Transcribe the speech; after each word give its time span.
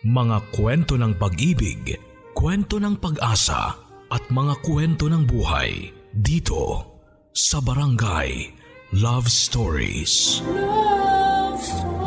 Mga 0.00 0.56
kwento 0.56 0.96
ng 0.96 1.12
pag-ibig, 1.20 1.92
kwento 2.32 2.80
ng 2.80 2.96
pag-asa 2.96 3.76
at 4.08 4.24
mga 4.32 4.56
kwento 4.64 5.12
ng 5.12 5.28
buhay 5.28 5.92
dito 6.16 6.88
sa 7.36 7.60
Barangay 7.60 8.48
Love 8.96 9.28
Stories. 9.28 10.40
Love 10.48 11.60
Stories. 11.60 12.00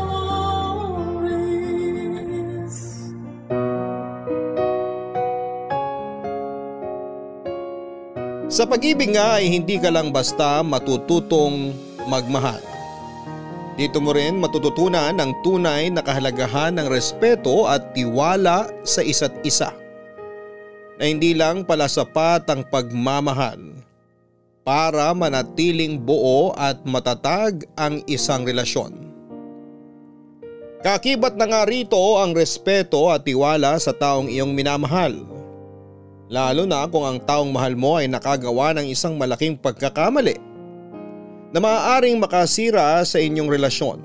Sa 8.50 8.66
pag-ibig 8.66 9.14
nga 9.14 9.38
ay 9.38 9.54
hindi 9.54 9.78
ka 9.78 9.94
lang 9.94 10.10
basta 10.10 10.66
matututong 10.66 11.78
magmahal. 12.10 12.73
Dito 13.74 13.98
mo 13.98 14.14
rin 14.14 14.38
matututunan 14.38 15.18
ang 15.18 15.34
tunay 15.42 15.90
na 15.90 16.06
kahalagahan 16.06 16.78
ng 16.78 16.86
respeto 16.94 17.66
at 17.66 17.90
tiwala 17.98 18.70
sa 18.86 19.02
isa't 19.02 19.34
isa. 19.42 19.74
Na 21.02 21.10
hindi 21.10 21.34
lang 21.34 21.66
pala 21.66 21.90
sapat 21.90 22.46
ang 22.54 22.62
pagmamahal 22.70 23.58
para 24.62 25.10
manatiling 25.18 25.98
buo 25.98 26.54
at 26.54 26.86
matatag 26.86 27.66
ang 27.74 28.06
isang 28.06 28.46
relasyon. 28.46 28.94
Kakibat 30.86 31.34
na 31.34 31.50
nga 31.50 31.66
rito 31.66 32.22
ang 32.22 32.38
respeto 32.38 33.10
at 33.10 33.26
tiwala 33.26 33.74
sa 33.82 33.90
taong 33.90 34.30
iyong 34.30 34.54
minamahal. 34.54 35.18
Lalo 36.30 36.70
na 36.70 36.86
kung 36.86 37.10
ang 37.10 37.18
taong 37.18 37.50
mahal 37.50 37.74
mo 37.74 37.98
ay 37.98 38.06
nakagawa 38.06 38.78
ng 38.78 38.86
isang 38.94 39.18
malaking 39.18 39.58
pagkakamali 39.58 40.53
na 41.54 41.62
maaaring 41.62 42.18
makasira 42.18 42.98
sa 43.06 43.22
inyong 43.22 43.46
relasyon. 43.46 44.02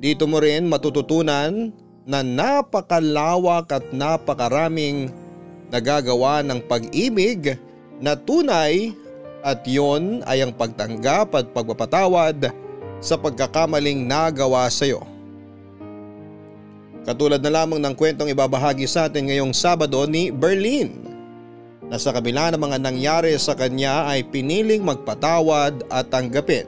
Dito 0.00 0.24
mo 0.24 0.40
rin 0.40 0.64
matututunan 0.64 1.68
na 2.08 2.24
napakalawak 2.24 3.68
at 3.68 3.84
napakaraming 3.92 5.12
nagagawa 5.68 6.40
ng 6.40 6.64
pag-ibig 6.64 7.60
na 8.00 8.16
tunay 8.16 8.96
at 9.44 9.60
yon 9.68 10.24
ay 10.24 10.40
ang 10.40 10.56
pagtanggap 10.56 11.36
at 11.36 11.46
pagpapatawad 11.52 12.48
sa 12.98 13.14
pagkakamaling 13.20 14.08
nagawa 14.08 14.64
sa 14.72 14.88
iyo. 14.88 15.04
Katulad 17.04 17.38
na 17.38 17.62
lamang 17.62 17.78
ng 17.78 17.94
kwentong 17.94 18.32
ibabahagi 18.32 18.88
sa 18.88 19.06
atin 19.06 19.30
ngayong 19.30 19.54
Sabado 19.54 20.02
ni 20.10 20.34
Berlin 20.34 21.15
na 21.86 21.96
sa 22.02 22.10
kabila 22.10 22.50
ng 22.50 22.60
mga 22.60 22.78
nangyari 22.82 23.32
sa 23.38 23.54
kanya 23.54 24.10
ay 24.10 24.26
piniling 24.26 24.82
magpatawad 24.82 25.86
at 25.86 26.10
tanggapin 26.10 26.66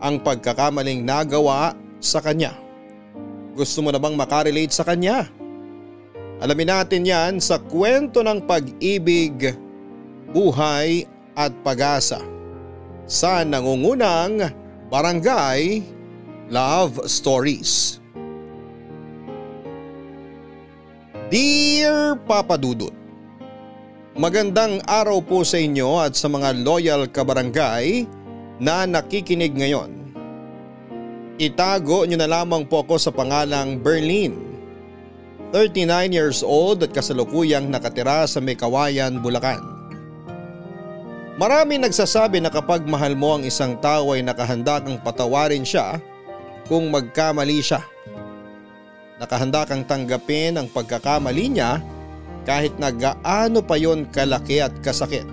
ang 0.00 0.20
pagkakamaling 0.20 1.04
nagawa 1.04 1.76
sa 2.00 2.20
kanya. 2.20 2.56
Gusto 3.56 3.84
mo 3.84 3.92
na 3.92 4.00
bang 4.00 4.16
makarelate 4.16 4.72
sa 4.72 4.84
kanya? 4.84 5.28
Alamin 6.40 6.72
natin 6.72 7.04
yan 7.04 7.32
sa 7.36 7.60
kwento 7.60 8.24
ng 8.24 8.48
pag-ibig, 8.48 9.52
buhay 10.32 11.04
at 11.36 11.52
pag-asa 11.60 12.20
sa 13.04 13.44
nangungunang 13.44 14.48
Barangay 14.88 15.84
Love 16.48 17.04
Stories. 17.04 18.00
Dear 21.30 22.18
Papa 22.26 22.58
Dudut, 22.58 22.99
Magandang 24.10 24.82
araw 24.90 25.22
po 25.22 25.46
sa 25.46 25.54
inyo 25.54 26.02
at 26.02 26.18
sa 26.18 26.26
mga 26.26 26.66
loyal 26.66 27.06
kabarangay 27.06 28.10
na 28.58 28.82
nakikinig 28.82 29.54
ngayon. 29.54 29.86
Itago 31.38 32.02
nyo 32.02 32.18
na 32.18 32.26
lamang 32.26 32.66
po 32.66 32.82
ako 32.82 32.98
sa 32.98 33.14
pangalang 33.14 33.78
Berlin. 33.78 34.34
39 35.54 36.10
years 36.10 36.42
old 36.42 36.82
at 36.82 36.90
kasalukuyang 36.90 37.70
nakatira 37.70 38.26
sa 38.26 38.42
Mekawayan, 38.42 39.22
Bulacan. 39.22 39.62
Marami 41.38 41.78
nagsasabi 41.78 42.42
na 42.42 42.50
kapag 42.50 42.82
mahal 42.90 43.14
mo 43.14 43.38
ang 43.38 43.46
isang 43.46 43.78
tao 43.78 44.10
ay 44.10 44.26
nakahanda 44.26 44.82
kang 44.82 44.98
patawarin 45.06 45.62
siya 45.62 46.02
kung 46.66 46.90
magkamali 46.90 47.62
siya. 47.62 47.78
Nakahanda 49.22 49.70
kang 49.70 49.86
tanggapin 49.86 50.58
ang 50.58 50.66
pagkakamali 50.66 51.46
niya 51.46 51.78
kahit 52.48 52.74
na 52.80 52.88
gaano 52.92 53.60
pa 53.60 53.76
yon 53.76 54.08
kalaki 54.08 54.60
at 54.64 54.72
kasakit. 54.80 55.26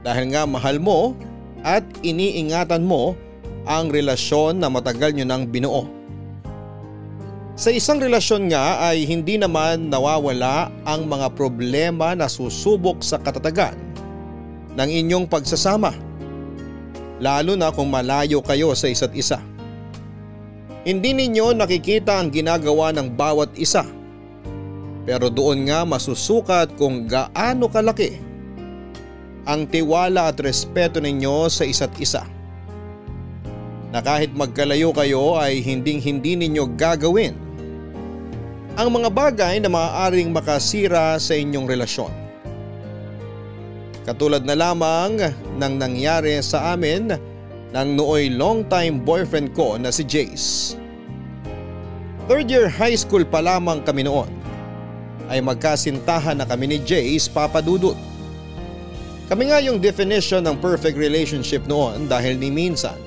Dahil 0.00 0.32
nga 0.32 0.48
mahal 0.48 0.80
mo 0.80 1.14
at 1.60 1.84
iniingatan 2.00 2.84
mo 2.84 3.14
ang 3.68 3.92
relasyon 3.92 4.58
na 4.58 4.72
matagal 4.72 5.12
nyo 5.12 5.26
nang 5.28 5.44
binuo. 5.44 5.84
Sa 7.60 7.68
isang 7.68 8.00
relasyon 8.00 8.48
nga 8.48 8.88
ay 8.88 9.04
hindi 9.04 9.36
naman 9.36 9.92
nawawala 9.92 10.72
ang 10.88 11.04
mga 11.04 11.28
problema 11.36 12.16
na 12.16 12.24
susubok 12.24 13.04
sa 13.04 13.20
katatagan 13.20 13.76
ng 14.80 14.88
inyong 14.88 15.28
pagsasama. 15.28 15.92
Lalo 17.20 17.52
na 17.60 17.68
kung 17.68 17.92
malayo 17.92 18.40
kayo 18.40 18.72
sa 18.72 18.88
isa't 18.88 19.12
isa. 19.12 19.44
Hindi 20.88 21.12
ninyo 21.12 21.52
nakikita 21.52 22.16
ang 22.16 22.32
ginagawa 22.32 22.96
ng 22.96 23.12
bawat 23.12 23.52
isa. 23.60 23.84
Pero 25.08 25.32
doon 25.32 25.68
nga 25.68 25.88
masusukat 25.88 26.76
kung 26.76 27.08
gaano 27.08 27.72
kalaki 27.72 28.20
ang 29.48 29.64
tiwala 29.64 30.28
at 30.28 30.38
respeto 30.38 31.00
ninyo 31.00 31.48
sa 31.48 31.64
isa't 31.64 31.96
isa. 31.96 32.22
Na 33.90 34.04
kahit 34.04 34.30
magkalayo 34.36 34.94
kayo 34.94 35.40
ay 35.40 35.64
hinding 35.64 35.98
hindi 35.98 36.38
ninyo 36.38 36.78
gagawin 36.78 37.34
ang 38.78 38.88
mga 38.94 39.10
bagay 39.10 39.58
na 39.58 39.68
maaaring 39.68 40.30
makasira 40.30 41.18
sa 41.18 41.34
inyong 41.34 41.66
relasyon. 41.66 42.12
Katulad 44.06 44.46
na 44.46 44.56
lamang 44.56 45.20
ng 45.58 45.74
nangyari 45.76 46.38
sa 46.40 46.72
amin 46.72 47.12
ng 47.70 47.88
nooy 47.98 48.32
long 48.32 48.64
time 48.70 49.02
boyfriend 49.02 49.52
ko 49.52 49.76
na 49.76 49.90
si 49.92 50.06
Jace. 50.06 50.78
Third 52.30 52.46
year 52.46 52.70
high 52.70 52.94
school 52.94 53.26
pa 53.26 53.42
lamang 53.42 53.82
kami 53.82 54.06
noon 54.06 54.39
ay 55.30 55.38
magkasintahan 55.38 56.34
na 56.34 56.44
kami 56.44 56.66
ni 56.66 56.78
Jace 56.82 57.30
papadudot. 57.30 57.94
Kami 59.30 59.46
nga 59.46 59.62
yung 59.62 59.78
definition 59.78 60.42
ng 60.42 60.58
perfect 60.58 60.98
relationship 60.98 61.62
noon 61.70 62.10
dahil 62.10 62.34
ni 62.34 62.50
minsan 62.50 62.98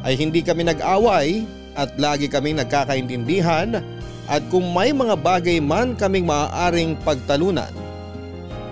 ay 0.00 0.16
hindi 0.16 0.40
kami 0.40 0.64
nag-away 0.64 1.44
at 1.76 1.92
lagi 2.00 2.24
kaming 2.24 2.56
nagkakaintindihan 2.56 3.84
at 4.26 4.42
kung 4.48 4.72
may 4.72 4.96
mga 4.96 5.12
bagay 5.20 5.60
man 5.60 5.92
kaming 5.92 6.24
maaaring 6.24 6.96
pagtalunan 7.04 7.68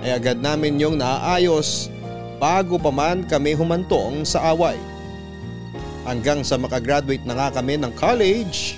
ay 0.01 0.17
agad 0.17 0.41
namin 0.41 0.81
yung 0.81 0.97
naaayos 0.97 1.93
bago 2.41 2.81
pa 2.81 2.89
man 2.89 3.29
kami 3.29 3.53
humantong 3.53 4.25
sa 4.25 4.53
away. 4.53 4.77
Hanggang 6.05 6.45
sa 6.45 6.61
makagraduate 6.61 7.25
na 7.25 7.37
nga 7.37 7.61
kami 7.61 7.81
ng 7.81 7.93
college 7.97 8.77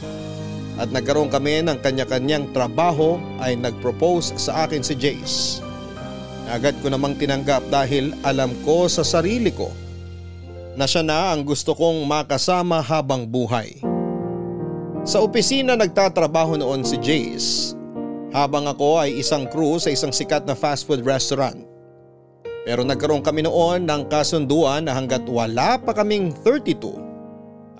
at 0.76 0.92
nagkaroon 0.92 1.32
kami 1.32 1.64
ng 1.64 1.80
kanya-kanyang 1.80 2.52
trabaho 2.52 3.16
ay 3.40 3.56
nagpropose 3.56 4.36
sa 4.36 4.68
akin 4.68 4.84
si 4.84 4.92
Jace. 4.92 5.64
Agad 6.46 6.76
ko 6.84 6.92
namang 6.92 7.16
tinanggap 7.16 7.64
dahil 7.72 8.14
alam 8.22 8.52
ko 8.62 8.86
sa 8.86 9.02
sarili 9.02 9.50
ko 9.50 9.72
na 10.76 10.84
siya 10.84 11.00
na 11.00 11.32
ang 11.32 11.42
gusto 11.42 11.72
kong 11.72 12.04
makasama 12.04 12.84
habang 12.84 13.24
buhay. 13.24 13.80
Sa 15.08 15.24
opisina 15.24 15.74
nagtatrabaho 15.74 16.60
noon 16.60 16.84
si 16.84 17.00
Jace 17.00 17.72
habang 18.36 18.68
ako 18.68 19.00
ay 19.00 19.16
isang 19.16 19.48
crew 19.48 19.80
sa 19.80 19.88
isang 19.88 20.12
sikat 20.12 20.44
na 20.44 20.52
fast 20.52 20.84
food 20.84 21.00
restaurant. 21.00 21.64
Pero 22.68 22.84
nagkaroon 22.84 23.24
kami 23.24 23.46
noon 23.46 23.88
ng 23.88 24.10
kasunduan 24.12 24.84
na 24.84 24.92
hanggat 24.92 25.24
wala 25.24 25.80
pa 25.80 25.96
kaming 25.96 26.36
32 26.44 26.92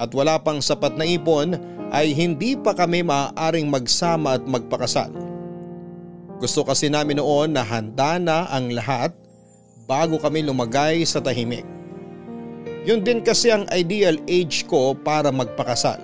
at 0.00 0.10
wala 0.16 0.40
pang 0.40 0.62
sapat 0.62 0.94
na 0.96 1.04
ipon 1.04 1.58
ay 1.94 2.10
hindi 2.14 2.58
pa 2.58 2.74
kami 2.74 3.06
maaaring 3.06 3.70
magsama 3.70 4.38
at 4.38 4.44
magpakasal. 4.46 5.10
Gusto 6.36 6.66
kasi 6.66 6.92
namin 6.92 7.16
noon 7.22 7.56
na 7.56 7.64
handa 7.64 8.20
na 8.20 8.44
ang 8.52 8.68
lahat 8.74 9.14
bago 9.88 10.18
kami 10.20 10.44
lumagay 10.44 11.06
sa 11.06 11.22
tahimik. 11.22 11.64
Yun 12.86 13.02
din 13.02 13.22
kasi 13.22 13.50
ang 13.50 13.66
ideal 13.74 14.18
age 14.30 14.66
ko 14.68 14.94
para 14.94 15.32
magpakasal. 15.32 15.98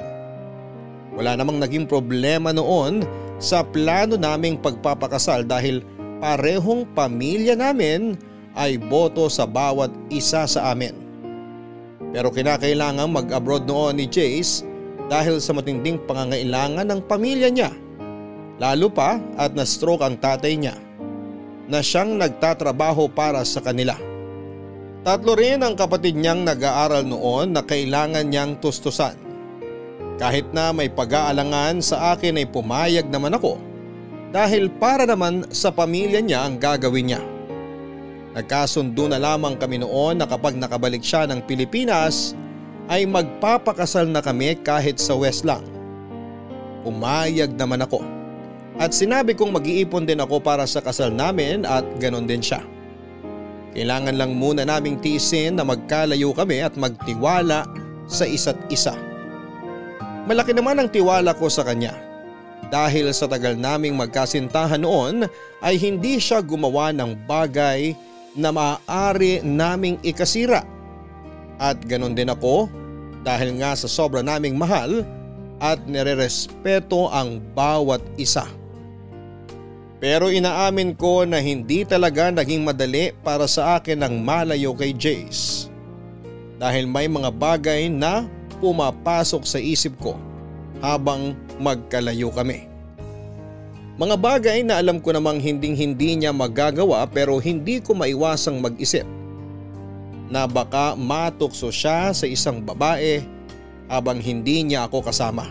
Wala 1.13 1.37
namang 1.37 1.61
naging 1.61 1.85
problema 1.85 2.51
noon 2.51 3.05
sa 3.37 3.61
plano 3.61 4.17
naming 4.17 4.57
pagpapakasal 4.57 5.45
dahil 5.45 5.85
parehong 6.23 6.89
pamilya 6.97 7.59
namin 7.59 8.17
ay 8.57 8.81
boto 8.81 9.29
sa 9.29 9.45
bawat 9.45 9.93
isa 10.09 10.49
sa 10.49 10.73
amin. 10.73 10.97
Pero 12.13 12.33
kinakailangan 12.33 13.09
mag-abroad 13.09 13.69
noon 13.69 14.01
ni 14.01 14.07
Jace 14.09 14.72
dahil 15.11 15.43
sa 15.43 15.55
matinding 15.55 16.03
pangangailangan 16.05 16.87
ng 16.87 17.01
pamilya 17.07 17.49
niya. 17.51 17.71
Lalo 18.61 18.93
pa 18.93 19.19
at 19.35 19.57
na-stroke 19.57 20.05
ang 20.05 20.21
tatay 20.21 20.55
niya 20.55 20.77
na 21.67 21.81
siyang 21.81 22.19
nagtatrabaho 22.19 23.11
para 23.11 23.43
sa 23.43 23.63
kanila. 23.65 23.97
Tatlo 25.03 25.35
rin 25.35 25.59
ang 25.67 25.75
kapatid 25.75 26.15
niyang 26.15 26.47
nag-aaral 26.47 27.03
noon 27.03 27.59
na 27.59 27.67
kailangan 27.67 28.23
niyang 28.23 28.63
tustusan. 28.63 29.19
Kahit 30.15 30.55
na 30.55 30.71
may 30.71 30.87
pag-aalangan 30.87 31.83
sa 31.83 32.15
akin 32.15 32.39
ay 32.39 32.47
pumayag 32.47 33.11
naman 33.11 33.35
ako 33.35 33.59
dahil 34.31 34.71
para 34.79 35.03
naman 35.03 35.43
sa 35.51 35.75
pamilya 35.75 36.23
niya 36.23 36.47
ang 36.47 36.55
gagawin 36.63 37.11
niya. 37.11 37.23
Nagkasundo 38.33 39.11
na 39.11 39.19
lamang 39.19 39.59
kami 39.59 39.83
noon 39.83 40.23
na 40.23 40.27
kapag 40.31 40.55
nakabalik 40.57 41.03
siya 41.03 41.27
ng 41.27 41.45
Pilipinas 41.45 42.39
ay 42.93 43.09
magpapakasal 43.09 44.05
na 44.13 44.21
kami 44.21 44.61
kahit 44.61 45.01
sa 45.01 45.17
West 45.17 45.49
lang. 45.49 45.65
Pumayag 46.85 47.57
naman 47.57 47.81
ako 47.81 48.05
at 48.81 48.97
sinabi 48.97 49.37
kong 49.37 49.53
mag-iipon 49.53 50.09
din 50.09 50.23
ako 50.23 50.41
para 50.41 50.65
sa 50.65 50.81
kasal 50.81 51.13
namin 51.13 51.69
at 51.69 51.85
ganon 52.01 52.25
din 52.25 52.41
siya. 52.41 52.65
Kailangan 53.73 54.17
lang 54.17 54.37
muna 54.37 54.65
naming 54.65 55.01
tiisin 55.01 55.57
na 55.57 55.65
magkalayo 55.65 56.33
kami 56.33 56.61
at 56.65 56.77
magtiwala 56.77 57.69
sa 58.09 58.25
isa't 58.25 58.57
isa. 58.73 58.97
Malaki 60.29 60.57
naman 60.57 60.81
ang 60.81 60.89
tiwala 60.89 61.37
ko 61.37 61.49
sa 61.49 61.65
kanya. 61.65 61.97
Dahil 62.73 63.13
sa 63.13 63.29
tagal 63.29 63.55
naming 63.61 63.93
magkasintahan 63.97 64.81
noon 64.81 65.29
ay 65.61 65.77
hindi 65.77 66.17
siya 66.17 66.41
gumawa 66.41 66.89
ng 66.97 67.29
bagay 67.29 67.93
na 68.33 68.49
maaari 68.49 69.45
naming 69.45 70.01
ikasira. 70.01 70.65
At 71.61 71.85
ganon 71.85 72.17
din 72.17 72.33
ako 72.33 72.73
dahil 73.23 73.59
nga 73.63 73.75
sa 73.79 73.87
sobra 73.87 74.21
naming 74.21 74.59
mahal 74.59 75.07
at 75.63 75.79
nirerespeto 75.87 77.07
ang 77.11 77.39
bawat 77.55 78.03
isa. 78.19 78.47
Pero 80.03 80.35
inaamin 80.35 80.99
ko 80.99 81.23
na 81.23 81.39
hindi 81.39 81.87
talaga 81.87 82.35
naging 82.35 82.67
madali 82.67 83.15
para 83.23 83.47
sa 83.47 83.79
akin 83.79 84.03
ang 84.03 84.19
malayo 84.19 84.75
kay 84.75 84.91
Jace. 84.91 85.71
Dahil 86.59 86.91
may 86.91 87.07
mga 87.07 87.31
bagay 87.31 87.87
na 87.87 88.27
pumapasok 88.59 89.47
sa 89.47 89.63
isip 89.63 89.95
ko 90.03 90.19
habang 90.83 91.39
magkalayo 91.63 92.35
kami. 92.35 92.67
Mga 93.95 94.17
bagay 94.19 94.59
na 94.67 94.83
alam 94.83 94.99
ko 94.99 95.15
namang 95.15 95.39
hinding 95.39 95.79
hindi 95.79 96.19
niya 96.19 96.35
magagawa 96.35 97.07
pero 97.07 97.39
hindi 97.39 97.79
ko 97.79 97.95
maiwasang 97.95 98.59
mag-isip 98.59 99.07
na 100.33 100.49
baka 100.49 100.97
matukso 100.97 101.69
siya 101.69 102.17
sa 102.17 102.25
isang 102.25 102.65
babae 102.65 103.21
habang 103.93 104.17
hindi 104.17 104.65
niya 104.65 104.89
ako 104.89 105.05
kasama. 105.13 105.45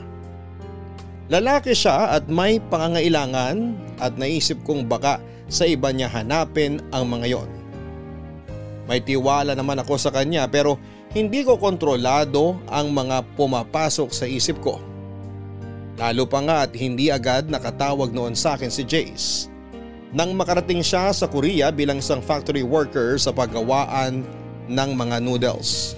Lalaki 1.29 1.77
siya 1.77 2.17
at 2.17 2.25
may 2.25 2.57
pangangailangan 2.57 3.77
at 4.01 4.17
naisip 4.17 4.57
kong 4.65 4.89
baka 4.89 5.21
sa 5.45 5.69
iba 5.69 5.93
niya 5.93 6.09
hanapin 6.09 6.81
ang 6.89 7.05
mga 7.13 7.37
yon. 7.37 7.49
May 8.89 9.05
tiwala 9.05 9.53
naman 9.53 9.77
ako 9.79 10.01
sa 10.01 10.09
kanya 10.09 10.49
pero 10.49 10.81
hindi 11.13 11.45
ko 11.45 11.61
kontrolado 11.61 12.57
ang 12.65 12.89
mga 12.89 13.37
pumapasok 13.37 14.09
sa 14.09 14.25
isip 14.25 14.57
ko. 14.65 14.81
Lalo 16.01 16.25
pa 16.25 16.41
nga 16.41 16.65
at 16.65 16.73
hindi 16.73 17.13
agad 17.13 17.47
nakatawag 17.47 18.09
noon 18.09 18.33
sa 18.33 18.57
akin 18.57 18.73
si 18.73 18.81
Jace. 18.81 19.51
Nang 20.11 20.35
makarating 20.35 20.83
siya 20.83 21.13
sa 21.15 21.29
Korea 21.29 21.71
bilang 21.71 22.03
isang 22.03 22.19
factory 22.19 22.65
worker 22.65 23.15
sa 23.15 23.31
paggawaan 23.31 24.40
ng 24.69 24.89
mga 24.93 25.17
noodles. 25.23 25.97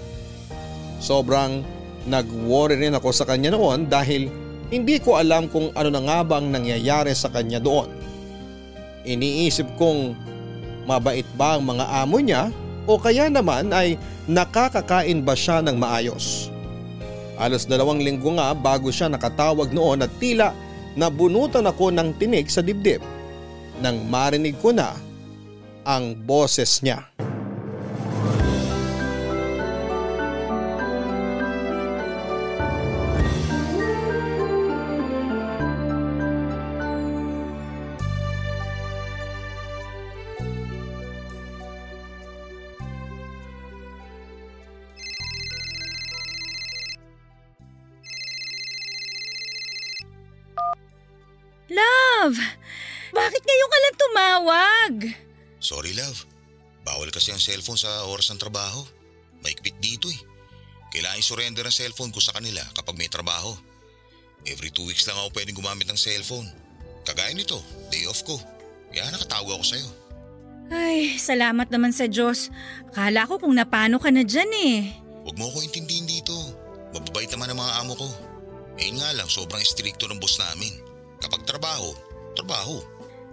Sobrang 1.02 1.60
nag-worry 2.08 2.80
rin 2.80 2.96
ako 2.96 3.12
sa 3.12 3.28
kanya 3.28 3.52
noon 3.52 3.88
dahil 3.88 4.28
hindi 4.72 4.96
ko 5.00 5.20
alam 5.20 5.48
kung 5.48 5.72
ano 5.76 5.88
na 5.92 6.00
nga 6.00 6.18
bang 6.24 6.48
nangyayari 6.48 7.12
sa 7.12 7.28
kanya 7.28 7.60
doon. 7.60 7.88
Iniisip 9.04 9.68
kong 9.76 10.16
mabait 10.88 11.28
ba 11.36 11.56
ang 11.56 11.64
mga 11.64 11.84
amo 12.04 12.16
niya 12.20 12.48
o 12.84 12.96
kaya 12.96 13.28
naman 13.28 13.72
ay 13.72 13.96
nakakakain 14.28 15.20
ba 15.24 15.36
siya 15.36 15.60
ng 15.64 15.76
maayos. 15.76 16.48
Alos 17.36 17.66
dalawang 17.66 18.00
linggo 18.00 18.36
nga 18.38 18.54
bago 18.54 18.88
siya 18.88 19.10
nakatawag 19.10 19.74
noon 19.74 20.04
at 20.06 20.12
tila 20.22 20.54
nabunutan 20.94 21.66
ako 21.66 21.90
ng 21.90 22.14
tinig 22.16 22.46
sa 22.46 22.62
dibdib 22.62 23.02
nang 23.82 24.06
marinig 24.06 24.54
ko 24.62 24.70
na 24.70 24.94
ang 25.82 26.14
boses 26.14 26.80
niya. 26.80 27.13
Cellphone 57.44 57.76
sa 57.76 58.08
oras 58.08 58.32
ng 58.32 58.40
trabaho. 58.40 58.80
Maikpit 59.44 59.76
dito 59.84 60.08
eh. 60.08 60.20
Kailangan 60.88 61.20
i-surrender 61.20 61.64
ang 61.68 61.74
cellphone 61.74 62.14
ko 62.14 62.24
sa 62.24 62.32
kanila 62.32 62.64
kapag 62.72 62.96
may 62.96 63.12
trabaho. 63.12 63.52
Every 64.48 64.72
two 64.72 64.88
weeks 64.88 65.04
lang 65.04 65.20
ako 65.20 65.36
pwedeng 65.36 65.56
gumamit 65.60 65.84
ng 65.84 66.00
cellphone. 66.00 66.48
Kagaya 67.04 67.36
nito, 67.36 67.60
day 67.92 68.08
off 68.08 68.24
ko. 68.24 68.40
Kaya 68.88 69.12
nakatawag 69.12 69.60
ako 69.60 69.64
sa'yo. 69.64 69.88
Ay, 70.72 71.20
salamat 71.20 71.68
naman 71.68 71.92
sa 71.92 72.08
Diyos. 72.08 72.48
Akala 72.88 73.28
ko 73.28 73.36
kung 73.36 73.52
napano 73.52 74.00
ka 74.00 74.08
na 74.08 74.24
dyan 74.24 74.48
eh. 74.64 74.80
Huwag 75.28 75.36
mo 75.36 75.52
ako 75.52 75.60
intindihin 75.60 76.08
dito. 76.08 76.32
Mababait 76.96 77.28
naman 77.28 77.52
ang 77.52 77.60
mga 77.60 77.74
amo 77.84 77.92
ko. 77.98 78.08
Eh 78.80 78.88
nga 78.96 79.12
lang, 79.12 79.28
sobrang 79.28 79.60
stricto 79.60 80.08
ng 80.08 80.16
boss 80.16 80.40
namin. 80.40 80.72
Kapag 81.20 81.44
trabaho, 81.44 81.92
trabaho. 82.32 82.80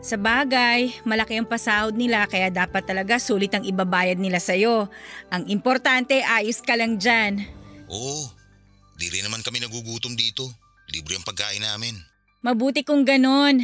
Sa 0.01 0.17
bagay, 0.17 0.97
malaki 1.05 1.37
ang 1.37 1.45
pasahod 1.45 1.93
nila 1.93 2.25
kaya 2.25 2.49
dapat 2.49 2.81
talaga 2.89 3.21
sulit 3.21 3.53
ang 3.53 3.61
ibabayad 3.61 4.17
nila 4.17 4.41
sa'yo. 4.41 4.89
Ang 5.29 5.45
importante, 5.53 6.25
ayos 6.25 6.57
ka 6.65 6.73
lang 6.73 6.97
dyan. 6.97 7.45
Oo, 7.85 8.25
di 8.97 9.13
rin 9.13 9.21
naman 9.21 9.45
kami 9.45 9.61
nagugutom 9.61 10.17
dito. 10.17 10.49
Libre 10.89 11.21
ang 11.21 11.25
pagkain 11.25 11.61
namin. 11.61 11.93
Mabuti 12.41 12.81
kung 12.81 13.05
ganon. 13.05 13.61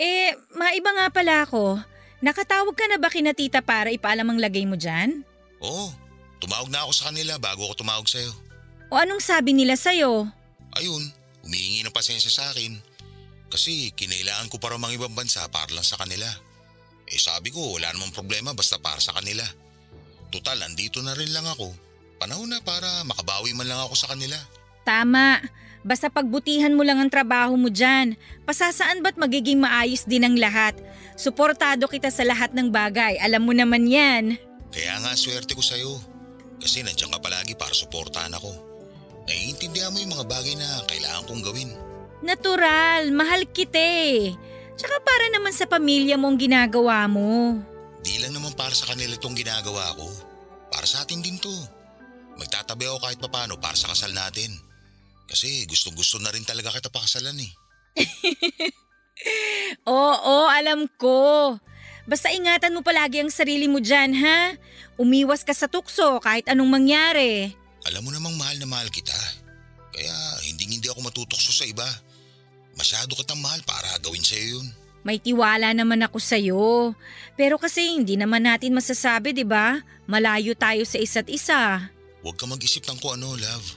Eh, 0.00 0.32
maiba 0.56 0.88
nga 0.96 1.12
pala 1.12 1.44
ako. 1.44 1.76
Nakatawag 2.24 2.72
ka 2.72 2.88
na 2.88 2.96
ba 2.96 3.12
kina 3.12 3.36
tita 3.36 3.60
para 3.60 3.92
ipaalam 3.92 4.24
ang 4.24 4.40
lagay 4.40 4.64
mo 4.64 4.74
dyan? 4.74 5.20
Oo, 5.60 5.92
tumawag 6.40 6.72
na 6.72 6.88
ako 6.88 6.96
sa 6.96 7.12
kanila 7.12 7.36
bago 7.36 7.68
ako 7.68 7.84
tumawag 7.84 8.08
sa'yo. 8.08 8.32
O 8.88 8.96
anong 8.96 9.20
sabi 9.20 9.52
nila 9.52 9.76
sa'yo? 9.76 10.32
Ayun, 10.80 11.12
humihingi 11.44 11.84
ng 11.84 11.92
pasensya 11.92 12.32
sa 12.32 12.48
akin. 12.56 12.80
Kasi 13.48 13.92
kinailangan 13.96 14.52
ko 14.52 14.60
para 14.60 14.76
mga 14.76 15.00
ibang 15.00 15.16
bansa 15.16 15.44
para 15.48 15.72
lang 15.72 15.84
sa 15.84 15.96
kanila. 15.96 16.28
Eh 17.08 17.16
sabi 17.16 17.48
ko 17.48 17.80
wala 17.80 17.88
namang 17.96 18.12
problema 18.12 18.52
basta 18.52 18.76
para 18.76 19.00
sa 19.00 19.16
kanila. 19.16 19.44
Total, 20.28 20.60
andito 20.60 21.00
na 21.00 21.16
rin 21.16 21.32
lang 21.32 21.48
ako. 21.48 21.72
Panahon 22.20 22.52
na 22.52 22.60
para 22.60 22.84
makabawi 23.08 23.56
man 23.56 23.64
lang 23.64 23.80
ako 23.80 23.94
sa 23.96 24.12
kanila. 24.12 24.36
Tama. 24.84 25.40
Basta 25.86 26.12
pagbutihan 26.12 26.74
mo 26.74 26.84
lang 26.84 27.00
ang 27.00 27.08
trabaho 27.08 27.56
mo 27.56 27.72
dyan. 27.72 28.18
Pasasaan 28.44 29.00
ba't 29.00 29.16
magiging 29.16 29.62
maayos 29.62 30.04
din 30.04 30.26
ang 30.26 30.36
lahat? 30.36 30.76
Suportado 31.16 31.88
kita 31.88 32.12
sa 32.12 32.26
lahat 32.28 32.52
ng 32.52 32.68
bagay. 32.68 33.16
Alam 33.24 33.48
mo 33.48 33.52
naman 33.56 33.88
yan. 33.88 34.36
Kaya 34.68 35.00
nga 35.00 35.16
swerte 35.16 35.56
ko 35.56 35.64
sa'yo. 35.64 35.96
Kasi 36.60 36.82
nandiyan 36.84 37.14
ka 37.14 37.22
palagi 37.22 37.56
para 37.56 37.72
suportahan 37.72 38.34
ako. 38.36 38.52
Naiintindihan 39.30 39.94
mo 39.94 40.02
yung 40.02 40.12
mga 40.18 40.26
bagay 40.28 40.54
na 40.58 40.68
kailangan 40.90 41.24
kong 41.30 41.42
gawin. 41.46 41.70
Natural, 42.18 43.06
mahal 43.14 43.46
kita 43.50 43.78
eh. 43.78 44.34
Tsaka 44.78 44.98
para 45.02 45.26
naman 45.34 45.54
sa 45.54 45.66
pamilya 45.66 46.14
mo 46.14 46.30
ang 46.30 46.38
ginagawa 46.38 47.06
mo. 47.10 47.58
Di 48.02 48.18
lang 48.22 48.34
naman 48.34 48.54
para 48.54 48.74
sa 48.74 48.90
kanila 48.90 49.14
itong 49.14 49.34
ginagawa 49.34 49.94
ko. 49.98 50.06
Para 50.70 50.86
sa 50.86 51.02
atin 51.02 51.18
din 51.22 51.38
to. 51.38 51.50
Magtatabi 52.38 52.86
ako 52.86 52.98
kahit 53.02 53.18
papano 53.18 53.58
para 53.58 53.74
sa 53.74 53.90
kasal 53.90 54.14
natin. 54.14 54.54
Kasi 55.26 55.66
gustong 55.66 55.98
gusto 55.98 56.22
na 56.22 56.30
rin 56.30 56.46
talaga 56.46 56.70
kita 56.70 56.90
pakasalan 56.94 57.34
eh. 57.42 57.52
Oo, 59.90 60.46
alam 60.46 60.86
ko. 60.94 61.58
Basta 62.08 62.32
ingatan 62.32 62.72
mo 62.72 62.80
palagi 62.80 63.20
ang 63.20 63.28
sarili 63.28 63.68
mo 63.68 63.82
dyan, 63.82 64.16
ha? 64.24 64.56
Umiwas 64.96 65.44
ka 65.44 65.52
sa 65.52 65.68
tukso 65.68 66.22
kahit 66.22 66.48
anong 66.48 66.70
mangyari. 66.70 67.52
Alam 67.90 68.08
mo 68.08 68.10
namang 68.14 68.38
mahal 68.38 68.56
na 68.56 68.66
mahal 68.66 68.88
kita. 68.88 69.14
Kaya 69.92 70.14
hindi 70.46 70.70
hindi 70.70 70.88
ako 70.88 71.04
matutokso 71.04 71.50
sa 71.52 71.68
iba. 71.68 71.84
Masyado 72.78 73.18
kitang 73.18 73.42
mahal 73.42 73.58
para 73.66 73.90
gawin 73.98 74.22
sa'yo 74.22 74.62
yun. 74.62 74.66
May 75.02 75.18
tiwala 75.18 75.74
naman 75.74 75.98
ako 76.06 76.18
sa'yo. 76.22 76.94
Pero 77.34 77.58
kasi 77.58 77.98
hindi 77.98 78.14
naman 78.14 78.46
natin 78.46 78.76
masasabi, 78.76 79.34
di 79.34 79.42
ba? 79.42 79.82
Malayo 80.06 80.54
tayo 80.54 80.86
sa 80.86 80.98
isa't 81.02 81.26
isa. 81.26 81.90
Huwag 82.22 82.38
ka 82.38 82.46
mag-isip 82.46 82.86
ng 82.86 82.98
kung 83.02 83.18
ano, 83.18 83.34
love. 83.34 83.68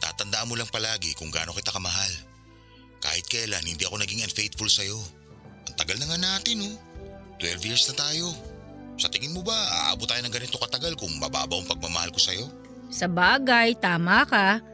Tatandaan 0.00 0.48
mo 0.48 0.54
lang 0.56 0.68
palagi 0.68 1.16
kung 1.16 1.32
gaano 1.32 1.56
kita 1.56 1.72
kamahal. 1.72 2.12
Kahit 3.00 3.24
kailan 3.28 3.64
hindi 3.64 3.88
ako 3.88 4.04
naging 4.04 4.24
unfaithful 4.24 4.68
sa'yo. 4.68 5.00
Ang 5.64 5.74
tagal 5.80 5.96
na 5.96 6.08
nga 6.12 6.18
natin, 6.20 6.60
oh. 6.68 6.76
12 7.40 7.68
years 7.68 7.84
na 7.92 7.94
tayo. 7.96 8.32
Sa 8.96 9.12
tingin 9.12 9.36
mo 9.36 9.44
ba, 9.44 9.56
aabot 9.88 10.08
tayo 10.08 10.24
ng 10.24 10.32
ganito 10.32 10.56
katagal 10.56 10.96
kung 10.96 11.12
mababaw 11.20 11.60
ang 11.60 11.68
pagmamahal 11.68 12.08
ko 12.12 12.20
sa'yo? 12.20 12.48
Sa 12.88 13.08
bagay, 13.08 13.76
tama 13.76 14.24
ka. 14.24 14.64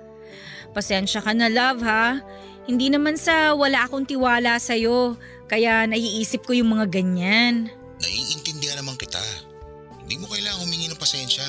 Pasensya 0.71 1.19
ka 1.21 1.35
na 1.35 1.50
love 1.50 1.83
ha. 1.83 2.23
Hindi 2.62 2.95
naman 2.95 3.19
sa 3.19 3.59
wala 3.59 3.90
akong 3.90 4.07
tiwala 4.07 4.54
sa'yo, 4.62 5.19
kaya 5.50 5.85
naiisip 5.90 6.47
ko 6.47 6.54
yung 6.54 6.78
mga 6.78 6.87
ganyan. 6.95 7.66
Naiintindihan 7.99 8.78
naman 8.78 8.95
kita. 8.95 9.23
Hindi 10.02 10.23
mo 10.23 10.31
kailangan 10.31 10.62
humingi 10.62 10.87
ng 10.90 10.99
pasensya. 10.99 11.47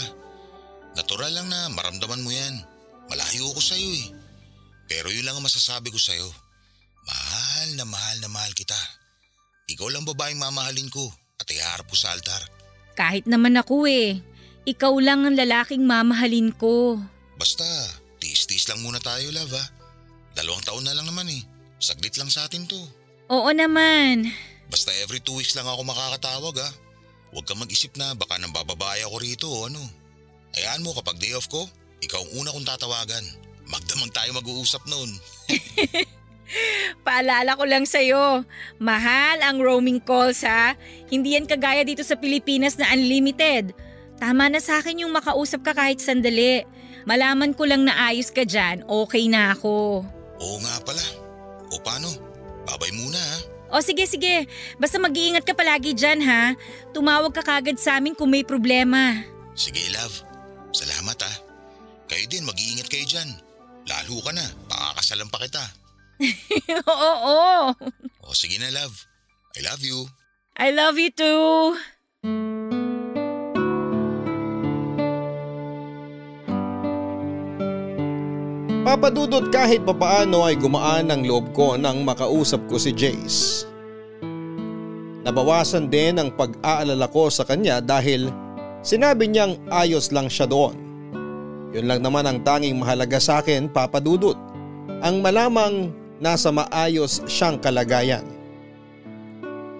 Natural 0.97 1.29
lang 1.33 1.49
na 1.49 1.69
maramdaman 1.69 2.21
mo 2.21 2.29
yan. 2.33 2.61
Malayo 3.09 3.49
ako 3.53 3.61
sa'yo 3.61 3.89
eh. 3.93 4.07
Pero 4.89 5.09
yun 5.13 5.25
lang 5.25 5.37
ang 5.37 5.45
masasabi 5.45 5.93
ko 5.93 5.97
sa'yo. 6.01 6.25
Mahal 7.05 7.77
na 7.77 7.85
mahal 7.85 8.17
na 8.21 8.29
mahal 8.29 8.53
kita. 8.53 8.77
Ikaw 9.69 9.87
lang 9.89 10.05
babaeng 10.05 10.37
mamahalin 10.37 10.89
ko 10.89 11.09
at 11.37 11.49
iharap 11.49 11.89
ko 11.89 11.95
sa 11.97 12.13
altar. 12.13 12.41
Kahit 12.93 13.25
naman 13.25 13.57
ako 13.57 13.89
eh. 13.89 14.21
Ikaw 14.63 14.93
lang 15.01 15.25
ang 15.27 15.35
lalaking 15.35 15.83
mamahalin 15.83 16.53
ko. 16.55 17.01
Basta, 17.35 17.65
tiis-tiis 18.21 18.69
lang 18.69 18.79
muna 18.85 19.01
tayo, 19.01 19.27
love 19.33 19.51
ha. 19.51 19.82
Dalawang 20.33 20.65
taon 20.65 20.83
na 20.85 20.93
lang 20.97 21.05
naman 21.05 21.29
eh. 21.29 21.41
Saglit 21.77 22.17
lang 22.17 22.29
sa 22.29 22.45
atin 22.45 22.65
to. 22.65 22.79
Oo 23.29 23.49
naman. 23.53 24.29
Basta 24.69 24.89
every 25.05 25.21
two 25.21 25.37
weeks 25.37 25.53
lang 25.53 25.69
ako 25.69 25.85
makakatawag 25.85 26.57
ha. 26.59 26.69
Huwag 27.33 27.45
kang 27.49 27.61
mag-isip 27.61 27.97
na 27.97 28.13
baka 28.13 28.37
nang 28.37 28.53
bababae 28.53 29.01
ako 29.05 29.15
rito 29.21 29.47
o 29.49 29.65
ano. 29.65 29.81
Hayaan 30.53 30.85
mo 30.85 30.93
kapag 30.93 31.17
day 31.17 31.33
off 31.33 31.49
ko, 31.49 31.65
ikaw 32.01 32.21
ang 32.21 32.31
una 32.45 32.53
kong 32.53 32.67
tatawagan. 32.67 33.25
Magdamang 33.69 34.13
tayo 34.13 34.37
mag-uusap 34.37 34.85
noon. 34.85 35.17
Paalala 37.05 37.57
ko 37.57 37.65
lang 37.65 37.89
sa'yo, 37.89 38.45
mahal 38.77 39.41
ang 39.41 39.57
roaming 39.57 39.97
calls 39.97 40.45
ha. 40.45 40.77
Hindi 41.09 41.33
yan 41.33 41.49
kagaya 41.49 41.81
dito 41.81 42.05
sa 42.05 42.13
Pilipinas 42.13 42.77
na 42.77 42.93
unlimited. 42.93 43.73
Tama 44.21 44.53
na 44.53 44.61
sa 44.61 44.77
akin 44.77 45.01
yung 45.01 45.13
makausap 45.15 45.65
ka 45.65 45.73
kahit 45.73 45.97
sandali. 45.97 46.61
Malaman 47.09 47.57
ko 47.57 47.65
lang 47.65 47.83
na 47.83 48.07
ayos 48.07 48.29
ka 48.29 48.45
dyan, 48.45 48.85
okay 48.85 49.25
na 49.25 49.57
ako. 49.57 50.05
Oo 50.41 50.57
nga 50.63 50.75
pala. 50.81 51.05
O 51.69 51.77
paano? 51.81 52.09
Babay 52.65 52.89
muna 52.95 53.19
ha. 53.19 53.37
O 53.73 53.81
sige 53.81 54.05
sige, 54.05 54.45
basta 54.77 55.01
mag-iingat 55.01 55.43
ka 55.45 55.57
palagi 55.57 55.97
dyan 55.97 56.21
ha. 56.21 56.53
Tumawag 56.93 57.33
ka 57.33 57.41
kagad 57.41 57.81
sa 57.81 57.97
amin 57.97 58.13
kung 58.13 58.29
may 58.29 58.45
problema. 58.45 59.25
Sige 59.57 59.81
love. 59.93 60.21
Salamat 60.73 61.17
ha. 61.25 61.33
Kayo 62.05 62.25
din 62.29 62.45
mag-iingat 62.45 62.85
kayo 62.85 63.05
dyan. 63.05 63.29
Lalo 63.89 64.21
ka 64.21 64.31
na, 64.31 64.45
pakakasalan 64.69 65.29
pa 65.33 65.41
kita. 65.41 65.63
Oo, 66.87 67.11
oo. 67.25 67.73
O 68.23 68.37
sige 68.37 68.61
na 68.61 68.69
love. 68.71 68.95
I 69.57 69.65
love 69.65 69.81
you. 69.81 70.05
I 70.55 70.69
love 70.69 70.95
you 71.01 71.09
too. 71.09 71.75
Papadudot 78.93 79.49
kahit 79.49 79.81
papaano 79.89 80.45
ay 80.45 80.53
gumaan 80.53 81.09
ang 81.09 81.25
loob 81.25 81.49
ko 81.57 81.73
nang 81.81 82.05
makausap 82.05 82.61
ko 82.69 82.77
si 82.77 82.93
Jace. 82.93 83.65
Nabawasan 85.25 85.89
din 85.89 86.21
ang 86.21 86.29
pag-aalala 86.29 87.09
ko 87.09 87.25
sa 87.25 87.41
kanya 87.41 87.81
dahil 87.81 88.29
sinabi 88.85 89.25
niyang 89.25 89.57
ayos 89.73 90.13
lang 90.13 90.29
siya 90.29 90.45
doon. 90.45 90.77
Yun 91.73 91.89
lang 91.89 92.05
naman 92.05 92.21
ang 92.29 92.45
tanging 92.45 92.77
mahalaga 92.77 93.17
sa 93.17 93.41
akin 93.41 93.65
papadudot. 93.65 94.37
Ang 95.01 95.25
malamang 95.25 95.89
nasa 96.21 96.53
maayos 96.53 97.25
siyang 97.25 97.57
kalagayan. 97.57 98.29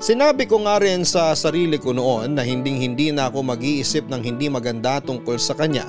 Sinabi 0.01 0.49
ko 0.49 0.65
nga 0.65 0.81
rin 0.81 1.05
sa 1.05 1.37
sarili 1.37 1.77
ko 1.77 1.93
noon 1.93 2.33
na 2.33 2.41
hinding 2.41 2.81
hindi 2.81 3.13
na 3.13 3.29
ako 3.29 3.45
mag-iisip 3.45 4.09
ng 4.09 4.25
hindi 4.25 4.49
maganda 4.49 4.97
tungkol 5.05 5.37
sa 5.37 5.53
kanya 5.53 5.85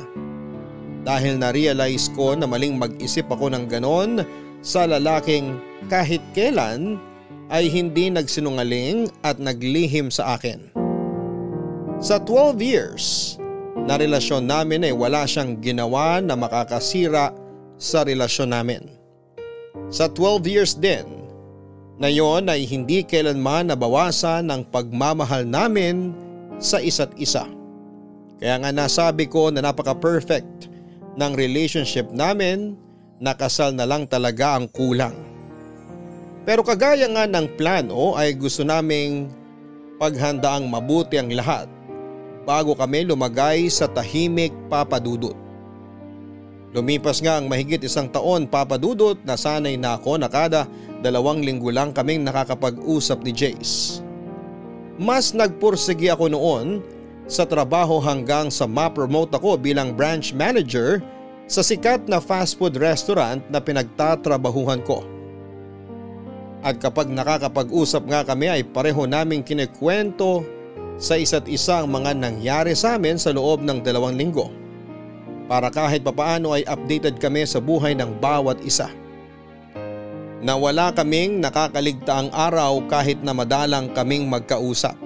dahil 1.05 1.37
na-realize 1.37 2.09
ko 2.17 2.33
na 2.33 2.49
maling 2.49 2.81
mag-isip 2.81 3.29
ako 3.29 3.53
ng 3.53 3.69
ganon 3.69 4.25
sa 4.65 4.89
lalaking 4.89 5.61
kahit 5.93 6.25
kailan 6.33 6.97
ay 7.53 7.69
hindi 7.69 8.09
nagsinungaling 8.09 9.13
at 9.21 9.37
naglihim 9.37 10.09
sa 10.09 10.41
akin. 10.41 10.73
Sa 12.01 12.17
12 12.17 12.59
years 12.65 13.05
na 13.85 14.01
relasyon 14.01 14.49
namin 14.49 14.89
ay 14.89 14.97
wala 14.97 15.29
siyang 15.29 15.61
ginawa 15.61 16.25
na 16.25 16.35
makakasira 16.35 17.37
sa 17.77 18.03
relasyon 18.03 18.51
namin. 18.57 18.83
Sa 19.93 20.09
12 20.09 20.49
years 20.49 20.73
din 20.73 21.05
na 22.01 22.09
yon 22.09 22.49
ay 22.49 22.65
hindi 22.65 23.05
kailanman 23.05 23.71
nabawasan 23.71 24.49
ng 24.49 24.73
pagmamahal 24.73 25.45
namin 25.45 26.17
sa 26.59 26.81
isa't 26.81 27.13
isa. 27.21 27.47
Kaya 28.41 28.59
nga 28.59 28.71
nasabi 28.75 29.31
ko 29.31 29.53
na 29.53 29.63
napaka-perfect 29.63 30.74
ng 31.14 31.33
relationship 31.35 32.11
namin, 32.11 32.75
nakasal 33.23 33.71
na 33.75 33.87
lang 33.87 34.06
talaga 34.11 34.59
ang 34.59 34.66
kulang. 34.71 35.14
Pero 36.44 36.61
kagaya 36.61 37.09
nga 37.09 37.25
ng 37.25 37.56
plano 37.56 38.18
ay 38.18 38.37
gusto 38.37 38.66
naming 38.66 39.33
paghandaang 39.97 40.68
mabuti 40.68 41.16
ang 41.16 41.33
lahat 41.33 41.71
bago 42.44 42.76
kami 42.76 43.09
lumagay 43.09 43.73
sa 43.73 43.88
tahimik 43.88 44.52
papadudot. 44.68 45.33
Lumipas 46.75 47.23
nga 47.23 47.38
ang 47.38 47.47
mahigit 47.47 47.80
isang 47.87 48.11
taon 48.11 48.50
papadudot 48.50 49.16
na 49.23 49.38
sanay 49.38 49.78
na 49.78 49.97
ako 49.97 50.18
na 50.18 50.28
kada 50.28 50.66
dalawang 51.00 51.40
linggo 51.40 51.71
lang 51.71 51.94
kaming 51.94 52.26
nakakapag-usap 52.26 53.23
ni 53.23 53.33
Jace. 53.33 54.02
Mas 54.99 55.33
nagpursigi 55.33 56.11
ako 56.11 56.28
noon 56.35 56.83
sa 57.25 57.49
trabaho 57.49 58.00
hanggang 58.00 58.52
sa 58.52 58.69
ma-promote 58.69 59.33
ako 59.37 59.57
bilang 59.57 59.97
branch 59.97 60.37
manager 60.37 61.00
sa 61.45 61.61
sikat 61.61 62.09
na 62.09 62.21
fast 62.21 62.57
food 62.57 62.76
restaurant 62.76 63.40
na 63.52 63.61
pinagtatrabahuhan 63.61 64.81
ko. 64.85 65.04
At 66.64 66.81
kapag 66.81 67.12
nakakapag-usap 67.12 68.09
nga 68.09 68.25
kami 68.25 68.49
ay 68.49 68.62
pareho 68.64 69.04
naming 69.04 69.45
kinikwento 69.45 70.40
sa 70.97 71.21
isa't 71.21 71.45
isa 71.45 71.85
ang 71.85 71.93
mga 71.93 72.16
nangyari 72.16 72.73
sa 72.73 72.97
amin 72.97 73.21
sa 73.21 73.37
loob 73.37 73.61
ng 73.61 73.85
dalawang 73.85 74.16
linggo. 74.16 74.49
Para 75.45 75.69
kahit 75.69 76.00
papaano 76.00 76.57
ay 76.57 76.64
updated 76.64 77.21
kami 77.21 77.45
sa 77.45 77.61
buhay 77.61 77.93
ng 77.93 78.16
bawat 78.16 78.64
isa. 78.64 78.88
Na 80.40 80.57
wala 80.57 80.88
kaming 80.97 81.40
nakakaligtaang 81.45 82.33
araw 82.33 82.81
kahit 82.88 83.21
na 83.21 83.37
madalang 83.37 83.93
kaming 83.93 84.25
magkausap. 84.25 84.97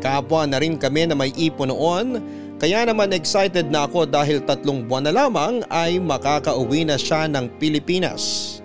Kapwa 0.00 0.48
na 0.48 0.56
rin 0.60 0.80
kami 0.80 1.04
na 1.04 1.16
may 1.16 1.28
ipon 1.36 1.68
noon 1.68 2.20
kaya 2.56 2.88
naman 2.88 3.12
excited 3.12 3.68
na 3.68 3.84
ako 3.84 4.08
dahil 4.08 4.40
tatlong 4.40 4.88
buwan 4.88 5.04
na 5.04 5.12
lamang 5.12 5.60
ay 5.68 6.00
makakauwi 6.00 6.88
na 6.88 6.96
siya 6.96 7.28
ng 7.28 7.60
Pilipinas. 7.60 8.56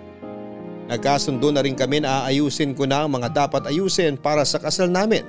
Nagkasundo 0.88 1.52
na 1.52 1.60
rin 1.60 1.76
kami 1.76 2.00
na 2.00 2.24
aayusin 2.24 2.72
ko 2.72 2.88
na 2.88 3.04
ang 3.04 3.12
mga 3.12 3.28
dapat 3.46 3.68
ayusin 3.68 4.16
para 4.16 4.40
sa 4.48 4.56
kasal 4.56 4.88
namin. 4.88 5.22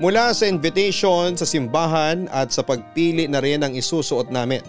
Mula 0.00 0.32
sa 0.32 0.48
invitation 0.48 1.36
sa 1.36 1.44
simbahan 1.44 2.26
at 2.32 2.48
sa 2.48 2.64
pagpili 2.64 3.28
na 3.28 3.44
rin 3.44 3.60
ang 3.60 3.76
isusuot 3.76 4.32
namin. 4.32 4.64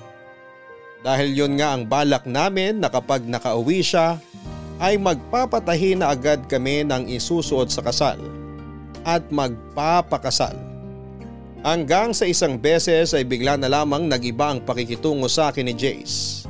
Dahil 1.01 1.31
yon 1.31 1.55
nga 1.55 1.73
ang 1.73 1.87
balak 1.87 2.27
namin 2.27 2.83
na 2.83 2.91
kapag 2.91 3.23
nakauwi 3.23 3.79
siya 3.79 4.19
ay 4.83 4.99
magpapatahi 4.99 5.95
na 5.95 6.11
agad 6.11 6.43
kami 6.51 6.83
ng 6.83 7.07
isusuot 7.07 7.71
sa 7.71 7.79
kasal 7.79 8.42
at 9.07 9.23
magpapakasal. 9.31 10.55
Hanggang 11.63 12.11
sa 12.11 12.27
isang 12.27 12.59
beses 12.59 13.15
ay 13.15 13.23
bigla 13.23 13.55
na 13.55 13.71
lamang 13.71 14.11
nagiba 14.11 14.51
ang 14.51 14.59
pakikitungo 14.67 15.31
sa 15.31 15.47
akin 15.47 15.71
ni 15.71 15.73
Jace. 15.75 16.43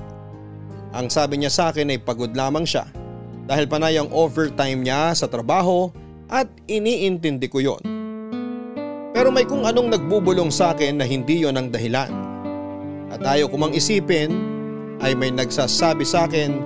Ang 0.94 1.10
sabi 1.10 1.38
niya 1.42 1.54
sa 1.54 1.70
akin 1.70 1.94
ay 1.94 2.02
pagod 2.02 2.34
lamang 2.34 2.66
siya 2.66 2.90
dahil 3.46 3.70
panay 3.70 3.98
ang 3.98 4.10
overtime 4.10 4.82
niya 4.82 5.14
sa 5.14 5.30
trabaho 5.30 5.94
at 6.34 6.50
iniintindi 6.66 7.46
ko 7.46 7.62
yon. 7.62 7.84
Pero 9.14 9.30
may 9.30 9.46
kung 9.46 9.70
anong 9.70 9.94
nagbubulong 9.94 10.50
sa 10.50 10.74
akin 10.74 10.98
na 10.98 11.06
hindi 11.06 11.46
yon 11.46 11.62
ang 11.62 11.70
dahilan. 11.70 12.10
At 13.14 13.22
ayaw 13.22 13.54
ko 13.54 13.62
mang 13.62 13.78
isipin 13.78 14.34
ay 15.06 15.14
may 15.14 15.30
nagsasabi 15.30 16.02
sa 16.02 16.26
akin 16.26 16.58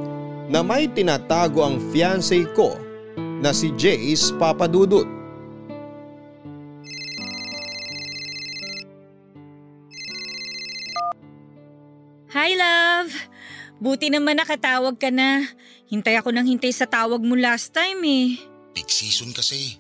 na 0.48 0.63
may 0.63 0.88
tinatago 0.88 1.67
ang 1.67 1.84
fiancé 1.91 2.48
ko 2.56 2.79
na 3.44 3.51
si 3.51 3.75
Jace 3.75 4.32
Papadudut. 4.39 5.16
Buti 13.77 14.10
naman 14.10 14.41
nakatawag 14.41 14.98
ka 14.98 15.13
na. 15.13 15.46
Hintay 15.88 16.17
ako 16.17 16.34
nang 16.34 16.50
hintay 16.50 16.74
sa 16.74 16.89
tawag 16.89 17.22
mo 17.22 17.38
last 17.38 17.72
time 17.72 18.01
eh. 18.03 18.27
Peak 18.74 18.89
season 18.89 19.29
kasi. 19.34 19.77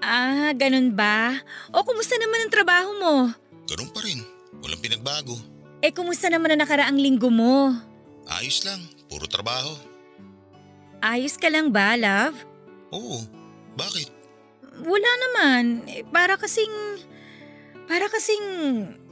Ah, 0.00 0.54
ganun 0.56 0.94
ba? 0.96 1.36
O 1.74 1.84
kumusta 1.84 2.16
naman 2.16 2.46
ang 2.46 2.52
trabaho 2.54 2.90
mo? 2.96 3.14
Ganun 3.68 3.90
pa 3.92 4.00
rin. 4.06 4.22
Walang 4.62 4.80
pinagbago. 4.80 5.36
Eh 5.82 5.92
kumusta 5.92 6.30
naman 6.30 6.54
ang 6.54 6.62
nakaraang 6.62 6.96
linggo 6.96 7.28
mo? 7.28 7.74
Ayos 8.30 8.62
lang. 8.62 8.80
Puro 9.10 9.26
trabaho. 9.26 9.74
Ayos 11.02 11.34
ka 11.40 11.48
lang 11.50 11.72
ba, 11.74 11.96
love? 11.98 12.36
Oo. 12.94 13.24
Bakit? 13.74 14.08
Wala 14.84 15.10
naman. 15.28 15.62
Eh, 15.88 16.04
para 16.06 16.36
kasing... 16.36 16.72
Para 17.88 18.06
kasing... 18.06 18.44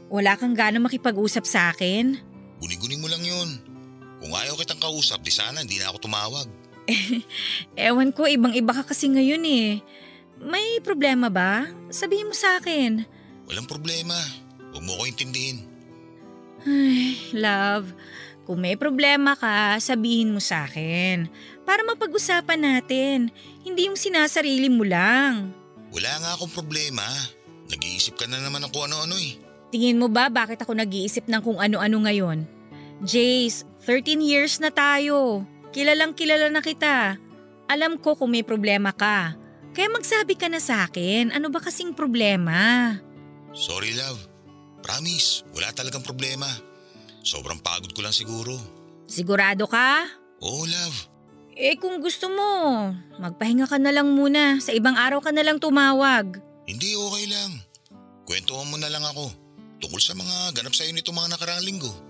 Wala 0.09 0.37
kang 0.40 0.57
gana 0.57 0.80
makipag-usap 0.80 1.45
sa 1.45 1.73
akin. 1.73 2.16
Guni-guni 2.61 2.97
mo 2.97 3.09
lang 3.12 3.21
yun. 3.21 3.61
Kung 4.19 4.35
ayaw 4.35 4.59
kitang 4.59 4.83
kausap, 4.83 5.23
di 5.23 5.31
sana 5.31 5.63
hindi 5.63 5.79
na 5.79 5.91
ako 5.91 6.11
tumawag. 6.11 6.47
Ewan 7.79 8.11
ko, 8.11 8.27
ibang 8.27 8.55
iba 8.57 8.73
ka 8.75 8.83
kasi 8.83 9.07
ngayon 9.13 9.45
eh. 9.47 9.69
May 10.39 10.79
problema 10.83 11.31
ba? 11.31 11.67
Sabihin 11.91 12.31
mo 12.31 12.35
sa 12.35 12.59
akin. 12.59 13.03
Walang 13.47 13.67
problema. 13.67 14.15
Huwag 14.71 14.85
mo 14.85 14.99
ko 14.99 15.03
intindihin. 15.07 15.67
Ay, 16.67 17.19
love, 17.35 17.95
kung 18.49 18.65
may 18.65 18.75
problema 18.81 19.37
ka, 19.37 19.77
sabihin 19.79 20.33
mo 20.33 20.41
sa 20.41 20.65
akin. 20.65 21.29
Para 21.69 21.85
mapag-usapan 21.85 22.61
natin. 22.65 23.29
Hindi 23.61 23.93
yung 23.93 23.99
sinasarili 24.01 24.73
mo 24.73 24.89
lang. 24.89 25.53
Wala 25.93 26.13
nga 26.21 26.31
akong 26.37 26.53
problema. 26.57 27.05
Nag-iisip 27.69 28.17
ka 28.17 28.25
na 28.25 28.41
naman 28.41 28.65
ng 28.65 28.73
kung 28.73 28.89
ano-ano 28.89 29.21
eh. 29.21 29.37
Tingin 29.69 30.01
mo 30.01 30.09
ba 30.09 30.33
bakit 30.33 30.65
ako 30.65 30.73
nag-iisip 30.73 31.29
ng 31.29 31.45
kung 31.45 31.61
ano-ano 31.61 32.09
ngayon? 32.09 32.49
Jace, 33.05 33.69
13 33.88 34.21
years 34.21 34.61
na 34.61 34.68
tayo. 34.68 35.49
Kilalang 35.73 36.12
kilala 36.12 36.52
na 36.52 36.61
kita. 36.61 37.16
Alam 37.73 37.97
ko 37.97 38.12
kung 38.21 38.37
may 38.37 38.45
problema 38.45 38.92
ka. 38.92 39.33
Kaya 39.73 39.88
magsabi 39.88 40.37
ka 40.37 40.52
na 40.52 40.61
sa 40.61 40.85
akin, 40.85 41.33
ano 41.33 41.49
ba 41.49 41.57
kasing 41.57 41.97
problema? 41.97 42.92
Sorry 43.57 43.97
love. 43.97 44.21
Promise, 44.85 45.49
wala 45.57 45.73
talagang 45.73 46.04
problema. 46.04 46.45
Sobrang 47.25 47.57
pagod 47.64 47.88
ko 47.97 48.04
lang 48.04 48.12
siguro. 48.12 48.61
Sigurado 49.09 49.64
ka? 49.64 50.04
Oo 50.45 50.68
love. 50.68 50.99
Eh 51.57 51.80
kung 51.80 52.04
gusto 52.04 52.28
mo, 52.28 52.92
magpahinga 53.16 53.64
ka 53.64 53.80
na 53.80 53.88
lang 53.88 54.12
muna. 54.12 54.61
Sa 54.61 54.76
ibang 54.76 55.00
araw 55.00 55.25
ka 55.25 55.33
na 55.33 55.40
lang 55.40 55.57
tumawag. 55.57 56.37
Hindi 56.68 56.92
okay 56.92 57.25
lang. 57.25 57.57
Kwentuhan 58.28 58.68
mo 58.68 58.76
na 58.76 58.92
lang 58.92 59.00
ako. 59.00 59.33
Tungkol 59.80 60.00
sa 60.04 60.12
mga 60.12 60.61
ganap 60.61 60.76
sa'yo 60.76 60.92
nito 60.92 61.09
mga 61.09 61.33
nakaraang 61.40 61.64
linggo. 61.64 62.08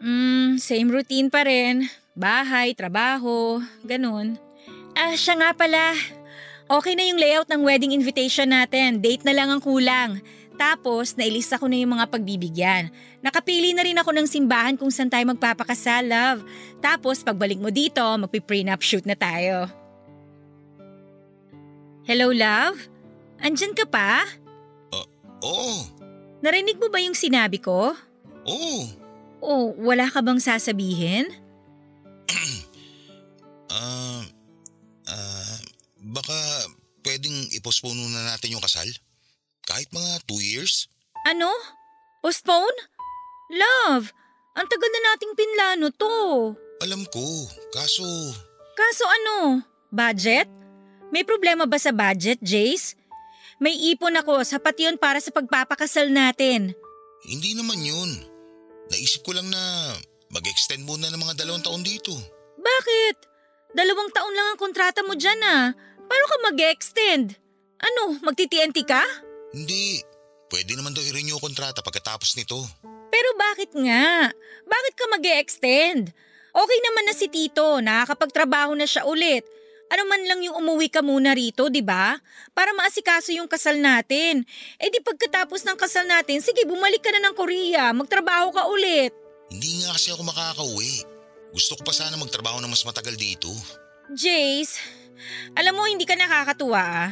Hmm, 0.00 0.56
same 0.56 0.88
routine 0.88 1.28
pa 1.28 1.44
rin. 1.44 1.84
Bahay, 2.16 2.72
trabaho, 2.72 3.60
ganun. 3.84 4.40
Ah, 4.96 5.12
siya 5.12 5.36
nga 5.36 5.50
pala. 5.52 5.92
Okay 6.70 6.94
na 6.96 7.04
yung 7.04 7.20
layout 7.20 7.48
ng 7.50 7.62
wedding 7.62 7.92
invitation 7.92 8.48
natin. 8.48 9.02
Date 9.04 9.26
na 9.28 9.36
lang 9.36 9.52
ang 9.52 9.60
kulang. 9.60 10.22
Tapos, 10.56 11.16
nailista 11.16 11.56
ko 11.56 11.68
na 11.68 11.80
yung 11.80 11.96
mga 11.96 12.08
pagbibigyan. 12.12 12.92
Nakapili 13.24 13.72
na 13.72 13.80
rin 13.80 13.96
ako 13.96 14.12
ng 14.12 14.28
simbahan 14.28 14.76
kung 14.76 14.92
saan 14.92 15.08
tayo 15.08 15.24
magpapakasal, 15.32 16.04
love. 16.04 16.40
Tapos, 16.84 17.24
pagbalik 17.24 17.56
mo 17.56 17.72
dito, 17.72 18.04
magpi-prenup 18.04 18.80
shoot 18.84 19.04
na 19.08 19.16
tayo. 19.16 19.68
Hello, 22.04 22.28
love? 22.28 22.76
Andyan 23.40 23.72
ka 23.72 23.88
pa? 23.88 24.24
Oo, 25.40 25.80
Narinig 26.40 26.76
mo 26.76 26.88
ba 26.88 27.00
yung 27.00 27.16
sinabi 27.16 27.60
ko? 27.60 27.96
oo. 28.44 28.99
O 29.40 29.72
wala 29.76 30.06
ka 30.08 30.20
bang 30.20 30.40
sasabihin? 30.40 31.28
Ah, 33.70 34.26
ah, 35.06 35.58
baka 36.02 36.34
pwedeng 37.06 37.54
ipostpone 37.54 37.94
muna 37.94 38.34
natin 38.34 38.58
yung 38.58 38.64
kasal? 38.66 38.90
Kahit 39.62 39.86
mga 39.94 40.26
two 40.26 40.42
years? 40.42 40.90
Ano? 41.22 41.46
Postpone? 42.18 42.74
Love, 43.54 44.10
ang 44.58 44.66
tagal 44.66 44.90
na 44.90 45.00
nating 45.14 45.32
pinlano 45.38 45.86
to. 45.94 46.18
Alam 46.82 47.06
ko, 47.14 47.22
kaso 47.70 48.02
Kaso 48.74 49.04
ano? 49.06 49.62
Budget? 49.94 50.50
May 51.14 51.22
problema 51.22 51.66
ba 51.68 51.78
sa 51.78 51.94
budget, 51.94 52.42
Jace? 52.42 52.98
May 53.60 53.76
ipon 53.92 54.16
ako, 54.16 54.40
sapat 54.40 54.78
yun 54.80 54.96
para 54.96 55.20
sa 55.20 55.30
pagpapakasal 55.30 56.08
natin. 56.08 56.72
hindi 57.28 57.52
naman 57.52 57.76
yun. 57.84 58.10
Naisip 58.90 59.22
ko 59.22 59.32
lang 59.34 59.46
na 59.48 59.94
mag-extend 60.34 60.82
muna 60.82 61.10
ng 61.10 61.20
mga 61.20 61.42
dalawang 61.42 61.62
taon 61.62 61.82
dito. 61.82 62.12
Bakit? 62.58 63.16
Dalawang 63.74 64.10
taon 64.10 64.34
lang 64.34 64.54
ang 64.54 64.58
kontrata 64.58 65.06
mo 65.06 65.14
dyan 65.14 65.40
ah. 65.46 65.70
Paano 66.10 66.24
ka 66.26 66.36
mag-extend? 66.50 67.38
Ano, 67.80 68.18
magti-TNT 68.20 68.78
ka? 68.82 69.02
Hindi, 69.54 70.02
pwede 70.50 70.74
naman 70.74 70.92
daw 70.92 71.02
i-renew 71.06 71.38
kontrata 71.38 71.80
pagkatapos 71.80 72.34
nito. 72.34 72.58
Pero 73.10 73.30
bakit 73.38 73.70
nga? 73.78 74.30
Bakit 74.66 74.94
ka 74.98 75.04
mag 75.10 75.24
extend 75.38 76.10
Okay 76.50 76.78
naman 76.82 77.04
na 77.06 77.14
si 77.14 77.26
Tito, 77.30 77.78
nakakapagtrabaho 77.78 78.74
na 78.74 78.86
siya 78.86 79.06
ulit. 79.06 79.46
Ano 79.90 80.06
man 80.06 80.22
lang 80.22 80.40
yung 80.46 80.54
umuwi 80.62 80.86
ka 80.86 81.02
muna 81.02 81.34
rito, 81.34 81.66
di 81.66 81.82
ba? 81.82 82.14
Para 82.54 82.70
maasikaso 82.78 83.34
yung 83.34 83.50
kasal 83.50 83.82
natin. 83.82 84.46
Eh 84.78 84.86
di 84.86 85.02
pagkatapos 85.02 85.66
ng 85.66 85.74
kasal 85.74 86.06
natin, 86.06 86.38
sige 86.38 86.62
bumalik 86.62 87.02
ka 87.02 87.10
na 87.10 87.26
ng 87.26 87.34
Korea, 87.34 87.90
magtrabaho 87.90 88.54
ka 88.54 88.70
ulit. 88.70 89.10
Hindi 89.50 89.82
nga 89.82 89.98
kasi 89.98 90.14
ako 90.14 90.22
makakauwi. 90.22 90.94
Gusto 91.50 91.74
ko 91.74 91.82
pa 91.82 91.90
sana 91.90 92.14
magtrabaho 92.14 92.62
na 92.62 92.70
mas 92.70 92.86
matagal 92.86 93.18
dito. 93.18 93.50
Jace, 94.14 94.78
alam 95.58 95.74
mo 95.74 95.82
hindi 95.90 96.06
ka 96.06 96.14
nakakatuwa 96.14 96.78
ah. 96.78 97.10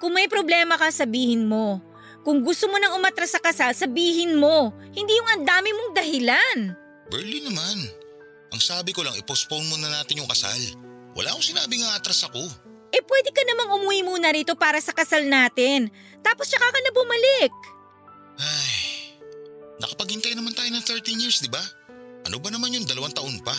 Kung 0.00 0.16
may 0.16 0.28
problema 0.28 0.80
ka, 0.80 0.88
sabihin 0.88 1.44
mo. 1.44 1.80
Kung 2.24 2.40
gusto 2.40 2.72
mo 2.72 2.80
nang 2.80 2.96
umatras 2.96 3.36
sa 3.36 3.40
kasal, 3.40 3.76
sabihin 3.76 4.40
mo. 4.40 4.72
Hindi 4.96 5.12
yung 5.12 5.28
ang 5.28 5.42
dami 5.44 5.76
mong 5.76 5.92
dahilan. 5.92 6.56
Berlin 7.12 7.52
naman. 7.52 7.78
Ang 8.48 8.60
sabi 8.64 8.96
ko 8.96 9.04
lang, 9.04 9.12
i-postpone 9.20 9.68
muna 9.68 9.92
natin 9.92 10.24
yung 10.24 10.30
kasal. 10.32 10.56
Wala 11.14 11.30
akong 11.30 11.46
sinabi 11.54 11.78
nga 11.82 11.94
atras 11.94 12.26
ako. 12.26 12.42
Eh 12.94 13.02
pwede 13.02 13.30
ka 13.34 13.42
namang 13.42 13.82
umuwi 13.82 14.06
muna 14.06 14.30
rito 14.30 14.54
para 14.54 14.78
sa 14.78 14.94
kasal 14.94 15.26
natin. 15.26 15.90
Tapos 16.22 16.46
tsaka 16.50 16.70
ka 16.70 16.78
na 16.82 16.90
bumalik. 16.94 17.52
Ay, 18.38 18.74
nakapaghintay 19.82 20.34
naman 20.34 20.54
tayo 20.54 20.70
ng 20.70 20.82
13 20.82 21.22
years, 21.22 21.42
di 21.42 21.50
ba? 21.50 21.62
Ano 22.26 22.38
ba 22.38 22.50
naman 22.50 22.74
yung 22.74 22.86
dalawang 22.86 23.14
taon 23.14 23.38
pa? 23.42 23.54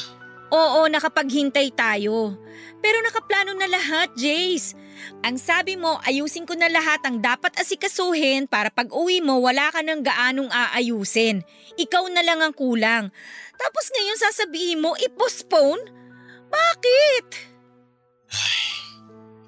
Oo, 0.56 0.88
nakapaghintay 0.88 1.74
tayo. 1.74 2.38
Pero 2.80 2.98
nakaplano 3.02 3.58
na 3.58 3.68
lahat, 3.68 4.13
Jace. 4.15 4.78
Ang 5.26 5.36
sabi 5.36 5.76
mo, 5.76 6.00
ayusin 6.06 6.48
ko 6.48 6.56
na 6.56 6.72
lahat 6.72 7.04
ang 7.04 7.20
dapat 7.20 7.58
asikasuhin 7.60 8.48
para 8.48 8.72
pag 8.72 8.88
uwi 8.94 9.20
mo 9.20 9.41
wala 9.44 9.68
ka 9.74 9.84
ng 9.84 10.00
gaanong 10.06 10.48
aayusin. 10.48 11.44
Ikaw 11.76 12.08
na 12.13 12.24
lang 12.24 12.39
ang 12.39 12.54
kulang. 12.56 13.12
Tapos 13.60 13.86
ngayon 13.91 14.18
sasabihin 14.22 14.80
mo, 14.80 14.96
i-postpone? 14.96 16.05
Bakit? 16.49 17.25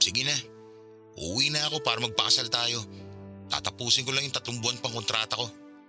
Sige 0.07 0.23
na, 0.23 0.38
uuwi 1.19 1.51
na 1.51 1.67
ako 1.67 1.83
para 1.83 1.99
magpakasal 1.99 2.47
tayo. 2.47 2.79
Tatapusin 3.51 4.07
ko 4.07 4.15
lang 4.15 4.23
yung 4.23 4.36
tatlong 4.36 4.60
buwan 4.63 4.79
pang 4.79 4.95
kontrata 4.95 5.36
ko. 5.36 5.47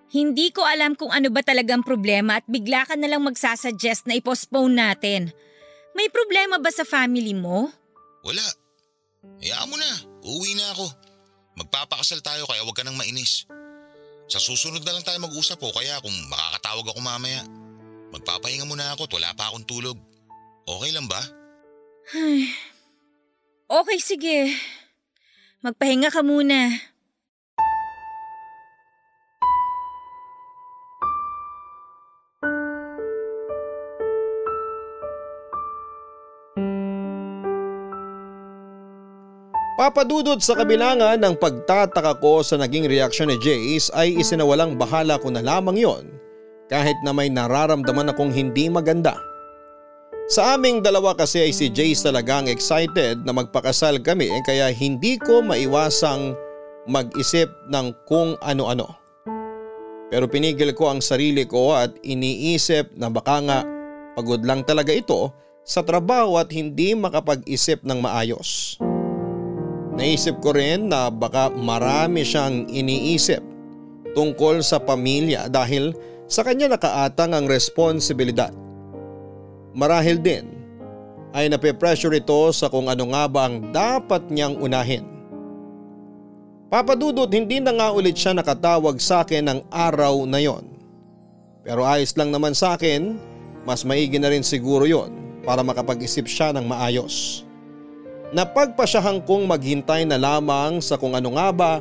Hindi 0.09 0.49
ko 0.51 0.64
alam 0.64 0.97
kung 0.97 1.12
ano 1.12 1.29
ba 1.29 1.44
talagang 1.44 1.85
problema 1.85 2.40
at 2.40 2.47
bigla 2.49 2.88
ka 2.88 2.97
na 2.97 3.07
lang 3.07 3.21
magsasuggest 3.23 4.09
na 4.09 4.16
i-postpone 4.16 4.73
natin. 4.73 5.31
May 5.92 6.09
problema 6.09 6.57
ba 6.57 6.73
sa 6.73 6.83
family 6.83 7.37
mo? 7.37 7.68
Wala. 8.25 8.42
Hayaan 9.42 9.68
mo 9.68 9.77
na, 9.77 9.90
uuwi 10.25 10.57
na 10.57 10.66
ako. 10.73 10.87
Magpapakasal 11.61 12.25
tayo 12.25 12.49
kaya 12.49 12.64
huwag 12.64 12.75
ka 12.79 12.87
nang 12.87 12.97
mainis. 12.97 13.44
Sa 14.29 14.40
susunod 14.40 14.81
na 14.81 14.97
lang 14.97 15.05
tayo 15.05 15.21
mag-usap 15.21 15.61
o 15.61 15.75
kaya 15.75 16.01
kung 16.01 16.14
makakatawag 16.31 16.87
ako 16.88 17.01
mamaya. 17.05 17.42
Magpapahinga 18.14 18.64
muna 18.64 18.97
ako 18.97 19.11
at 19.11 19.12
wala 19.12 19.31
pa 19.37 19.53
akong 19.53 19.68
tulog. 19.68 19.99
Okay 20.69 20.93
lang 20.93 21.09
ba? 21.09 21.25
Ay. 22.13 22.53
Okay, 23.65 23.99
sige. 24.05 24.53
Magpahinga 25.65 26.13
ka 26.13 26.21
muna. 26.21 26.69
Papadudod 39.79 40.37
sa 40.45 40.53
kabilangan 40.53 41.17
ng 41.17 41.35
pagtataka 41.41 42.21
ko 42.21 42.45
sa 42.45 42.61
naging 42.61 42.85
reaksyon 42.85 43.33
ni 43.33 43.41
Jace 43.41 43.89
ay 43.97 44.21
isinawalang 44.21 44.77
bahala 44.77 45.17
ko 45.17 45.33
na 45.33 45.41
lamang 45.41 45.81
yon 45.81 46.05
kahit 46.69 46.99
na 47.01 47.17
may 47.17 47.33
nararamdaman 47.33 48.13
akong 48.13 48.29
hindi 48.29 48.69
maganda. 48.69 49.28
Sa 50.29 50.53
aming 50.53 50.85
dalawa 50.85 51.17
kasi 51.17 51.41
ay 51.41 51.57
si 51.57 51.73
Jace 51.73 52.05
talagang 52.05 52.53
excited 52.53 53.25
na 53.25 53.33
magpakasal 53.33 54.05
kami 54.05 54.29
kaya 54.45 54.69
hindi 54.69 55.17
ko 55.17 55.41
maiwasang 55.41 56.37
mag-isip 56.85 57.49
ng 57.73 57.97
kung 58.05 58.37
ano-ano. 58.45 58.93
Pero 60.12 60.29
pinigil 60.29 60.77
ko 60.77 60.93
ang 60.93 61.01
sarili 61.01 61.49
ko 61.49 61.73
at 61.73 61.97
iniisip 62.05 62.93
na 63.01 63.09
baka 63.09 63.41
nga 63.41 63.59
pagod 64.21 64.45
lang 64.45 64.69
talaga 64.69 64.93
ito 64.93 65.33
sa 65.64 65.81
trabaho 65.81 66.37
at 66.37 66.53
hindi 66.53 66.93
makapag-isip 66.93 67.81
ng 67.88 67.97
maayos. 67.97 68.77
Naisip 69.97 70.45
ko 70.45 70.53
rin 70.53 70.93
na 70.93 71.09
baka 71.09 71.49
marami 71.49 72.21
siyang 72.21 72.69
iniisip 72.69 73.41
tungkol 74.12 74.61
sa 74.61 74.77
pamilya 74.77 75.49
dahil 75.49 75.97
sa 76.29 76.45
kanya 76.45 76.77
nakaatang 76.77 77.33
ang 77.33 77.49
responsibilidad. 77.49 78.68
Marahil 79.79 80.19
din 80.19 80.51
ay 81.31 81.47
nape-pressure 81.47 82.19
ito 82.19 82.51
sa 82.51 82.67
kung 82.67 82.91
ano 82.91 83.14
nga 83.14 83.31
ba 83.31 83.47
ang 83.47 83.71
dapat 83.71 84.27
niyang 84.27 84.59
unahin. 84.59 85.07
Papadudot 86.67 87.31
hindi 87.31 87.62
na 87.62 87.71
nga 87.71 87.95
ulit 87.95 88.19
siya 88.19 88.35
nakatawag 88.35 88.99
sa 88.99 89.23
akin 89.23 89.47
ng 89.47 89.61
araw 89.71 90.27
na 90.27 90.43
yon. 90.43 90.67
Pero 91.62 91.87
ayos 91.87 92.11
lang 92.19 92.35
naman 92.35 92.59
sa 92.59 92.75
akin 92.75 93.23
mas 93.62 93.87
maigi 93.87 94.19
na 94.19 94.35
rin 94.35 94.43
siguro 94.43 94.83
yon 94.83 95.14
para 95.47 95.62
makapag-isip 95.62 96.27
siya 96.27 96.51
ng 96.59 96.67
maayos. 96.67 97.47
Napagpasyahan 98.35 99.23
kong 99.25 99.47
maghintay 99.47 100.05
na 100.05 100.19
lamang 100.19 100.83
sa 100.83 100.99
kung 100.99 101.14
ano 101.14 101.38
nga 101.38 101.49
ba 101.55 101.73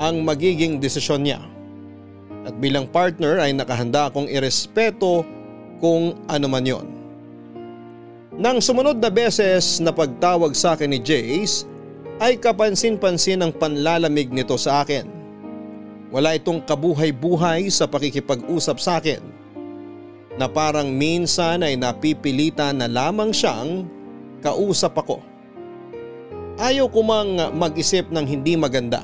ang 0.00 0.24
magiging 0.24 0.80
desisyon 0.80 1.28
niya. 1.28 1.44
At 2.48 2.56
bilang 2.56 2.88
partner 2.88 3.36
ay 3.36 3.52
nakahanda 3.52 4.08
akong 4.08 4.32
irespeto 4.32 5.28
kung 5.76 6.16
ano 6.24 6.48
man 6.48 6.64
yon. 6.64 6.97
Nang 8.38 8.62
sumunod 8.62 9.02
na 9.02 9.10
beses 9.10 9.82
na 9.82 9.90
pagtawag 9.90 10.54
sa 10.54 10.78
akin 10.78 10.94
ni 10.94 11.02
Jace 11.02 11.66
ay 12.22 12.38
kapansin-pansin 12.38 13.42
ang 13.42 13.50
panlalamig 13.50 14.30
nito 14.30 14.54
sa 14.54 14.86
akin. 14.86 15.10
Wala 16.14 16.38
itong 16.38 16.62
kabuhay-buhay 16.62 17.66
sa 17.66 17.90
pakikipag-usap 17.90 18.78
sa 18.78 19.02
akin 19.02 19.18
na 20.38 20.46
parang 20.46 20.86
minsan 20.86 21.66
ay 21.66 21.74
napipilitan 21.74 22.78
na 22.78 22.86
lamang 22.86 23.34
siyang 23.34 23.90
kausap 24.38 24.94
ako. 24.94 25.18
Ayaw 26.62 26.86
ko 26.94 27.02
mang 27.02 27.34
mag-isip 27.58 28.06
ng 28.14 28.22
hindi 28.22 28.54
maganda. 28.54 29.02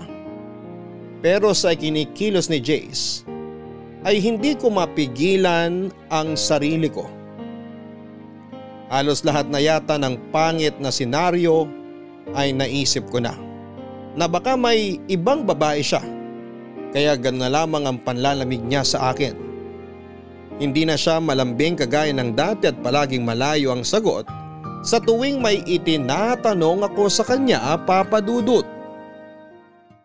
Pero 1.26 1.50
sa 1.58 1.74
kinikilos 1.74 2.46
ni 2.46 2.62
Jace 2.62 3.26
ay 4.06 4.22
hindi 4.22 4.54
ko 4.54 4.70
mapigilan 4.70 5.90
ang 6.06 6.38
sarili 6.38 6.86
ko. 6.86 7.23
Halos 8.94 9.26
lahat 9.26 9.50
na 9.50 9.58
yata 9.58 9.98
ng 9.98 10.30
pangit 10.30 10.78
na 10.78 10.94
senaryo 10.94 11.66
ay 12.30 12.54
naisip 12.54 13.10
ko 13.10 13.18
na. 13.18 13.34
Na 14.14 14.30
baka 14.30 14.54
may 14.54 15.02
ibang 15.10 15.42
babae 15.42 15.82
siya. 15.82 15.98
Kaya 16.94 17.18
gano'n 17.18 17.42
na 17.42 17.50
lamang 17.50 17.90
ang 17.90 17.98
panlalamig 18.06 18.62
niya 18.62 18.86
sa 18.86 19.10
akin. 19.10 19.34
Hindi 20.62 20.86
na 20.86 20.94
siya 20.94 21.18
malambing 21.18 21.74
kagaya 21.74 22.14
ng 22.14 22.38
dati 22.38 22.70
at 22.70 22.78
palaging 22.78 23.26
malayo 23.26 23.74
ang 23.74 23.82
sagot 23.82 24.30
sa 24.86 25.02
tuwing 25.02 25.42
may 25.42 25.58
itinatanong 25.66 26.86
ako 26.86 27.10
sa 27.10 27.26
kanya 27.26 27.74
papadudot. 27.82 28.62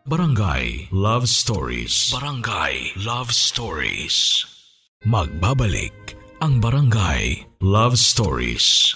Barangay 0.09 0.89
Love 0.89 1.29
Stories 1.29 2.09
Barangay 2.09 2.97
Love 2.97 3.29
Stories 3.29 4.41
Magbabalik 5.05 6.18
ang 6.39 6.63
Barangay 6.63 7.43
Love 7.59 7.99
Stories 7.99 8.95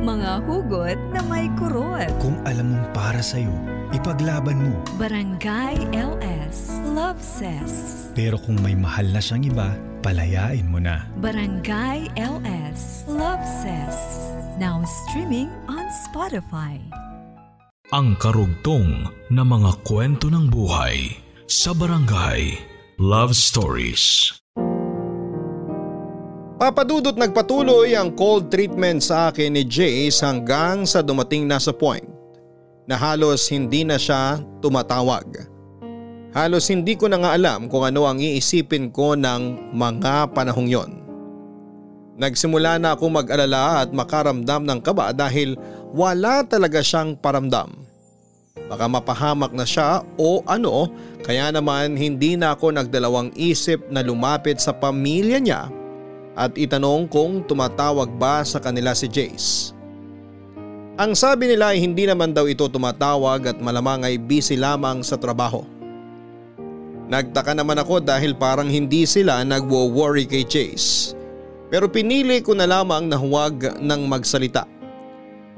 Mga 0.00 0.40
hugot 0.48 0.96
na 1.12 1.20
may 1.28 1.52
kurot. 1.52 2.08
Kung 2.16 2.40
alam 2.48 2.72
mong 2.72 2.96
para 2.96 3.20
sa'yo, 3.20 3.52
ipaglaban 3.92 4.56
mo. 4.56 4.72
Barangay 4.96 5.76
LS 5.92 6.80
Love 6.96 7.20
Says. 7.20 7.72
Pero 8.16 8.40
kung 8.40 8.56
may 8.64 8.72
mahal 8.72 9.04
na 9.12 9.20
siyang 9.20 9.52
iba, 9.52 9.76
palayain 10.00 10.64
mo 10.64 10.80
na. 10.80 11.04
Barangay 11.20 12.08
LS 12.16 13.04
Love 13.04 13.44
Says. 13.44 13.96
Now 14.56 14.80
streaming 14.84 15.52
on 15.68 15.88
Spotify. 16.08 16.80
Ang 17.92 18.16
karugtong 18.16 19.12
na 19.28 19.44
mga 19.44 19.76
kwento 19.84 20.32
ng 20.32 20.48
buhay 20.48 21.20
sa 21.44 21.76
Barangay 21.76 22.56
Love 22.96 23.36
Stories 23.36 24.32
Papadudot 26.54 27.18
nagpatuloy 27.18 27.98
ang 27.98 28.14
cold 28.14 28.46
treatment 28.46 29.02
sa 29.02 29.34
akin 29.34 29.58
ni 29.58 29.66
Jace 29.66 30.22
hanggang 30.22 30.86
sa 30.86 31.02
dumating 31.02 31.50
na 31.50 31.58
sa 31.58 31.74
point 31.74 32.06
na 32.86 32.94
halos 32.94 33.50
hindi 33.50 33.82
na 33.82 33.98
siya 33.98 34.38
tumatawag. 34.62 35.50
Halos 36.30 36.70
hindi 36.70 36.94
ko 36.94 37.10
na 37.10 37.18
nga 37.18 37.34
alam 37.34 37.66
kung 37.66 37.82
ano 37.82 38.06
ang 38.06 38.22
iisipin 38.22 38.94
ko 38.94 39.18
ng 39.18 39.74
mga 39.74 40.30
panahong 40.30 40.70
yon. 40.70 40.90
Nagsimula 42.22 42.78
na 42.78 42.94
akong 42.94 43.10
mag-alala 43.10 43.82
at 43.82 43.90
makaramdam 43.90 44.62
ng 44.62 44.78
kaba 44.78 45.10
dahil 45.10 45.58
wala 45.90 46.46
talaga 46.46 46.78
siyang 46.78 47.18
paramdam. 47.18 47.74
Baka 48.70 48.86
mapahamak 48.86 49.50
na 49.50 49.66
siya 49.66 50.06
o 50.14 50.38
ano 50.46 50.86
kaya 51.26 51.50
naman 51.50 51.98
hindi 51.98 52.38
na 52.38 52.54
ako 52.54 52.78
nagdalawang 52.78 53.34
isip 53.34 53.82
na 53.90 54.06
lumapit 54.06 54.62
sa 54.62 54.70
pamilya 54.70 55.42
niya 55.42 55.66
at 56.34 56.54
itanong 56.58 57.06
kung 57.06 57.46
tumatawag 57.46 58.10
ba 58.18 58.42
sa 58.42 58.58
kanila 58.58 58.90
si 58.94 59.06
Jace. 59.06 59.70
Ang 60.94 61.18
sabi 61.18 61.50
nila 61.50 61.74
ay 61.74 61.82
hindi 61.82 62.06
naman 62.06 62.30
daw 62.30 62.46
ito 62.46 62.66
tumatawag 62.70 63.50
at 63.50 63.58
malamang 63.58 64.06
ay 64.06 64.14
busy 64.14 64.54
lamang 64.54 65.02
sa 65.02 65.18
trabaho. 65.18 65.66
Nagtaka 67.10 67.50
naman 67.50 67.78
ako 67.82 67.98
dahil 67.98 68.34
parang 68.34 68.70
hindi 68.70 69.02
sila 69.02 69.42
nagwo-worry 69.42 70.26
kay 70.26 70.46
Jace. 70.46 71.18
Pero 71.66 71.90
pinili 71.90 72.38
ko 72.38 72.54
na 72.54 72.70
lamang 72.70 73.10
na 73.10 73.18
huwag 73.18 73.82
nang 73.82 74.06
magsalita. 74.06 74.70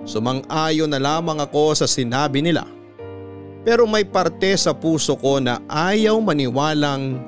Sumang-ayon 0.08 0.88
na 0.88 0.96
lamang 0.96 1.36
ako 1.44 1.76
sa 1.76 1.84
sinabi 1.84 2.40
nila. 2.40 2.64
Pero 3.66 3.84
may 3.84 4.06
parte 4.08 4.56
sa 4.56 4.72
puso 4.72 5.18
ko 5.20 5.36
na 5.42 5.60
ayaw 5.68 6.16
maniwalang 6.22 7.20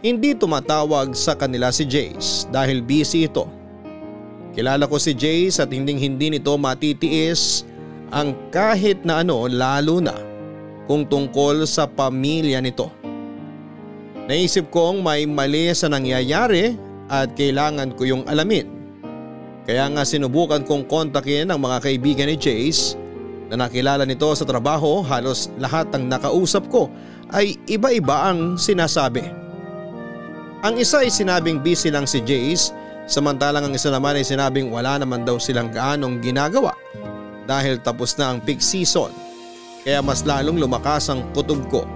hindi 0.00 0.32
tumatawag 0.32 1.12
sa 1.12 1.36
kanila 1.36 1.68
si 1.68 1.84
Jace 1.84 2.48
dahil 2.48 2.80
busy 2.80 3.28
ito. 3.28 3.44
Kilala 4.56 4.88
ko 4.88 4.96
si 4.96 5.12
Jace 5.12 5.60
at 5.60 5.70
hinding 5.70 6.00
hindi 6.00 6.32
nito 6.32 6.56
matitiis 6.56 7.68
ang 8.10 8.34
kahit 8.50 9.04
na 9.06 9.22
ano 9.22 9.46
lalo 9.46 10.02
na 10.02 10.16
kung 10.88 11.06
tungkol 11.06 11.68
sa 11.68 11.86
pamilya 11.86 12.58
nito. 12.58 12.90
Naisip 14.26 14.72
kong 14.72 15.04
may 15.04 15.28
mali 15.28 15.70
sa 15.76 15.86
nangyayari 15.86 16.74
at 17.06 17.36
kailangan 17.36 17.94
ko 17.94 18.02
yung 18.08 18.24
alamin. 18.26 18.66
Kaya 19.68 19.86
nga 19.92 20.02
sinubukan 20.02 20.66
kong 20.66 20.88
kontakin 20.88 21.52
ang 21.52 21.60
mga 21.62 21.78
kaibigan 21.84 22.26
ni 22.26 22.34
Jace 22.40 22.98
na 23.52 23.66
nakilala 23.66 24.02
nito 24.08 24.30
sa 24.34 24.48
trabaho 24.48 25.04
halos 25.04 25.52
lahat 25.60 25.92
ng 25.94 26.08
nakausap 26.08 26.66
ko 26.72 26.88
ay 27.30 27.54
iba-iba 27.70 28.32
ang 28.32 28.58
sinasabi. 28.58 29.39
Ang 30.60 30.76
isa 30.76 31.00
ay 31.00 31.08
sinabing 31.08 31.64
busy 31.64 31.88
lang 31.88 32.04
si 32.04 32.20
Jace 32.20 32.76
samantalang 33.08 33.66
ang 33.66 33.74
isa 33.74 33.88
naman 33.88 34.20
ay 34.20 34.24
sinabing 34.24 34.68
wala 34.68 35.00
naman 35.00 35.24
daw 35.24 35.40
silang 35.40 35.72
gaanong 35.72 36.20
ginagawa 36.20 36.76
dahil 37.48 37.80
tapos 37.80 38.14
na 38.20 38.30
ang 38.30 38.38
peak 38.44 38.62
season 38.62 39.10
kaya 39.82 40.04
mas 40.04 40.22
lalong 40.22 40.60
lumakas 40.60 41.08
ang 41.08 41.24
kutob 41.32 41.64
ko 41.72 41.88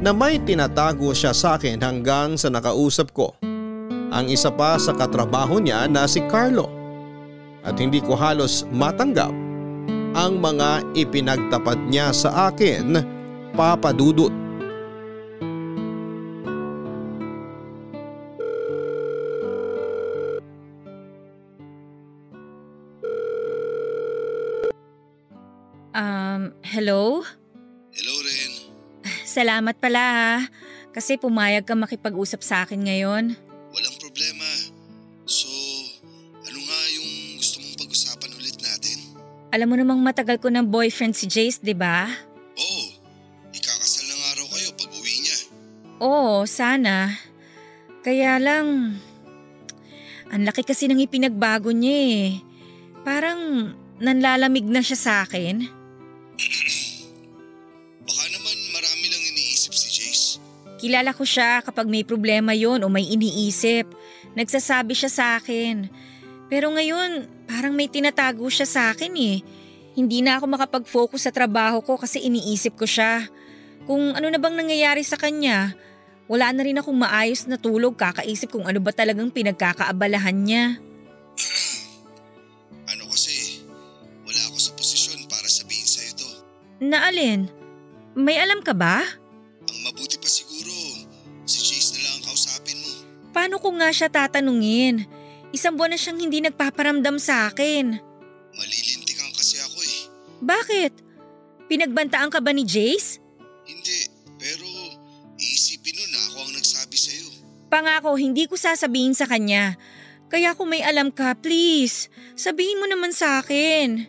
na 0.00 0.16
may 0.16 0.40
tinatago 0.40 1.12
siya 1.12 1.36
sa 1.36 1.60
akin 1.60 1.76
hanggang 1.82 2.38
sa 2.40 2.48
nakausap 2.48 3.12
ko. 3.12 3.36
Ang 4.10 4.32
isa 4.32 4.48
pa 4.48 4.80
sa 4.80 4.96
katrabaho 4.96 5.60
niya 5.60 5.86
na 5.86 6.08
si 6.08 6.24
Carlo 6.26 6.72
at 7.60 7.76
hindi 7.76 8.00
ko 8.00 8.16
halos 8.16 8.64
matanggap 8.72 9.30
ang 10.16 10.40
mga 10.40 10.82
ipinagtapat 10.96 11.78
niya 11.86 12.10
sa 12.10 12.50
akin 12.50 12.96
papadudot. 13.54 14.32
Hello? 26.80 27.20
Hello, 27.92 28.14
Ren. 28.24 28.52
Salamat 29.28 29.76
pala 29.76 30.00
ha. 30.00 30.32
Kasi 30.96 31.20
pumayag 31.20 31.68
ka 31.68 31.76
makipag-usap 31.76 32.40
sa 32.40 32.64
akin 32.64 32.88
ngayon. 32.88 33.36
Walang 33.68 33.96
problema. 34.00 34.48
So, 35.28 35.52
ano 36.40 36.56
nga 36.56 36.80
yung 36.96 37.36
gusto 37.36 37.60
mong 37.60 37.76
pag-usapan 37.84 38.30
ulit 38.32 38.56
natin? 38.64 38.96
Alam 39.52 39.68
mo 39.68 39.76
namang 39.76 40.00
matagal 40.00 40.40
ko 40.40 40.48
ng 40.48 40.72
boyfriend 40.72 41.12
si 41.12 41.28
Jace, 41.28 41.60
di 41.60 41.76
ba? 41.76 42.08
Oo, 42.56 42.84
ikakasal 43.52 44.08
na 44.08 44.14
nga 44.16 44.30
raw 44.40 44.46
kayo 44.48 44.68
pag 44.72 44.90
uwi 44.96 45.14
niya. 45.20 45.38
Oo, 46.00 46.48
sana. 46.48 47.12
Kaya 48.00 48.40
lang, 48.40 48.96
ang 50.32 50.42
laki 50.48 50.64
kasi 50.64 50.88
ng 50.88 51.04
ipinagbago 51.04 51.76
niya 51.76 51.96
eh. 52.08 52.26
Parang 53.04 53.68
nanlalamig 54.00 54.64
na 54.64 54.80
siya 54.80 54.96
sa 54.96 55.12
akin. 55.28 55.79
Kilala 60.80 61.12
ko 61.12 61.28
siya 61.28 61.60
kapag 61.60 61.84
may 61.92 62.08
problema 62.08 62.56
yon 62.56 62.80
o 62.80 62.88
may 62.88 63.04
iniisip. 63.04 63.84
Nagsasabi 64.32 64.96
siya 64.96 65.10
sa 65.12 65.24
akin. 65.36 65.92
Pero 66.48 66.72
ngayon, 66.72 67.28
parang 67.44 67.76
may 67.76 67.86
tinatago 67.86 68.48
siya 68.48 68.64
sa 68.64 68.82
akin 68.96 69.12
eh. 69.20 69.44
Hindi 69.92 70.24
na 70.24 70.40
ako 70.40 70.48
makapag-focus 70.56 71.28
sa 71.28 71.32
trabaho 71.36 71.84
ko 71.84 72.00
kasi 72.00 72.24
iniisip 72.24 72.80
ko 72.80 72.88
siya. 72.88 73.28
Kung 73.84 74.16
ano 74.16 74.26
na 74.32 74.40
bang 74.40 74.56
nangyayari 74.56 75.04
sa 75.04 75.20
kanya, 75.20 75.76
wala 76.32 76.48
na 76.56 76.64
rin 76.64 76.80
akong 76.80 76.96
maayos 76.96 77.44
na 77.44 77.60
tulog 77.60 78.00
kakaisip 78.00 78.48
kung 78.48 78.64
ano 78.64 78.80
ba 78.80 78.96
talagang 78.96 79.28
pinagkakaabalahan 79.28 80.36
niya. 80.40 80.64
Ano 82.90 83.06
kasi, 83.06 83.62
wala 84.26 84.40
ako 84.50 84.58
sa 84.58 84.74
posisyon 84.74 85.30
para 85.30 85.46
sabihin 85.46 85.86
sa'yo 85.86 86.10
to. 86.18 86.30
Na 86.82 87.06
alin? 87.06 87.46
May 88.18 88.34
alam 88.34 88.66
ka 88.66 88.74
ba? 88.74 89.06
Paano 93.30 93.62
ko 93.62 93.70
nga 93.78 93.90
siya 93.94 94.10
tatanungin? 94.10 95.06
Isang 95.50 95.74
buwan 95.74 95.94
na 95.94 95.98
siyang 95.98 96.18
hindi 96.18 96.42
nagpaparamdam 96.42 97.18
sa 97.18 97.50
akin. 97.50 97.98
Malilintikan 98.54 99.30
kasi 99.34 99.58
ako 99.62 99.78
eh. 99.82 100.00
Bakit? 100.42 100.92
Pinagbantaan 101.70 102.30
ka 102.34 102.42
ba 102.42 102.50
ni 102.50 102.66
Jace? 102.66 103.22
Hindi, 103.66 104.10
pero 104.38 104.66
iisipin 105.38 105.94
nun 105.94 106.10
na 106.10 106.20
ako 106.30 106.36
ang 106.42 106.52
nagsabi 106.58 106.96
sa'yo. 106.98 107.28
Pangako, 107.70 108.18
hindi 108.18 108.50
ko 108.50 108.58
sasabihin 108.58 109.14
sa 109.14 109.30
kanya. 109.30 109.78
Kaya 110.30 110.54
kung 110.58 110.70
may 110.70 110.82
alam 110.82 111.10
ka, 111.14 111.34
please, 111.38 112.10
sabihin 112.34 112.78
mo 112.82 112.86
naman 112.90 113.14
sa 113.14 113.42
akin. 113.42 114.06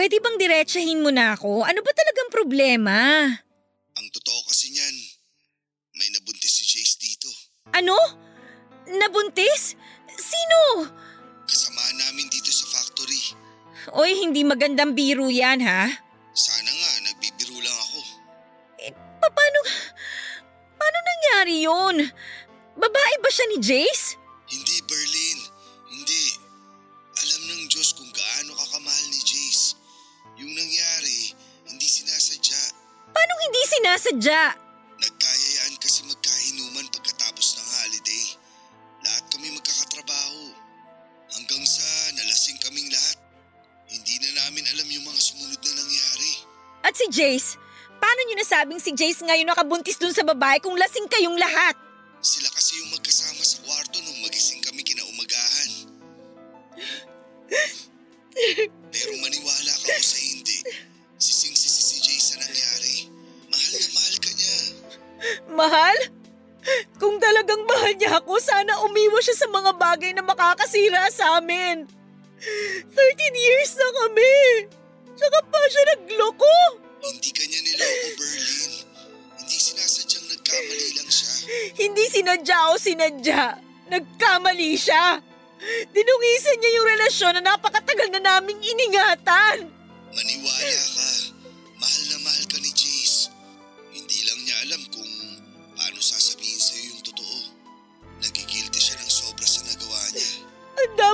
Pwede 0.00 0.16
bang 0.16 0.40
diretsahin 0.40 1.04
mo 1.04 1.12
na 1.12 1.36
ako? 1.36 1.60
Ano 1.60 1.84
ba 1.84 1.92
talagang 1.92 2.32
problema? 2.32 3.20
Ang 4.00 4.08
totoo 4.08 4.40
kasi 4.48 4.72
niyan, 4.72 4.96
may 5.92 6.08
nabuntis 6.16 6.56
si 6.56 6.64
Jace 6.64 6.96
dito. 6.96 7.28
Ano? 7.76 7.92
Nabuntis? 8.88 9.76
Sino? 10.08 10.88
Kasama 11.44 11.84
namin 12.00 12.32
dito 12.32 12.48
sa 12.48 12.80
factory. 12.80 13.36
Oy, 13.92 14.16
hindi 14.24 14.40
magandang 14.40 14.96
biro 14.96 15.28
yan 15.28 15.60
ha? 15.68 15.92
Sana 16.32 16.70
nga, 16.72 16.90
nagbibiro 17.04 17.60
lang 17.60 17.76
ako. 17.84 18.00
Pa- 19.20 19.34
Paano, 19.36 19.58
paano 20.80 20.98
nangyari 21.04 21.68
yun? 21.68 21.96
Babae 22.72 23.14
ba 23.20 23.28
siya 23.28 23.52
ni 23.52 23.60
Jace? 23.60 24.16
Sinasadya? 33.80 34.52
Nagkayayaan 35.00 35.74
kasi 35.80 36.04
magkainuman 36.04 36.84
pagkatapos 36.92 37.56
ng 37.56 37.68
holiday. 37.80 38.24
Lahat 39.00 39.24
kami 39.32 39.48
magkakatrabaho. 39.56 40.52
Hanggang 41.32 41.64
sa 41.64 41.80
nalasing 42.20 42.60
kaming 42.60 42.92
lahat. 42.92 43.16
Hindi 43.88 44.20
na 44.20 44.44
namin 44.44 44.68
alam 44.76 44.84
yung 44.92 45.08
mga 45.08 45.16
sumunod 45.16 45.56
na 45.64 45.72
nangyari. 45.80 46.32
At 46.84 46.92
si 46.92 47.08
Jace? 47.08 47.56
Paano 47.96 48.20
niyo 48.28 48.36
nasabing 48.36 48.80
si 48.84 48.92
Jace 48.92 49.24
ngayon 49.24 49.48
nakabuntis 49.48 49.96
dun 49.96 50.12
sa 50.12 50.28
babae 50.28 50.60
kung 50.60 50.76
lasing 50.76 51.08
kayong 51.08 51.40
lahat? 51.40 51.72
Sila 52.20 52.52
kasi 52.52 52.76
yung 52.84 52.92
magkasama 52.92 53.40
sa 53.40 53.64
kwarto 53.64 53.96
nung 54.04 54.20
magising 54.20 54.60
kami 54.60 54.84
kinaumagahan. 54.84 55.70
Mahal? 65.60 65.96
Kung 66.96 67.20
talagang 67.20 67.68
mahal 67.68 67.92
niya 67.96 68.16
ako, 68.20 68.40
sana 68.40 68.80
umiwas 68.84 69.28
siya 69.28 69.44
sa 69.44 69.48
mga 69.52 69.76
bagay 69.76 70.16
na 70.16 70.24
makakasira 70.24 71.04
sa 71.12 71.36
amin. 71.36 71.84
13 72.40 72.96
years 73.36 73.76
na 73.76 73.88
kami. 74.00 74.36
Tsaka 75.12 75.38
pa 75.44 75.60
siya 75.68 75.84
nagloko. 75.92 76.56
Hindi 77.04 77.28
ka 77.32 77.44
niya 77.44 77.60
niloko, 77.60 78.08
Berlin. 78.16 78.72
Hindi 79.36 79.56
sinasadyang 79.60 80.26
nagkamali 80.32 80.88
lang 80.96 81.10
siya. 81.12 81.30
Hindi 81.76 82.04
sinadya 82.08 82.58
o 82.72 82.74
sinadya. 82.80 83.42
Nagkamali 83.92 84.70
siya. 84.80 85.20
Dinungisan 85.92 86.56
niya 86.56 86.70
yung 86.80 86.88
relasyon 86.88 87.32
na 87.36 87.52
napakatagal 87.52 88.08
na 88.16 88.20
naming 88.20 88.60
iningatan. 88.64 89.68
Maniwala 90.08 90.72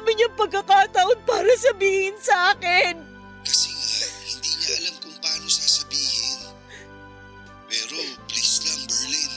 dami 0.07 0.23
niyang 0.23 0.39
pagkakataon 0.39 1.19
para 1.27 1.51
sabihin 1.59 2.15
sa 2.23 2.55
akin. 2.55 2.95
Kasi 3.43 3.75
nga, 3.75 4.07
hindi 4.31 4.51
niya 4.55 4.71
alam 4.79 4.95
kung 5.03 5.19
paano 5.19 5.47
sasabihin. 5.51 6.39
Pero 7.67 7.99
please 8.31 8.63
lang, 8.71 8.87
Berlin. 8.87 9.33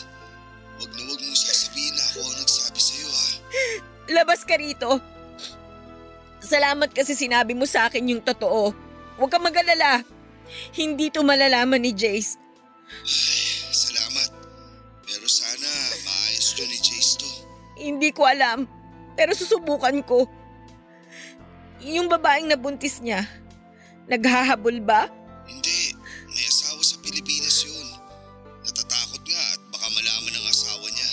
Huwag 0.77 0.91
na 0.93 1.01
huwag 1.09 1.21
mong 1.25 1.39
sasabihin 1.41 1.93
na 1.97 2.03
ako 2.13 2.17
ang 2.21 2.37
nagsabi 2.37 2.77
sa'yo 2.85 3.09
ha. 3.09 3.25
Labas 4.13 4.45
ka 4.45 4.55
rito. 4.61 5.01
Salamat 6.37 6.93
kasi 6.93 7.17
sinabi 7.17 7.57
mo 7.57 7.65
sa 7.65 7.89
akin 7.89 8.05
yung 8.05 8.21
totoo. 8.21 8.69
Huwag 9.17 9.29
kang 9.33 9.41
mag-alala. 9.41 10.05
Hindi 10.77 11.09
to 11.09 11.25
malalaman 11.25 11.81
ni 11.81 11.97
Jace. 11.97 12.37
Ay, 13.09 13.73
salamat. 13.73 14.29
Pero 15.01 15.25
sana 15.25 15.69
maayos 16.05 16.53
yun 16.61 16.69
ni 16.69 16.77
Jace 16.77 17.17
to. 17.17 17.29
Hindi 17.73 18.13
ko 18.13 18.29
alam. 18.29 18.69
Pero 19.17 19.33
susubukan 19.33 19.97
ko. 20.05 20.29
Yung 21.79 22.11
babaeng 22.11 22.51
nabuntis 22.51 22.99
niya, 22.99 23.23
naghahabol 24.11 24.83
ba? 24.83 25.07
Hindi, 25.47 25.95
may 26.27 26.43
asawa 26.43 26.83
sa 26.83 26.99
Pilipinas 26.99 27.63
yun. 27.63 27.87
Natatakot 28.67 29.23
nga 29.23 29.43
at 29.55 29.61
baka 29.71 29.87
malaman 29.95 30.33
ng 30.35 30.47
asawa 30.51 30.87
niya. 30.91 31.11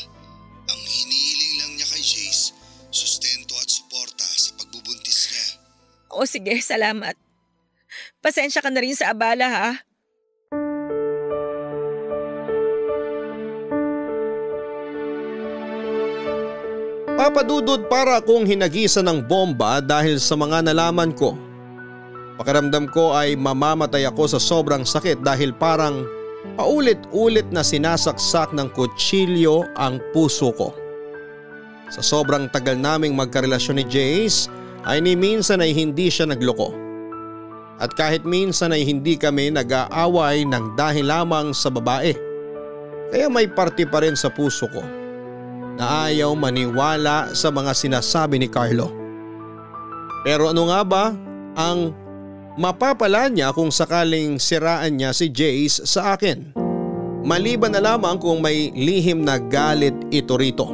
Ang 0.67 0.81
hinihiling 0.83 1.55
lang 1.63 1.73
niya 1.79 1.87
kay 1.87 2.03
Jace, 2.03 2.51
sustento 2.91 3.55
at 3.63 3.71
suporta 3.71 4.27
sa 4.27 4.59
pagbubuntis 4.59 5.31
niya. 5.31 5.47
O 6.11 6.27
sige, 6.27 6.59
salamat. 6.59 7.15
Pasensya 8.19 8.59
ka 8.59 8.71
na 8.75 8.83
rin 8.83 8.99
sa 8.99 9.15
abala 9.15 9.47
ha. 9.47 9.86
Papadudod 17.37 17.93
para 17.93 18.17
akong 18.17 18.49
hinagisa 18.49 19.05
ng 19.05 19.21
bomba 19.21 19.85
dahil 19.85 20.17
sa 20.17 20.33
mga 20.41 20.73
nalaman 20.73 21.13
ko. 21.13 21.37
Pakiramdam 22.41 22.89
ko 22.89 23.13
ay 23.13 23.37
mamamatay 23.37 24.09
ako 24.09 24.25
sa 24.25 24.41
sobrang 24.41 24.89
sakit 24.89 25.21
dahil 25.21 25.53
parang 25.53 26.09
paulit-ulit 26.57 27.45
na 27.53 27.61
sinasaksak 27.61 28.57
ng 28.57 28.73
kutsilyo 28.73 29.69
ang 29.77 30.01
puso 30.17 30.49
ko. 30.57 30.73
Sa 31.93 32.01
sobrang 32.01 32.49
tagal 32.49 32.81
naming 32.81 33.13
magkarelasyon 33.13 33.77
ni 33.77 33.85
Jace 33.85 34.49
ay 34.89 35.05
ni 35.05 35.13
minsan 35.13 35.61
ay 35.61 35.77
hindi 35.77 36.09
siya 36.09 36.25
nagloko. 36.33 36.73
At 37.77 37.93
kahit 38.01 38.25
minsan 38.25 38.73
ay 38.73 38.81
hindi 38.89 39.21
kami 39.21 39.53
nag-aaway 39.53 40.49
ng 40.49 40.73
dahil 40.73 41.05
lamang 41.05 41.53
sa 41.53 41.69
babae. 41.69 42.17
Kaya 43.13 43.29
may 43.29 43.45
parte 43.45 43.85
pa 43.85 44.01
rin 44.01 44.17
sa 44.17 44.33
puso 44.33 44.73
ko 44.73 45.05
na 45.77 46.09
ayaw 46.09 46.33
maniwala 46.33 47.37
sa 47.37 47.53
mga 47.53 47.73
sinasabi 47.77 48.41
ni 48.41 48.49
Carlo. 48.49 48.89
Pero 50.25 50.51
ano 50.51 50.73
nga 50.73 50.83
ba 50.83 51.05
ang 51.55 51.93
mapapala 52.57 53.29
niya 53.29 53.53
kung 53.53 53.69
sakaling 53.71 54.41
siraan 54.41 54.97
niya 54.97 55.13
si 55.13 55.29
Jace 55.31 55.85
sa 55.85 56.17
akin? 56.17 56.57
Maliban 57.23 57.77
na 57.77 57.83
lamang 57.85 58.17
kung 58.19 58.41
may 58.41 58.73
lihim 58.73 59.23
na 59.23 59.37
galit 59.37 59.95
ito 60.11 60.35
rito. 60.35 60.67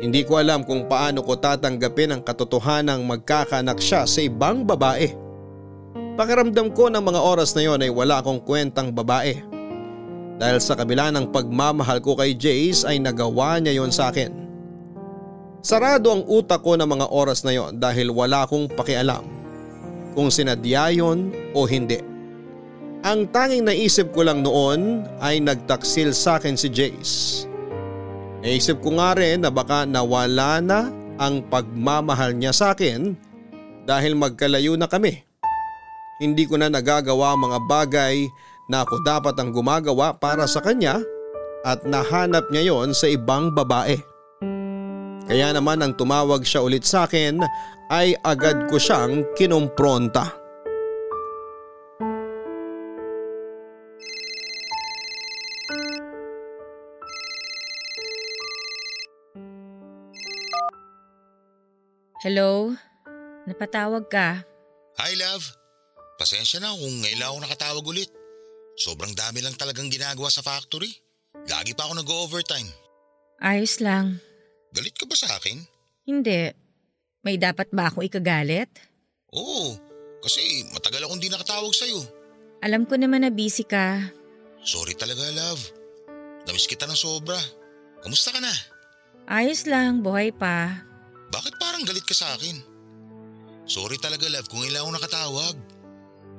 Hindi 0.00 0.24
ko 0.24 0.40
alam 0.40 0.64
kung 0.64 0.88
paano 0.88 1.20
ko 1.20 1.36
tatanggapin 1.36 2.16
ang 2.16 2.22
katotohanang 2.24 3.04
magkakanak 3.04 3.76
siya 3.76 4.08
sa 4.08 4.20
ibang 4.24 4.64
babae. 4.64 5.12
Pakiramdam 6.16 6.72
ko 6.72 6.88
ng 6.88 7.04
mga 7.04 7.20
oras 7.20 7.52
na 7.52 7.64
yon 7.64 7.84
ay 7.84 7.92
wala 7.92 8.24
akong 8.24 8.40
kwentang 8.40 8.92
babae. 8.96 9.49
Dahil 10.40 10.56
sa 10.56 10.72
kabila 10.72 11.12
ng 11.12 11.28
pagmamahal 11.28 12.00
ko 12.00 12.16
kay 12.16 12.32
Jace 12.32 12.88
ay 12.88 12.96
nagawa 12.96 13.60
niya 13.60 13.76
yon 13.76 13.92
sa 13.92 14.08
akin. 14.08 14.32
Sarado 15.60 16.08
ang 16.16 16.24
utak 16.24 16.64
ko 16.64 16.80
ng 16.80 16.88
mga 16.88 17.06
oras 17.12 17.44
na 17.44 17.52
yon 17.52 17.76
dahil 17.76 18.08
wala 18.08 18.48
akong 18.48 18.64
pakialam 18.72 19.20
kung 20.16 20.32
sinadya 20.32 20.96
yon 20.96 21.28
o 21.52 21.68
hindi. 21.68 22.00
Ang 23.04 23.28
tanging 23.28 23.68
naisip 23.68 24.16
ko 24.16 24.24
lang 24.24 24.40
noon 24.40 25.04
ay 25.20 25.44
nagtaksil 25.44 26.16
sa 26.16 26.40
akin 26.40 26.56
si 26.56 26.72
Jace. 26.72 27.44
Naisip 28.40 28.80
ko 28.80 28.96
nga 28.96 29.12
rin 29.12 29.44
na 29.44 29.52
baka 29.52 29.84
nawala 29.84 30.64
na 30.64 30.88
ang 31.20 31.44
pagmamahal 31.52 32.32
niya 32.32 32.56
sa 32.56 32.72
akin 32.72 33.12
dahil 33.84 34.16
magkalayo 34.16 34.72
na 34.80 34.88
kami. 34.88 35.20
Hindi 36.20 36.48
ko 36.48 36.56
na 36.56 36.72
nagagawa 36.72 37.36
mga 37.36 37.58
bagay 37.68 38.24
na 38.24 38.48
ako 38.70 39.02
dapat 39.02 39.34
ang 39.42 39.50
gumagawa 39.50 40.14
para 40.14 40.46
sa 40.46 40.62
kanya 40.62 41.02
at 41.66 41.82
nahanap 41.82 42.46
niya 42.54 42.70
yon 42.70 42.94
sa 42.94 43.10
ibang 43.10 43.50
babae. 43.50 43.98
Kaya 45.26 45.50
naman 45.50 45.82
nang 45.82 45.94
tumawag 45.98 46.46
siya 46.46 46.62
ulit 46.62 46.86
sa 46.86 47.10
akin 47.10 47.42
ay 47.90 48.14
agad 48.22 48.70
ko 48.70 48.78
siyang 48.78 49.26
kinumpronta. 49.34 50.38
Hello? 62.22 62.70
Napatawag 63.50 64.06
ka. 64.12 64.44
Hi 65.00 65.16
love, 65.16 65.56
pasensya 66.20 66.60
na 66.60 66.76
kung 66.76 67.00
ngayon 67.00 67.24
ako 67.24 67.36
nakatawag 67.40 67.84
ulit. 67.88 68.19
Sobrang 68.80 69.12
dami 69.12 69.44
lang 69.44 69.52
talagang 69.60 69.92
ginagawa 69.92 70.32
sa 70.32 70.40
factory. 70.40 70.88
Lagi 71.44 71.76
pa 71.76 71.84
ako 71.84 72.00
nag-overtime. 72.00 72.64
Ayos 73.44 73.76
lang. 73.84 74.16
Galit 74.72 74.96
ka 74.96 75.04
ba 75.04 75.12
sa 75.12 75.36
akin? 75.36 75.60
Hindi. 76.08 76.48
May 77.20 77.36
dapat 77.36 77.68
ba 77.76 77.92
akong 77.92 78.08
ikagalit? 78.08 78.72
Oo, 79.36 79.76
kasi 80.24 80.64
matagal 80.72 81.04
akong 81.04 81.20
di 81.20 81.28
nakatawag 81.28 81.76
sa'yo. 81.76 82.00
Alam 82.64 82.88
ko 82.88 82.96
naman 82.96 83.20
na 83.20 83.28
busy 83.28 83.68
ka. 83.68 84.00
Sorry 84.64 84.96
talaga 84.96 85.28
love. 85.28 85.60
Namiss 86.48 86.64
kita 86.64 86.88
ng 86.88 86.96
sobra. 86.96 87.36
Kamusta 88.00 88.32
ka 88.32 88.40
na? 88.40 88.52
Ayos 89.28 89.68
lang, 89.68 90.00
buhay 90.00 90.32
pa. 90.32 90.80
Bakit 91.28 91.60
parang 91.60 91.84
galit 91.84 92.04
ka 92.08 92.16
sa 92.16 92.32
akin? 92.32 92.56
Sorry 93.68 94.00
talaga 94.00 94.24
love 94.32 94.48
kung 94.48 94.64
ilang 94.64 94.88
ako 94.88 94.92
nakatawag. 94.96 95.56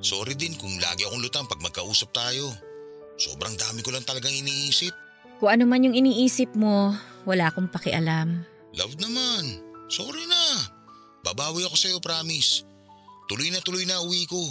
Sorry 0.02 0.34
din 0.34 0.58
kung 0.58 0.74
lagi 0.82 1.06
akong 1.06 1.22
lutang 1.22 1.46
pag 1.46 1.62
magkausap 1.62 2.10
tayo. 2.10 2.50
Sobrang 3.14 3.54
dami 3.54 3.86
ko 3.86 3.94
lang 3.94 4.02
talagang 4.02 4.34
iniisip. 4.34 4.90
Kung 5.38 5.46
ano 5.46 5.62
man 5.62 5.86
yung 5.86 5.94
iniisip 5.94 6.58
mo, 6.58 6.90
wala 7.22 7.46
akong 7.46 7.70
pakialam. 7.70 8.42
Love 8.74 8.98
naman. 8.98 9.62
Sorry 9.86 10.26
na. 10.26 10.42
Babawi 11.22 11.62
ako 11.70 11.78
sa'yo, 11.78 11.98
promise. 12.02 12.66
Tuloy 13.30 13.54
na 13.54 13.62
tuloy 13.62 13.86
na 13.86 14.02
uwi 14.02 14.26
ko. 14.26 14.42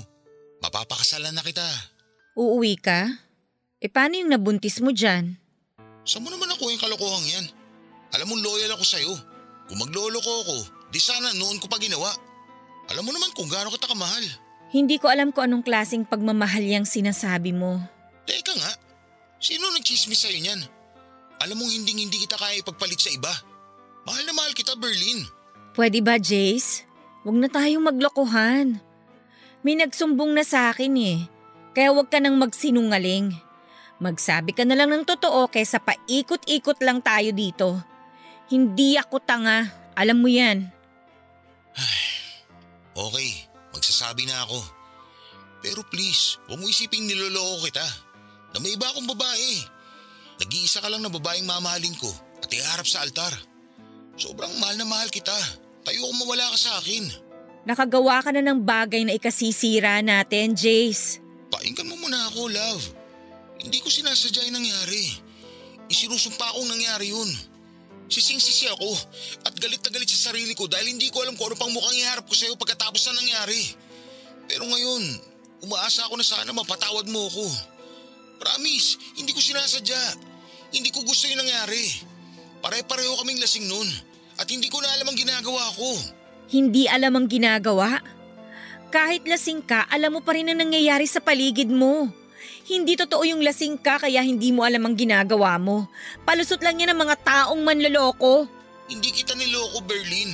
Mapapakasalan 0.63 1.35
na 1.35 1.43
kita. 1.43 1.67
Uuwi 2.39 2.79
ka? 2.79 3.11
E 3.83 3.91
paano 3.91 4.15
yung 4.15 4.31
nabuntis 4.31 4.79
mo 4.79 4.95
dyan? 4.95 5.35
Saan 6.07 6.23
mo 6.23 6.31
naman 6.31 6.47
ako 6.55 6.71
yung 6.71 6.79
kalokohang 6.79 7.27
yan? 7.27 7.45
Alam 8.15 8.31
mo 8.31 8.35
loyal 8.39 8.71
ako 8.79 8.85
sa'yo. 8.87 9.13
Kung 9.67 9.83
magloloko 9.83 10.47
ako, 10.47 10.57
di 10.95 10.99
sana 11.03 11.35
noon 11.35 11.59
ko 11.59 11.67
pa 11.67 11.75
ginawa. 11.75 12.07
Alam 12.87 13.03
mo 13.03 13.11
naman 13.11 13.35
kung 13.35 13.51
gaano 13.51 13.67
kita 13.67 13.91
kamahal. 13.91 14.23
Hindi 14.71 14.95
ko 15.03 15.11
alam 15.11 15.35
kung 15.35 15.51
anong 15.51 15.67
klaseng 15.67 16.07
pagmamahal 16.07 16.63
yung 16.63 16.87
sinasabi 16.87 17.51
mo. 17.51 17.83
Teka 18.23 18.55
nga, 18.55 18.71
sino 19.35 19.67
nagchismis 19.75 20.23
sa'yo 20.23 20.39
niyan? 20.39 20.63
Alam 21.43 21.59
mong 21.59 21.71
hindi 21.75 21.91
hindi 21.91 22.17
kita 22.23 22.39
kaya 22.39 22.63
ipagpalit 22.63 22.95
sa 22.95 23.11
iba. 23.11 23.33
Mahal 24.07 24.23
na 24.23 24.33
mahal 24.33 24.55
kita, 24.55 24.79
Berlin. 24.79 25.27
Pwede 25.75 25.99
ba, 25.99 26.15
Jace? 26.15 26.87
Huwag 27.27 27.37
na 27.37 27.51
tayong 27.51 27.83
maglokohan. 27.83 28.79
May 29.61 29.75
nagsumbong 29.75 30.33
na 30.33 30.47
sa 30.47 30.71
akin 30.71 30.95
eh. 30.97 31.19
Kaya 31.75 31.91
huwag 31.91 32.07
ka 32.07 32.23
nang 32.23 32.39
magsinungaling. 32.39 33.35
Magsabi 34.01 34.57
ka 34.57 34.65
na 34.65 34.73
lang 34.73 34.89
ng 34.89 35.05
totoo 35.05 35.51
kaysa 35.51 35.77
paikot-ikot 35.77 36.81
lang 36.81 37.03
tayo 37.03 37.29
dito. 37.35 37.77
Hindi 38.49 38.97
ako 38.97 39.21
tanga. 39.21 39.69
Alam 39.93 40.17
mo 40.23 40.29
yan. 40.31 40.65
Okay, 42.97 43.50
magsasabi 43.75 44.27
na 44.27 44.43
ako. 44.47 44.59
Pero 45.61 45.85
please, 45.87 46.41
huwag 46.49 46.57
mo 46.57 46.65
isiping 46.67 47.05
niloloko 47.05 47.69
kita. 47.69 47.85
Na 48.51 48.57
may 48.59 48.75
iba 48.75 48.89
akong 48.89 49.07
babae. 49.07 49.51
Nag-iisa 50.41 50.81
ka 50.81 50.89
lang 50.89 51.05
na 51.05 51.13
babaeng 51.13 51.45
mamahalin 51.45 51.93
ko 51.95 52.09
at 52.41 52.49
iharap 52.49 52.87
sa 52.89 53.05
altar. 53.05 53.31
Sobrang 54.17 54.51
mahal 54.57 54.75
na 54.75 54.85
mahal 54.89 55.07
kita. 55.07 55.35
Tayo 55.85 55.97
kung 56.01 56.19
mawala 56.25 56.51
ka 56.53 56.57
sa 56.57 56.71
akin. 56.81 57.05
Nakagawa 57.61 58.25
ka 58.25 58.33
na 58.33 58.41
ng 58.41 58.59
bagay 58.65 59.05
na 59.05 59.13
ikasisira 59.13 60.01
natin, 60.01 60.57
Jace. 60.57 61.21
Painggan 61.53 61.85
mo 61.85 61.95
muna 62.01 62.29
ako, 62.33 62.49
love. 62.49 62.83
Hindi 63.61 63.77
ko 63.85 63.87
sinasadya 63.93 64.49
yung 64.49 64.57
nangyari. 64.57 65.13
Isinusumpa 65.85 66.41
akong 66.41 66.65
nangyari 66.65 67.13
yun. 67.13 67.29
Sising-sisi 68.11 68.67
ako 68.67 68.91
at 69.47 69.55
galit 69.55 69.79
na 69.79 69.89
galit 69.95 70.11
sa 70.11 70.35
sarili 70.35 70.51
ko 70.51 70.67
dahil 70.67 70.91
hindi 70.91 71.07
ko 71.07 71.23
alam 71.23 71.39
kung 71.39 71.47
ano 71.47 71.55
pang 71.55 71.71
mukhang 71.71 71.95
iharap 71.95 72.27
ko 72.27 72.35
sa'yo 72.35 72.59
pagkatapos 72.59 72.99
na 73.07 73.23
nangyari. 73.23 73.71
Pero 74.51 74.67
ngayon, 74.67 75.03
umaasa 75.63 76.03
ako 76.11 76.19
na 76.19 76.25
sana 76.27 76.51
mapatawad 76.51 77.07
mo 77.07 77.31
ako. 77.31 77.47
Promise, 78.43 78.99
hindi 79.15 79.31
ko 79.31 79.39
sinasadya. 79.39 80.27
Hindi 80.75 80.91
ko 80.91 81.07
gusto 81.07 81.31
yung 81.31 81.39
nangyari. 81.39 81.87
Pare-pareho 82.59 83.15
kaming 83.23 83.39
lasing 83.39 83.71
nun 83.71 83.87
at 84.35 84.47
hindi 84.51 84.67
ko 84.67 84.83
na 84.83 84.91
alam 84.91 85.07
ang 85.07 85.15
ginagawa 85.15 85.71
ko. 85.79 85.89
Hindi 86.51 86.91
alam 86.91 87.15
ang 87.15 87.27
ginagawa. 87.31 88.03
Kahit 88.91 89.23
lasing 89.23 89.63
ka, 89.63 89.87
alam 89.87 90.19
mo 90.19 90.21
pa 90.21 90.35
rin 90.35 90.51
ang 90.51 90.59
nangyayari 90.59 91.07
sa 91.07 91.23
paligid 91.23 91.71
mo. 91.71 92.11
Hindi 92.71 92.95
totoo 92.95 93.27
yung 93.27 93.43
lasing 93.43 93.83
ka 93.83 93.99
kaya 93.99 94.23
hindi 94.23 94.55
mo 94.55 94.63
alam 94.63 94.87
ang 94.87 94.95
ginagawa 94.95 95.59
mo. 95.59 95.91
Palusot 96.23 96.63
lang 96.63 96.79
yan 96.79 96.95
ng 96.95 97.03
mga 97.03 97.15
taong 97.19 97.59
manloloko. 97.67 98.47
Hindi 98.87 99.11
kita 99.11 99.35
niloko, 99.35 99.83
Berlin. 99.83 100.31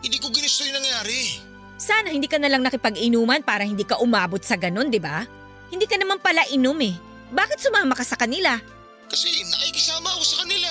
Hindi 0.00 0.16
ko 0.16 0.32
ginusto 0.32 0.64
yung 0.64 0.80
nangyari. 0.80 1.44
Sana 1.76 2.08
hindi 2.08 2.24
ka 2.24 2.40
na 2.40 2.48
lang 2.48 2.64
nakipag-inuman 2.64 3.44
para 3.44 3.68
hindi 3.68 3.84
ka 3.84 4.00
umabot 4.00 4.40
sa 4.40 4.56
ganun, 4.56 4.88
di 4.88 4.96
ba? 4.96 5.28
Hindi 5.68 5.84
ka 5.84 6.00
naman 6.00 6.24
pala 6.24 6.48
inom 6.48 6.80
eh. 6.80 6.96
Bakit 7.28 7.60
sumama 7.60 7.92
ka 7.92 8.04
sa 8.04 8.16
kanila? 8.16 8.56
Kasi 9.12 9.28
nakikisama 9.44 10.08
ako 10.08 10.24
sa 10.24 10.36
kanila. 10.40 10.70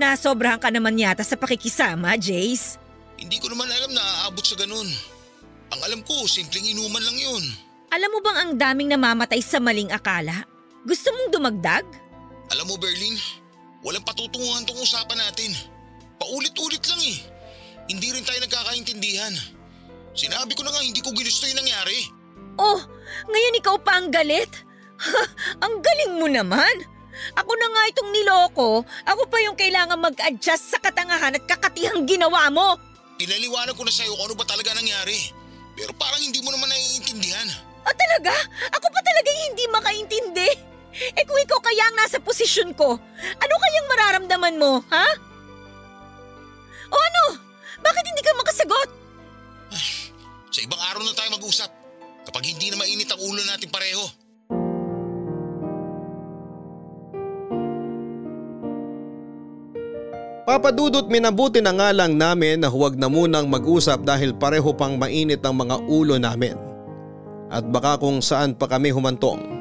Nasobrahan 0.00 0.60
ka 0.60 0.68
naman 0.68 1.00
yata 1.00 1.24
sa 1.24 1.40
pakikisama, 1.40 2.12
Jace. 2.20 2.76
Hindi 3.16 3.40
ko 3.40 3.48
naman 3.48 3.72
alam 3.72 3.96
na 3.96 4.04
aabot 4.28 4.44
sa 4.44 4.52
ganun. 4.60 4.88
Ang 5.72 5.80
alam 5.80 6.00
ko, 6.04 6.28
simpleng 6.28 6.68
inuman 6.76 7.00
lang 7.00 7.16
yun. 7.16 7.69
Alam 7.90 8.10
mo 8.14 8.18
bang 8.22 8.38
ang 8.38 8.52
daming 8.54 8.94
namamatay 8.94 9.42
sa 9.42 9.58
maling 9.58 9.90
akala? 9.90 10.46
Gusto 10.86 11.10
mong 11.10 11.34
dumagdag? 11.34 11.82
Alam 12.54 12.70
mo, 12.70 12.78
Berlin, 12.78 13.18
walang 13.82 14.06
patutunguhan 14.06 14.62
tong 14.62 14.78
usapan 14.78 15.18
natin. 15.18 15.50
Paulit-ulit 16.22 16.86
lang 16.86 17.02
eh. 17.02 17.18
Hindi 17.90 18.14
rin 18.14 18.22
tayo 18.22 18.38
nagkakaintindihan. 18.46 19.34
Sinabi 20.14 20.54
ko 20.54 20.62
na 20.62 20.70
nga 20.70 20.86
hindi 20.86 21.02
ko 21.02 21.10
ginusto 21.10 21.50
yung 21.50 21.66
nangyari. 21.66 21.98
Oh, 22.62 22.78
ngayon 23.26 23.58
ikaw 23.58 23.74
pa 23.82 23.98
ang 23.98 24.14
galit? 24.14 24.50
ang 25.64 25.82
galing 25.82 26.14
mo 26.22 26.30
naman. 26.30 26.74
Ako 27.34 27.50
na 27.58 27.66
nga 27.74 27.82
itong 27.90 28.10
niloko. 28.14 28.86
Ako 29.02 29.26
pa 29.26 29.42
yung 29.42 29.58
kailangan 29.58 29.98
mag-adjust 29.98 30.70
sa 30.70 30.78
katangahan 30.78 31.34
at 31.34 31.42
kakatihang 31.42 32.06
ginawa 32.06 32.46
mo. 32.54 32.78
Pinaliwanag 33.18 33.74
ko 33.74 33.82
na 33.82 33.90
sa'yo 33.90 34.14
kung 34.14 34.30
ano 34.30 34.38
ba 34.38 34.46
talaga 34.46 34.78
nangyari. 34.78 35.34
Pero 35.74 35.90
parang 35.98 36.22
hindi 36.22 36.38
mo 36.38 36.54
naman 36.54 36.70
naiintindihan. 36.70 37.69
Ah, 37.84 37.94
talaga? 37.96 38.34
Ako 38.76 38.86
pa 38.88 39.00
talaga 39.00 39.30
hindi 39.48 39.64
makaintindi. 39.70 40.50
Eh 40.90 41.24
kung 41.24 41.38
ikaw 41.38 41.60
kaya 41.62 41.86
ang 41.86 41.96
nasa 41.96 42.18
posisyon 42.18 42.74
ko, 42.74 42.98
ano 43.38 43.54
kayang 43.56 43.90
mararamdaman 43.90 44.58
mo, 44.58 44.82
ha? 44.90 45.08
O 46.90 46.96
ano? 46.98 47.24
Bakit 47.80 48.04
hindi 48.10 48.22
ka 48.26 48.32
makasagot? 48.36 48.88
Sa 50.54 50.60
ibang 50.60 50.82
araw 50.90 51.02
na 51.06 51.14
tayo 51.14 51.30
mag-usap. 51.38 51.70
Kapag 52.26 52.44
hindi 52.44 52.68
na 52.68 52.76
mainit 52.76 53.08
ang 53.08 53.20
ulo 53.22 53.40
natin 53.46 53.70
pareho. 53.72 54.04
Papadudot 60.50 61.06
minabuti 61.06 61.62
na 61.62 61.70
nga 61.70 61.94
lang 61.94 62.18
namin 62.18 62.58
na 62.58 62.66
huwag 62.66 62.98
na 62.98 63.06
munang 63.06 63.46
mag-usap 63.46 64.02
dahil 64.02 64.34
pareho 64.34 64.74
pang 64.74 64.98
mainit 64.98 65.38
ang 65.46 65.54
mga 65.54 65.78
ulo 65.86 66.18
namin. 66.18 66.69
At 67.50 67.66
baka 67.66 67.98
kung 67.98 68.22
saan 68.22 68.54
pa 68.54 68.70
kami 68.70 68.94
humantong. 68.94 69.60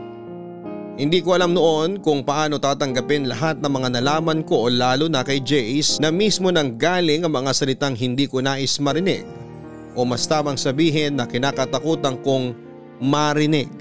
Hindi 0.99 1.23
ko 1.23 1.33
alam 1.33 1.55
noon 1.55 2.03
kung 2.03 2.21
paano 2.21 2.59
tatanggapin 2.59 3.25
lahat 3.25 3.63
ng 3.63 3.71
mga 3.71 3.97
nalaman 3.97 4.43
ko 4.43 4.67
o 4.67 4.69
lalo 4.69 5.07
na 5.07 5.23
kay 5.23 5.39
Jace 5.39 5.97
na 5.97 6.11
mismo 6.11 6.51
nang 6.51 6.75
galing 6.75 7.23
ang 7.23 7.33
mga 7.33 7.55
salitang 7.55 7.95
hindi 7.95 8.27
ko 8.27 8.43
nais 8.43 8.77
marinig 8.83 9.23
o 9.95 10.03
mas 10.03 10.27
tamang 10.27 10.59
sabihin 10.59 11.15
na 11.15 11.23
kinakatakutan 11.23 12.19
kong 12.19 12.51
marinig. 12.99 13.71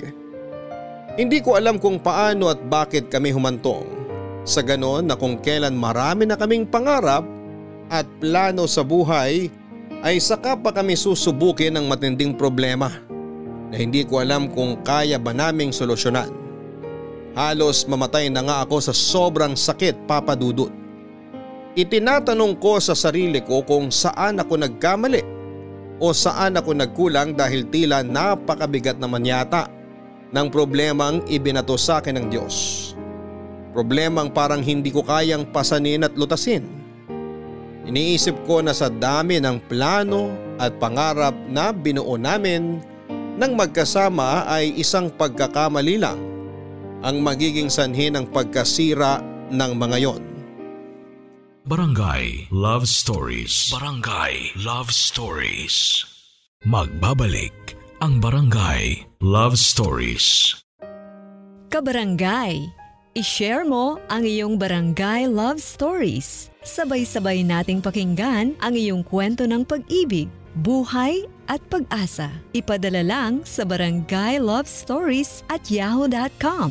Hindi 1.18 1.42
ko 1.42 1.58
alam 1.58 1.82
kung 1.82 1.98
paano 1.98 2.54
at 2.54 2.62
bakit 2.70 3.10
kami 3.10 3.34
humantong. 3.34 3.82
Sa 4.46 4.62
ganon 4.62 5.10
na 5.10 5.18
kung 5.18 5.42
kailan 5.42 5.74
marami 5.74 6.22
na 6.22 6.38
kaming 6.38 6.70
pangarap 6.70 7.26
at 7.90 8.06
plano 8.22 8.70
sa 8.70 8.86
buhay 8.86 9.50
ay 10.06 10.22
saka 10.22 10.54
pa 10.54 10.70
kami 10.70 10.94
susubukin 10.94 11.74
ng 11.74 11.90
matinding 11.90 12.30
problema 12.38 12.94
na 13.68 13.76
hindi 13.76 14.04
ko 14.04 14.24
alam 14.24 14.48
kung 14.52 14.80
kaya 14.80 15.20
ba 15.20 15.36
naming 15.36 15.72
solusyonan. 15.72 16.32
Halos 17.36 17.86
mamatay 17.86 18.32
na 18.32 18.42
nga 18.42 18.56
ako 18.64 18.90
sa 18.90 18.94
sobrang 18.96 19.54
sakit 19.54 20.08
papadudot. 20.08 20.72
Itinatanong 21.78 22.58
ko 22.58 22.82
sa 22.82 22.98
sarili 22.98 23.38
ko 23.38 23.62
kung 23.62 23.94
saan 23.94 24.42
ako 24.42 24.58
nagkamali 24.58 25.22
o 26.02 26.10
saan 26.10 26.58
ako 26.58 26.74
nagkulang 26.74 27.38
dahil 27.38 27.62
tila 27.70 28.02
napakabigat 28.02 28.98
naman 28.98 29.22
yata 29.22 29.70
ng 30.34 30.46
problemang 30.50 31.22
ibinato 31.30 31.78
sa 31.78 32.02
akin 32.02 32.18
ng 32.18 32.26
Diyos. 32.32 32.56
Problemang 33.70 34.34
parang 34.34 34.64
hindi 34.64 34.90
ko 34.90 35.06
kayang 35.06 35.54
pasanin 35.54 36.02
at 36.02 36.18
lutasin. 36.18 36.66
Iniisip 37.86 38.34
ko 38.44 38.58
na 38.58 38.74
sa 38.74 38.90
dami 38.90 39.38
ng 39.38 39.62
plano 39.70 40.34
at 40.58 40.74
pangarap 40.82 41.32
na 41.46 41.70
binuo 41.70 42.18
namin 42.18 42.82
nang 43.38 43.54
magkasama 43.54 44.50
ay 44.50 44.74
isang 44.74 45.14
pagkakamali 45.14 45.96
lang 46.02 46.18
ang 47.06 47.22
magiging 47.22 47.70
sanhi 47.70 48.10
ng 48.10 48.26
pagkasira 48.34 49.22
ng 49.54 49.72
mga 49.78 49.96
yon. 50.02 50.22
Barangay 51.68 52.50
Love 52.50 52.90
Stories. 52.90 53.70
Barangay 53.70 54.58
Love 54.58 54.90
Stories. 54.90 56.02
Magbabalik 56.66 57.78
ang 58.02 58.18
Barangay 58.18 59.06
Love 59.22 59.54
Stories. 59.54 60.58
Kabarangay, 61.68 62.64
i-share 63.14 63.62
mo 63.62 64.00
ang 64.08 64.24
iyong 64.24 64.56
barangay 64.56 65.28
love 65.28 65.60
stories. 65.60 66.48
Sabay-sabay 66.64 67.44
nating 67.44 67.84
pakinggan 67.84 68.56
ang 68.58 68.74
iyong 68.74 69.04
kwento 69.04 69.44
ng 69.44 69.68
pag-ibig, 69.68 70.32
buhay 70.56 71.28
at 71.48 71.64
pag-asa. 71.72 72.30
Ipadala 72.52 73.02
lang 73.02 73.42
sa 73.42 73.64
barangay 73.64 74.38
love 74.38 74.68
stories 74.68 75.42
at 75.48 75.66
yahoo.com. 75.66 76.70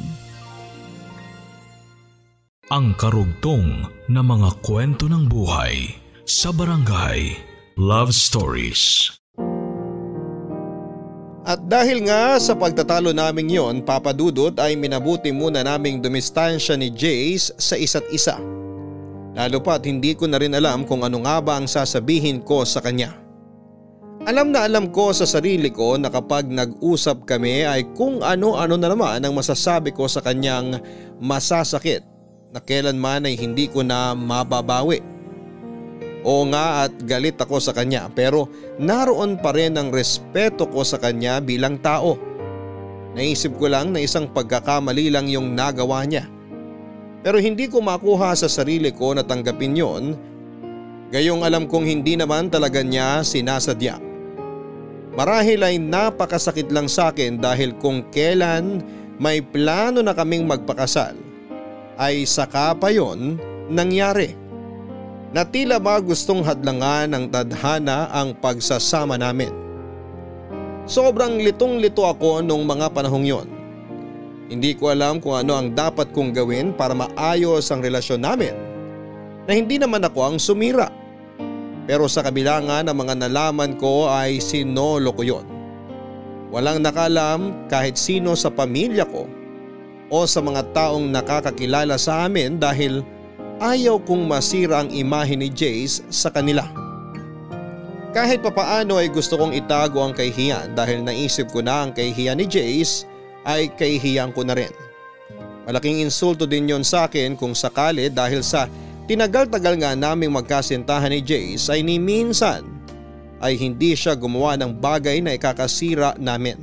Ang 2.67 2.93
karugtong 2.99 3.89
na 4.11 4.21
mga 4.23 4.59
kwento 4.59 5.07
ng 5.07 5.27
buhay 5.27 5.87
sa 6.27 6.51
Barangay 6.51 7.39
Love 7.79 8.11
Stories. 8.11 9.15
At 11.47 11.63
dahil 11.63 12.03
nga 12.03 12.35
sa 12.43 12.59
pagtatalo 12.59 13.15
naming 13.15 13.55
yon, 13.55 13.79
papadudot 13.79 14.51
ay 14.59 14.75
minabuti 14.75 15.31
muna 15.31 15.63
naming 15.63 16.03
dumistansya 16.03 16.75
ni 16.75 16.91
Jace 16.91 17.55
sa 17.55 17.79
isa't 17.79 18.03
isa. 18.11 18.35
Lalo 19.31 19.63
pa't 19.63 19.87
hindi 19.87 20.11
ko 20.11 20.27
na 20.27 20.35
rin 20.35 20.51
alam 20.51 20.83
kung 20.83 21.07
ano 21.07 21.23
nga 21.23 21.39
ba 21.39 21.55
ang 21.55 21.71
sasabihin 21.71 22.43
ko 22.43 22.67
sa 22.67 22.83
kanya. 22.83 23.26
Alam 24.27 24.51
na 24.51 24.67
alam 24.67 24.91
ko 24.91 25.15
sa 25.15 25.23
sarili 25.23 25.71
ko 25.71 25.95
na 25.95 26.11
kapag 26.11 26.51
nag-usap 26.51 27.23
kami 27.23 27.63
ay 27.63 27.87
kung 27.95 28.19
ano-ano 28.19 28.75
na 28.75 28.91
naman 28.91 29.23
ang 29.23 29.31
masasabi 29.31 29.95
ko 29.95 30.03
sa 30.03 30.19
kanyang 30.19 30.83
masasakit 31.23 32.03
na 32.51 32.59
kailanman 32.59 33.23
ay 33.23 33.39
hindi 33.39 33.71
ko 33.71 33.87
na 33.87 34.11
mababawi. 34.11 34.99
Oo 36.27 36.43
nga 36.51 36.83
at 36.83 37.07
galit 37.07 37.39
ako 37.39 37.55
sa 37.63 37.71
kanya 37.71 38.11
pero 38.11 38.51
naroon 38.75 39.39
pa 39.39 39.55
rin 39.55 39.79
ang 39.79 39.95
respeto 39.95 40.67
ko 40.67 40.83
sa 40.83 40.99
kanya 40.99 41.39
bilang 41.39 41.79
tao. 41.79 42.19
Naisip 43.15 43.55
ko 43.55 43.71
lang 43.71 43.95
na 43.95 44.03
isang 44.03 44.27
pagkakamali 44.27 45.07
lang 45.07 45.31
yung 45.31 45.55
nagawa 45.55 46.03
niya. 46.03 46.27
Pero 47.23 47.39
hindi 47.39 47.71
ko 47.71 47.79
makuha 47.79 48.35
sa 48.35 48.51
sarili 48.51 48.91
ko 48.91 49.15
na 49.15 49.23
tanggapin 49.23 49.71
yon. 49.71 50.19
Gayong 51.15 51.47
alam 51.47 51.63
kong 51.71 51.87
hindi 51.87 52.19
naman 52.19 52.51
talaga 52.51 52.83
niya 52.83 53.23
sinasadya. 53.23 54.06
Marahil 55.17 55.65
ay 55.65 55.81
napakasakit 55.81 56.69
lang 56.69 56.85
sa 56.85 57.09
akin 57.09 57.41
dahil 57.41 57.73
kung 57.81 58.05
kailan 58.13 58.85
may 59.17 59.41
plano 59.41 60.05
na 60.05 60.13
kaming 60.13 60.45
magpakasal 60.45 61.17
ay 61.97 62.21
saka 62.29 62.77
pa 62.77 62.93
yon 62.93 63.41
nangyari 63.65 64.37
na 65.33 65.41
tila 65.41 65.81
ba 65.81 65.97
gustong 65.97 66.45
hadlangan 66.45 67.17
ng 67.17 67.25
tadhana 67.33 68.13
ang 68.13 68.37
pagsasama 68.37 69.17
namin. 69.17 69.49
Sobrang 70.85 71.41
litong-lito 71.41 72.05
ako 72.05 72.45
nung 72.45 72.63
mga 72.69 72.93
panahong 72.93 73.25
yon. 73.25 73.47
Hindi 74.47 74.77
ko 74.77 74.93
alam 74.93 75.19
kung 75.19 75.35
ano 75.35 75.57
ang 75.57 75.73
dapat 75.73 76.13
kong 76.15 76.31
gawin 76.31 76.71
para 76.71 76.95
maayos 76.95 77.67
ang 77.73 77.81
relasyon 77.83 78.21
namin 78.21 78.55
na 79.49 79.51
hindi 79.51 79.75
naman 79.81 80.05
ako 80.05 80.19
ang 80.29 80.37
sumira. 80.37 80.87
Pero 81.87 82.11
sa 82.11 82.19
kabila 82.19 82.59
nga 82.67 82.83
ng 82.83 82.91
mga 82.91 83.15
nalaman 83.25 83.79
ko 83.79 84.11
ay 84.11 84.43
sinolo 84.43 85.15
ko 85.15 85.23
yon. 85.23 85.47
Walang 86.51 86.83
nakalam 86.83 87.67
kahit 87.71 87.95
sino 87.95 88.35
sa 88.35 88.51
pamilya 88.51 89.07
ko 89.07 89.27
o 90.11 90.23
sa 90.27 90.43
mga 90.43 90.67
taong 90.75 91.07
nakakakilala 91.11 91.95
sa 91.95 92.27
amin 92.27 92.59
dahil 92.59 93.03
ayaw 93.63 93.99
kong 94.03 94.27
masira 94.27 94.83
ang 94.83 94.91
imahe 94.91 95.35
ni 95.39 95.47
Jace 95.47 96.03
sa 96.11 96.31
kanila. 96.31 96.67
Kahit 98.15 98.39
papaano 98.43 98.99
ay 98.99 99.11
gusto 99.11 99.35
kong 99.35 99.55
itago 99.55 99.99
ang 100.03 100.15
kahihiyan 100.15 100.75
dahil 100.75 101.03
naisip 101.03 101.51
ko 101.51 101.59
na 101.59 101.87
ang 101.87 101.91
kahihiyan 101.91 102.39
ni 102.39 102.47
Jace 102.47 103.03
ay 103.43 103.71
kahihiyan 103.75 104.31
ko 104.31 104.43
na 104.47 104.55
rin. 104.55 104.71
Malaking 105.67 105.99
insulto 105.99 106.47
din 106.47 106.71
yon 106.71 106.83
sa 106.87 107.11
akin 107.11 107.35
kung 107.35 107.51
sakali 107.51 108.07
dahil 108.07 108.39
sa 108.39 108.71
tinagal-tagal 109.07 109.79
nga 109.79 109.95
naming 109.95 110.35
magkasintahan 110.35 111.09
ni 111.09 111.23
Jace 111.23 111.71
ay 111.71 111.81
ni 111.81 111.97
minsan 111.97 112.63
ay 113.39 113.55
hindi 113.55 113.95
siya 113.95 114.13
gumawa 114.13 114.59
ng 114.59 114.77
bagay 114.77 115.23
na 115.23 115.33
ikakasira 115.33 116.19
namin. 116.19 116.59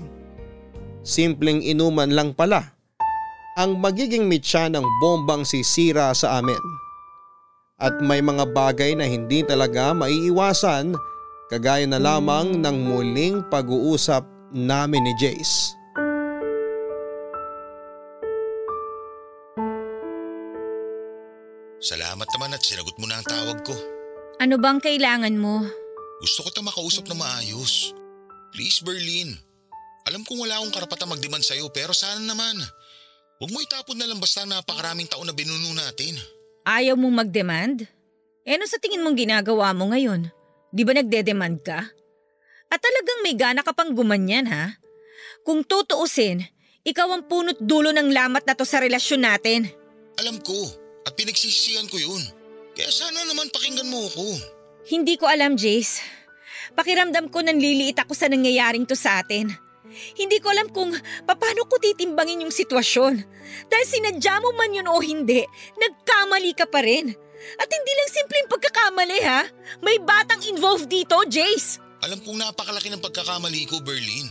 Simpleng 1.04 1.64
inuman 1.64 2.12
lang 2.12 2.36
pala 2.36 2.74
ang 3.54 3.78
magiging 3.78 4.26
mitya 4.26 4.66
ng 4.66 4.82
bombang 4.98 5.46
sisira 5.46 6.10
sa 6.12 6.42
amin. 6.42 6.58
At 7.78 7.98
may 8.02 8.22
mga 8.22 8.50
bagay 8.54 8.98
na 8.98 9.06
hindi 9.06 9.42
talaga 9.46 9.94
maiiwasan 9.94 10.94
kagaya 11.50 11.86
na 11.86 12.02
lamang 12.02 12.58
ng 12.58 12.76
muling 12.86 13.46
pag-uusap 13.52 14.26
namin 14.50 15.06
ni 15.06 15.12
Jace. 15.18 15.83
Salamat 21.84 22.24
naman 22.32 22.56
at 22.56 22.64
sinagot 22.64 22.96
mo 22.96 23.04
na 23.04 23.20
ang 23.20 23.28
tawag 23.28 23.60
ko. 23.60 23.76
Ano 24.40 24.56
bang 24.56 24.80
kailangan 24.80 25.36
mo? 25.36 25.60
Gusto 26.24 26.40
ko 26.40 26.48
tang 26.48 26.64
makausap 26.64 27.04
na 27.12 27.16
maayos. 27.20 27.92
Please 28.56 28.80
Berlin, 28.80 29.36
alam 30.08 30.24
kong 30.24 30.40
wala 30.40 30.56
akong 30.56 30.72
karapatang 30.72 31.12
magdemand 31.12 31.44
sa'yo 31.44 31.68
pero 31.68 31.92
sana 31.92 32.24
naman. 32.24 32.56
Huwag 33.36 33.52
mo 33.52 33.60
itapon 33.60 34.00
na 34.00 34.08
lang 34.08 34.16
basta 34.16 34.48
napakaraming 34.48 35.12
taon 35.12 35.28
na 35.28 35.36
binuno 35.36 35.76
natin. 35.76 36.16
Ayaw 36.64 36.96
mong 36.96 37.28
mag-demand? 37.28 37.84
Eh 38.48 38.56
ano 38.56 38.64
sa 38.64 38.80
tingin 38.80 39.04
mong 39.04 39.20
ginagawa 39.20 39.76
mo 39.76 39.92
ngayon? 39.92 40.32
Di 40.72 40.88
ba 40.88 40.96
nagde-demand 40.96 41.60
ka? 41.60 41.84
At 42.72 42.80
talagang 42.80 43.20
may 43.20 43.36
gana 43.36 43.60
ka 43.60 43.76
pang 43.76 43.92
gumanyan 43.92 44.48
ha? 44.48 44.80
Kung 45.44 45.60
tutuusin, 45.60 46.48
ikaw 46.80 47.12
ang 47.12 47.28
punot 47.28 47.60
dulo 47.60 47.92
ng 47.92 48.08
lamat 48.08 48.48
na 48.48 48.56
to 48.56 48.64
sa 48.64 48.80
relasyon 48.80 49.28
natin. 49.28 49.68
Alam 50.16 50.40
ko 50.40 50.83
at 51.04 51.12
pinagsisisihan 51.16 51.88
ko 51.88 52.00
yun. 52.00 52.22
Kaya 52.74 52.90
sana 52.90 53.22
naman 53.28 53.52
pakinggan 53.54 53.86
mo 53.86 54.10
ako. 54.10 54.26
Hindi 54.84 55.14
ko 55.16 55.30
alam, 55.30 55.54
Jace. 55.54 56.02
Pakiramdam 56.74 57.30
ko 57.30 57.44
nanliliit 57.44 58.00
ako 58.02 58.12
sa 58.16 58.26
nangyayaring 58.26 58.88
to 58.88 58.98
sa 58.98 59.22
atin. 59.22 59.52
Hindi 60.18 60.42
ko 60.42 60.50
alam 60.50 60.72
kung 60.74 60.90
paano 61.22 61.60
ko 61.70 61.78
titimbangin 61.78 62.42
yung 62.42 62.50
sitwasyon. 62.50 63.14
Dahil 63.70 63.86
sinadya 63.86 64.42
mo 64.42 64.50
man 64.56 64.74
yun 64.74 64.90
o 64.90 64.98
hindi, 64.98 65.44
nagkamali 65.78 66.52
ka 66.56 66.66
pa 66.66 66.82
rin. 66.82 67.14
At 67.60 67.68
hindi 67.68 67.92
lang 67.94 68.10
simpleng 68.10 68.48
pagkakamali 68.50 69.18
ha. 69.22 69.46
May 69.84 70.00
batang 70.00 70.42
involved 70.48 70.90
dito, 70.90 71.14
Jace. 71.28 71.78
Alam 72.02 72.20
kong 72.20 72.40
napakalaki 72.40 72.90
ng 72.90 73.04
pagkakamali 73.04 73.68
ko, 73.70 73.78
Berlin. 73.84 74.28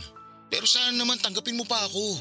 Pero 0.50 0.68
sana 0.68 0.94
naman 0.94 1.18
tanggapin 1.18 1.56
mo 1.56 1.64
pa 1.64 1.80
ako. 1.88 2.18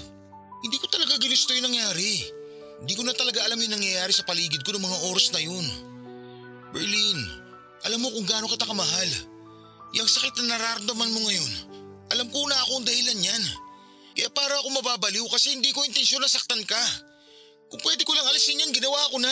Hindi 0.64 0.80
ko 0.80 0.88
talaga 0.88 1.20
ginusto 1.20 1.52
yung 1.54 1.70
nangyari. 1.70 2.43
Hindi 2.84 3.00
ko 3.00 3.08
na 3.08 3.16
talaga 3.16 3.40
alam 3.48 3.56
yung 3.64 3.80
nangyayari 3.80 4.12
sa 4.12 4.28
paligid 4.28 4.60
ko 4.60 4.76
ng 4.76 4.84
mga 4.84 4.98
oras 5.08 5.32
na 5.32 5.40
yun. 5.40 5.64
Berlin, 6.76 7.20
alam 7.88 8.04
mo 8.04 8.12
kung 8.12 8.28
gaano 8.28 8.52
kita 8.52 8.68
kamahal. 8.68 9.10
Yung 9.96 10.04
sakit 10.04 10.36
na 10.44 10.60
nararamdaman 10.60 11.16
mo 11.16 11.24
ngayon, 11.24 11.52
alam 12.12 12.28
ko 12.28 12.44
na 12.44 12.60
ako 12.68 12.84
ang 12.84 12.88
dahilan 12.92 13.20
yan. 13.24 13.44
Kaya 14.20 14.28
para 14.36 14.60
ako 14.60 14.68
mababaliw 14.84 15.24
kasi 15.32 15.56
hindi 15.56 15.72
ko 15.72 15.80
intensyon 15.88 16.20
na 16.20 16.28
saktan 16.28 16.60
ka. 16.68 16.84
Kung 17.72 17.80
pwede 17.88 18.04
ko 18.04 18.12
lang 18.20 18.28
alisin 18.28 18.60
yan, 18.60 18.76
ginawa 18.76 19.00
ko 19.16 19.18
na. 19.18 19.32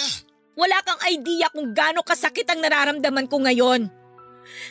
Wala 0.56 0.80
kang 0.88 1.04
idea 1.12 1.52
kung 1.52 1.76
gaano 1.76 2.08
kasakit 2.08 2.48
ang 2.48 2.64
nararamdaman 2.64 3.28
ko 3.28 3.44
ngayon. 3.44 3.92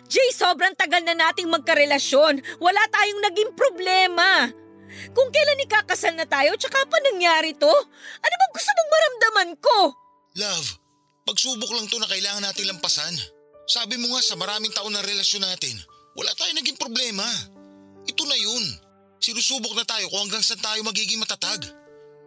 Jay, 0.08 0.30
sobrang 0.32 0.72
tagal 0.72 1.04
na 1.04 1.12
nating 1.12 1.52
magkarelasyon. 1.52 2.40
Wala 2.64 2.82
tayong 2.88 3.22
naging 3.28 3.52
problema. 3.52 4.48
Kung 5.14 5.28
kailan 5.30 5.64
ikakasal 5.64 6.14
na 6.14 6.26
tayo, 6.26 6.54
tsaka 6.58 6.82
pa 6.86 6.98
nangyari 7.12 7.54
to? 7.54 7.70
Ano 8.20 8.34
bang 8.34 8.52
gusto 8.54 8.70
mong 8.70 8.90
maramdaman 8.90 9.50
ko? 9.58 9.76
Love, 10.38 10.68
pagsubok 11.26 11.70
lang 11.74 11.86
to 11.86 11.98
na 11.98 12.10
kailangan 12.10 12.42
natin 12.46 12.70
lampasan. 12.70 13.14
Sabi 13.70 13.98
mo 14.02 14.10
nga 14.14 14.22
sa 14.22 14.34
maraming 14.34 14.74
taon 14.74 14.90
na 14.90 15.02
relasyon 15.02 15.46
natin, 15.46 15.78
wala 16.18 16.34
tayong 16.34 16.58
naging 16.58 16.78
problema. 16.78 17.26
Ito 18.06 18.22
na 18.26 18.34
yun. 18.34 18.64
Sinusubok 19.20 19.76
na 19.76 19.84
tayo 19.84 20.08
kung 20.08 20.26
hanggang 20.26 20.42
saan 20.42 20.58
tayo 20.64 20.80
magiging 20.82 21.20
matatag. 21.20 21.60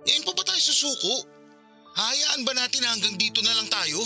Ngayon 0.07 0.23
pa 0.23 0.31
ba 0.31 0.43
tayo 0.45 0.61
susuko? 0.61 1.25
Hayaan 1.93 2.45
ba 2.47 2.53
natin 2.55 2.85
na 2.85 2.95
hanggang 2.95 3.15
dito 3.17 3.41
na 3.41 3.53
lang 3.59 3.67
tayo? 3.67 4.01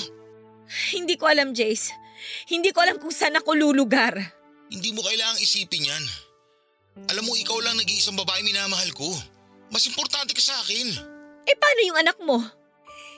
Hindi 0.91 1.16
ko 1.16 1.30
alam, 1.30 1.53
Jace. 1.53 1.93
Hindi 2.49 2.74
ko 2.74 2.84
alam 2.84 2.97
kung 2.97 3.14
saan 3.14 3.38
ako 3.38 3.53
lulugar. 3.53 4.18
Hindi 4.68 4.91
mo 4.91 5.03
kailangang 5.05 5.39
isipin 5.39 5.88
yan. 5.88 6.03
Alam 7.08 7.24
mo, 7.30 7.34
ikaw 7.38 7.58
lang 7.62 7.78
nag-iisang 7.78 8.18
babae 8.18 8.41
minamahal 8.41 8.89
ko. 8.98 9.08
Mas 9.70 9.86
importante 9.86 10.34
ka 10.34 10.41
sa 10.41 10.56
akin. 10.64 10.88
Eh 11.48 11.56
paano 11.56 11.82
yung 11.84 12.00
anak 12.00 12.18
mo? 12.24 12.38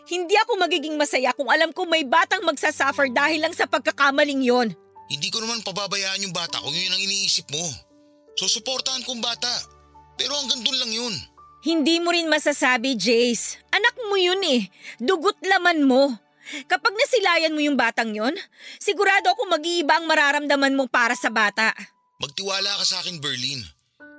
Hindi 0.10 0.34
ako 0.42 0.58
magiging 0.58 0.98
masaya 0.98 1.34
kung 1.38 1.50
alam 1.54 1.70
ko 1.70 1.86
may 1.86 2.02
batang 2.02 2.42
magsasuffer 2.42 3.14
dahil 3.14 3.46
lang 3.46 3.54
sa 3.54 3.70
pagkakamaling 3.70 4.42
yon. 4.42 4.74
Hindi 5.10 5.30
ko 5.30 5.42
naman 5.42 5.62
pababayaan 5.62 6.26
yung 6.26 6.34
bata 6.34 6.62
kung 6.62 6.74
yun 6.74 6.94
ang 6.94 7.02
iniisip 7.02 7.46
mo. 7.54 7.66
So 8.38 8.50
suportahan 8.50 9.06
kong 9.06 9.22
bata. 9.22 9.50
Pero 10.18 10.34
hanggang 10.34 10.66
doon 10.66 10.78
lang 10.82 10.92
yun. 10.94 11.14
Hindi 11.60 12.00
mo 12.00 12.10
rin 12.10 12.32
masasabi, 12.32 12.96
Jace. 12.98 13.62
Anak 13.70 13.96
mo 14.10 14.16
yun 14.16 14.42
eh. 14.48 14.72
Dugot 14.98 15.38
laman 15.46 15.86
mo. 15.86 16.16
Kapag 16.66 16.94
nasilayan 16.98 17.54
mo 17.54 17.62
yung 17.62 17.78
batang 17.78 18.10
yon, 18.10 18.34
sigurado 18.82 19.30
ako 19.36 19.46
mag-iiba 19.46 20.02
ang 20.02 20.10
mararamdaman 20.10 20.74
mo 20.74 20.90
para 20.90 21.14
sa 21.14 21.30
bata. 21.30 21.76
Magtiwala 22.20 22.84
ka 22.84 22.86
sa 22.86 23.00
akin, 23.00 23.24
Berlin. 23.24 23.64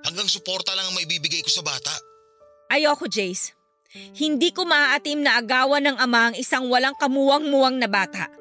Hanggang 0.09 0.25
suporta 0.25 0.73
lang 0.73 0.89
ang 0.89 0.97
maibibigay 0.97 1.45
ko 1.45 1.53
sa 1.53 1.61
bata. 1.61 1.93
Ayoko, 2.73 3.05
Jace. 3.05 3.53
Hindi 4.17 4.57
ko 4.57 4.65
maaatim 4.65 5.21
na 5.21 5.37
agawan 5.37 5.85
ng 5.85 5.97
ama 6.01 6.33
ang 6.33 6.35
isang 6.39 6.71
walang 6.73 6.97
kamuwang-muwang 6.97 7.77
na 7.77 7.91
bata. 7.91 8.33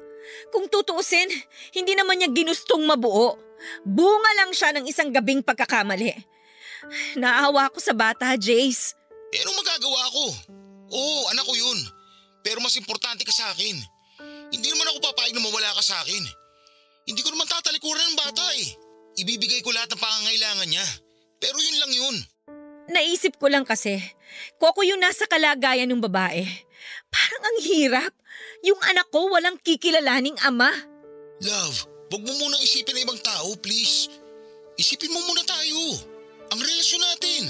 Kung 0.48 0.70
tutuusin, 0.70 1.28
hindi 1.76 1.92
naman 1.92 2.22
niya 2.22 2.32
ginustong 2.32 2.80
mabuo. 2.88 3.36
Bunga 3.84 4.32
lang 4.40 4.56
siya 4.56 4.72
ng 4.72 4.88
isang 4.88 5.12
gabing 5.12 5.44
pagkakamali. 5.44 6.16
Naawa 7.20 7.68
ko 7.68 7.82
sa 7.84 7.92
bata, 7.92 8.32
Jace. 8.40 8.96
Eh 9.36 9.44
anong 9.44 9.60
magagawa 9.60 10.02
ko? 10.08 10.24
Oo, 10.90 11.20
anak 11.36 11.44
ko 11.44 11.52
yun. 11.52 11.78
Pero 12.40 12.64
mas 12.64 12.80
importante 12.80 13.28
ka 13.28 13.34
sa 13.34 13.52
akin. 13.52 13.76
Hindi 14.48 14.72
naman 14.72 14.88
ako 14.88 15.12
papayag 15.12 15.36
na 15.36 15.44
mawala 15.44 15.76
ka 15.76 15.82
sa 15.84 16.00
akin. 16.00 16.24
Hindi 17.04 17.20
ko 17.20 17.28
naman 17.36 17.44
tatalikuran 17.44 18.08
ng 18.08 18.16
bata 18.16 18.46
eh. 18.56 18.89
Ibibigay 19.20 19.60
ko 19.60 19.68
lahat 19.76 19.92
ng 19.92 20.00
pangangailangan 20.00 20.68
niya. 20.68 20.86
Pero 21.36 21.56
yun 21.60 21.76
lang 21.76 21.92
yun. 21.92 22.16
Naisip 22.90 23.36
ko 23.36 23.52
lang 23.52 23.68
kasi, 23.68 24.00
ako 24.56 24.80
yung 24.82 24.98
nasa 24.98 25.28
kalagayan 25.28 25.86
ng 25.92 26.00
babae, 26.00 26.42
parang 27.12 27.42
ang 27.44 27.58
hirap. 27.60 28.12
Yung 28.64 28.80
anak 28.88 29.08
ko 29.12 29.28
walang 29.28 29.60
kikilalaning 29.60 30.36
ama. 30.44 30.72
Love, 31.44 31.84
wag 32.12 32.22
mo 32.24 32.32
munang 32.40 32.64
isipin 32.64 32.96
na 32.96 33.04
ibang 33.04 33.20
tao, 33.20 33.52
please. 33.60 34.08
Isipin 34.80 35.12
mo 35.12 35.20
muna 35.28 35.44
tayo. 35.44 36.00
Ang 36.56 36.60
relasyon 36.60 37.02
natin. 37.04 37.42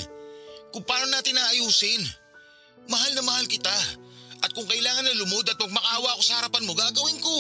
Kung 0.75 0.83
paano 0.83 1.11
natin 1.11 1.39
naayusin. 1.39 2.03
Mahal 2.91 3.14
na 3.14 3.23
mahal 3.23 3.47
kita. 3.47 3.75
At 4.43 4.51
kung 4.55 4.66
kailangan 4.66 5.07
na 5.07 5.18
lumod 5.18 5.47
at 5.47 5.59
magmakaawa 5.59 6.18
ako 6.18 6.23
sa 6.27 6.43
harapan 6.43 6.66
mo, 6.66 6.75
gagawin 6.75 7.18
ko. 7.23 7.37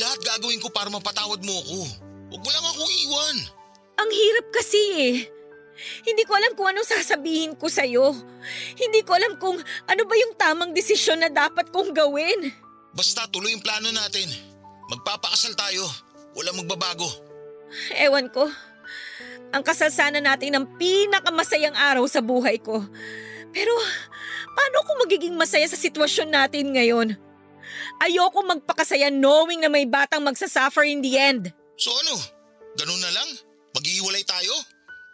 Lahat 0.00 0.18
gagawin 0.24 0.60
ko 0.60 0.72
para 0.72 0.88
mapatawad 0.88 1.40
mo 1.44 1.54
ako. 1.60 2.03
Huwag 2.30 2.40
mo 2.40 2.50
lang 2.50 2.64
akong 2.64 2.94
iwan. 3.08 3.36
Ang 4.00 4.10
hirap 4.10 4.46
kasi 4.52 4.82
eh. 4.96 5.16
Hindi 6.06 6.22
ko 6.22 6.38
alam 6.38 6.54
kung 6.54 6.70
anong 6.70 6.86
sasabihin 6.86 7.58
ko 7.58 7.66
sa'yo. 7.66 8.14
Hindi 8.78 9.02
ko 9.02 9.18
alam 9.18 9.34
kung 9.42 9.58
ano 9.60 10.02
ba 10.06 10.14
yung 10.14 10.34
tamang 10.38 10.70
desisyon 10.70 11.18
na 11.18 11.30
dapat 11.30 11.74
kong 11.74 11.90
gawin. 11.90 12.54
Basta 12.94 13.26
tuloy 13.30 13.50
yung 13.50 13.64
plano 13.64 13.90
natin. 13.90 14.30
Magpapakasal 14.86 15.58
tayo. 15.58 15.82
Walang 16.38 16.62
magbabago. 16.62 17.06
Ewan 17.98 18.30
ko. 18.30 18.46
Ang 19.54 19.62
kasal 19.62 19.90
sana 19.90 20.18
natin 20.18 20.54
ang 20.54 20.66
pinakamasayang 20.78 21.74
araw 21.74 22.06
sa 22.10 22.22
buhay 22.22 22.58
ko. 22.58 22.82
Pero 23.54 23.70
paano 24.54 24.82
ako 24.82 25.06
magiging 25.06 25.34
masaya 25.34 25.66
sa 25.66 25.78
sitwasyon 25.78 26.30
natin 26.30 26.74
ngayon? 26.74 27.14
Ayoko 28.02 28.42
magpakasaya 28.42 29.10
knowing 29.14 29.62
na 29.62 29.70
may 29.70 29.86
batang 29.86 30.22
magsasuffer 30.26 30.86
in 30.86 31.02
the 31.02 31.14
end. 31.14 31.54
So 31.74 31.90
ano? 31.90 32.14
Ganun 32.78 33.00
na 33.02 33.10
lang? 33.10 33.28
Maghihiwalay 33.74 34.22
tayo? 34.22 34.54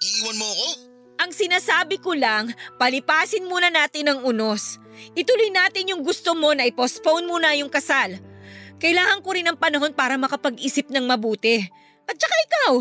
Iiwan 0.01 0.37
mo 0.37 0.49
ako? 0.49 0.69
Ang 1.21 1.33
sinasabi 1.37 2.01
ko 2.01 2.17
lang, 2.17 2.49
palipasin 2.81 3.45
muna 3.45 3.69
natin 3.69 4.09
ang 4.09 4.25
unos. 4.25 4.81
Ituloy 5.13 5.53
natin 5.53 5.93
yung 5.93 6.01
gusto 6.01 6.33
mo 6.33 6.57
na 6.57 6.65
i-postpone 6.65 7.29
muna 7.29 7.53
yung 7.57 7.69
kasal. 7.69 8.17
Kailangan 8.81 9.21
ko 9.21 9.29
rin 9.37 9.45
ng 9.45 9.61
panahon 9.61 9.93
para 9.93 10.17
makapag-isip 10.17 10.89
ng 10.89 11.05
mabuti. 11.05 11.61
At 12.09 12.17
saka 12.17 12.37
ikaw, 12.49 12.73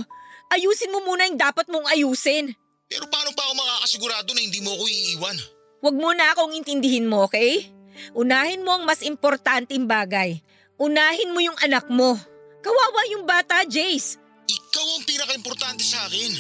ayusin 0.56 0.96
mo 0.96 1.04
muna 1.04 1.28
yung 1.28 1.36
dapat 1.36 1.68
mong 1.68 1.92
ayusin. 1.92 2.56
Pero 2.88 3.04
paano 3.12 3.36
pa 3.36 3.44
ako 3.44 3.54
makakasigurado 3.60 4.32
na 4.32 4.42
hindi 4.42 4.64
mo 4.64 4.72
ako 4.72 4.84
iiwan? 4.88 5.38
Huwag 5.84 5.96
mo 6.00 6.10
na 6.16 6.32
akong 6.32 6.56
intindihin 6.56 7.12
mo, 7.12 7.28
okay? 7.28 7.68
Unahin 8.16 8.64
mo 8.64 8.80
ang 8.80 8.88
mas 8.88 9.04
importanteng 9.04 9.84
bagay. 9.84 10.40
Unahin 10.80 11.36
mo 11.36 11.44
yung 11.44 11.60
anak 11.60 11.92
mo. 11.92 12.16
Kawawa 12.60 13.02
yung 13.12 13.24
bata, 13.24 13.64
Jace. 13.64 14.20
Ikaw 14.50 14.88
ang 15.00 15.04
pinaka-importante 15.08 15.84
sa 15.86 16.06
akin. 16.10 16.32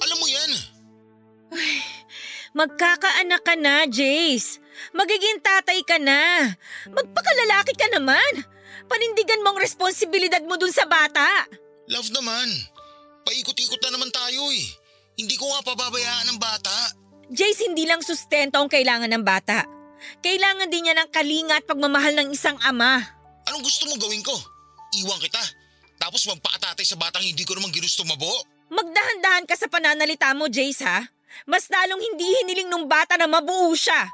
Alam 0.00 0.16
mo 0.20 0.26
yan. 0.28 0.50
Magkakaanak 2.56 3.42
ka 3.44 3.54
na, 3.58 3.84
Jace. 3.84 4.60
Magiging 4.96 5.40
tatay 5.44 5.80
ka 5.84 6.00
na. 6.00 6.52
Magpakalalaki 6.88 7.76
ka 7.76 7.88
naman. 7.92 8.44
Panindigan 8.86 9.42
mo 9.42 9.52
ang 9.52 9.60
responsibilidad 9.60 10.40
mo 10.46 10.56
dun 10.56 10.72
sa 10.72 10.86
bata. 10.86 11.48
Love 11.90 12.12
naman. 12.12 12.48
Paikot-ikot 13.26 13.80
na 13.82 13.90
naman 13.98 14.10
tayo 14.14 14.52
eh. 14.54 14.64
Hindi 15.18 15.34
ko 15.34 15.48
nga 15.50 15.64
pababayaan 15.64 16.32
ng 16.32 16.38
bata. 16.38 16.76
Jace, 17.32 17.66
hindi 17.66 17.88
lang 17.88 18.04
sustento 18.04 18.60
ang 18.60 18.70
kailangan 18.70 19.10
ng 19.10 19.24
bata. 19.26 19.66
Kailangan 20.22 20.70
din 20.70 20.86
niya 20.86 20.94
ng 20.94 21.10
kalinga 21.10 21.58
at 21.58 21.66
pagmamahal 21.66 22.14
ng 22.14 22.28
isang 22.30 22.54
ama. 22.62 23.02
Anong 23.48 23.64
gusto 23.64 23.88
mo 23.90 23.98
gawin 23.98 24.22
ko? 24.22 24.36
Iwan 25.02 25.18
kita. 25.18 25.42
Tapos 25.96 26.24
magpakatatay 26.28 26.84
sa 26.84 26.96
batang 27.00 27.24
hindi 27.24 27.42
ko 27.42 27.56
naman 27.56 27.72
ginusto 27.72 28.04
mabuo. 28.04 28.44
Magdahan-dahan 28.68 29.46
ka 29.46 29.54
sa 29.54 29.70
pananalita 29.70 30.34
mo, 30.36 30.50
Jace 30.50 30.82
ha? 30.84 31.00
Mas 31.46 31.68
lalong 31.68 32.00
hindi 32.00 32.24
hiniling 32.24 32.70
nung 32.72 32.88
bata 32.88 33.14
na 33.20 33.28
mabuo 33.28 33.72
siya. 33.76 34.08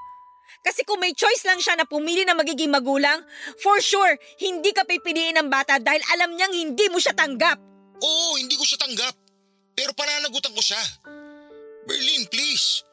Kasi 0.63 0.87
kung 0.87 1.03
may 1.03 1.11
choice 1.11 1.43
lang 1.43 1.59
siya 1.59 1.75
na 1.75 1.89
pumili 1.89 2.23
na 2.23 2.39
magiging 2.39 2.71
magulang, 2.71 3.19
for 3.59 3.83
sure, 3.83 4.15
hindi 4.39 4.71
ka 4.71 4.87
pipiliin 4.87 5.35
ng 5.43 5.49
bata 5.51 5.83
dahil 5.83 5.99
alam 6.15 6.39
niyang 6.39 6.55
hindi 6.55 6.87
mo 6.87 7.03
siya 7.03 7.17
tanggap. 7.19 7.59
Oo, 7.99 8.39
hindi 8.39 8.55
ko 8.55 8.63
siya 8.63 8.79
tanggap. 8.79 9.15
Pero 9.75 9.91
pananagutan 9.97 10.55
ko 10.55 10.63
siya. 10.63 10.79
Berlin, 11.89 12.29
please. 12.31 12.87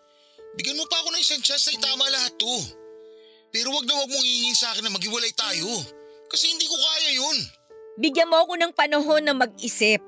Bigyan 0.57 0.81
mo 0.81 0.85
pa 0.89 0.97
ako 1.05 1.13
ng 1.13 1.21
isang 1.21 1.41
chance 1.45 1.69
na 1.69 1.77
itama 1.77 2.09
lahat 2.09 2.33
to. 2.41 2.55
Pero 3.53 3.69
wag 3.73 3.85
na 3.85 4.01
wag 4.01 4.09
mong 4.09 4.25
hihingin 4.25 4.57
sa 4.57 4.73
akin 4.73 4.85
na 4.85 4.93
maghiwalay 4.93 5.33
tayo. 5.37 5.69
Kasi 6.29 6.49
hindi 6.49 6.65
ko 6.65 6.73
kaya 6.77 7.09
yun. 7.21 7.37
Bigyan 7.99 8.31
mo 8.31 8.39
ako 8.39 8.55
ng 8.55 8.71
panahon 8.71 9.19
na 9.19 9.35
mag-isip. 9.35 9.99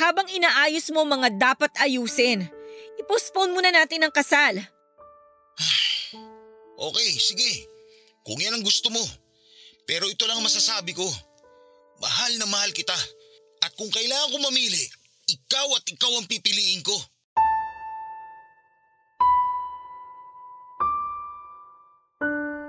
Habang 0.00 0.24
inaayos 0.32 0.88
mo 0.88 1.04
mga 1.04 1.28
dapat 1.36 1.68
ayusin, 1.76 2.48
ipostpone 2.96 3.52
muna 3.52 3.68
natin 3.68 4.08
ang 4.08 4.12
kasal. 4.12 4.56
Okay, 6.78 7.10
sige. 7.18 7.66
Kung 8.22 8.38
yan 8.38 8.54
ang 8.54 8.62
gusto 8.62 8.86
mo. 8.86 9.02
Pero 9.82 10.06
ito 10.06 10.30
lang 10.30 10.38
ang 10.38 10.46
masasabi 10.46 10.94
ko. 10.94 11.02
Mahal 11.98 12.38
na 12.38 12.46
mahal 12.46 12.70
kita. 12.70 12.94
At 13.66 13.74
kung 13.74 13.90
kailangan 13.90 14.30
ko 14.30 14.38
mamili, 14.46 14.86
ikaw 15.26 15.74
at 15.74 15.82
ikaw 15.90 16.06
ang 16.14 16.30
pipiliin 16.30 16.86
ko. 16.86 16.94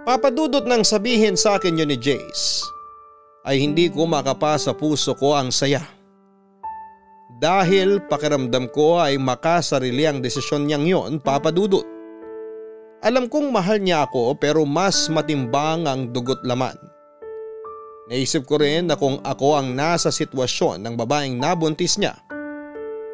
Papadudot 0.09 0.65
nang 0.65 0.81
sabihin 0.81 1.37
sa 1.37 1.61
akin 1.61 1.77
yun 1.77 1.93
ni 1.93 2.01
Jace 2.01 2.78
ay 3.49 3.65
hindi 3.65 3.89
ko 3.89 4.05
makapasa 4.05 4.77
puso 4.77 5.17
ko 5.17 5.33
ang 5.33 5.49
saya. 5.49 5.81
Dahil 7.41 8.05
pakiramdam 8.05 8.69
ko 8.69 9.01
ay 9.01 9.17
makasarili 9.17 10.05
ang 10.05 10.21
desisyon 10.21 10.69
niyang 10.69 10.85
yon 10.85 11.11
papadudot. 11.17 11.81
Alam 13.01 13.25
kong 13.25 13.49
mahal 13.49 13.81
niya 13.81 14.05
ako 14.05 14.37
pero 14.37 14.69
mas 14.69 15.09
matimbang 15.09 15.89
ang 15.89 16.13
dugot 16.13 16.45
laman. 16.45 16.77
Naisip 18.11 18.45
ko 18.45 18.61
rin 18.61 18.85
na 18.85 18.99
kung 18.99 19.17
ako 19.25 19.57
ang 19.57 19.73
nasa 19.73 20.13
sitwasyon 20.13 20.85
ng 20.85 20.93
babaeng 20.93 21.41
nabuntis 21.41 21.97
niya 21.97 22.21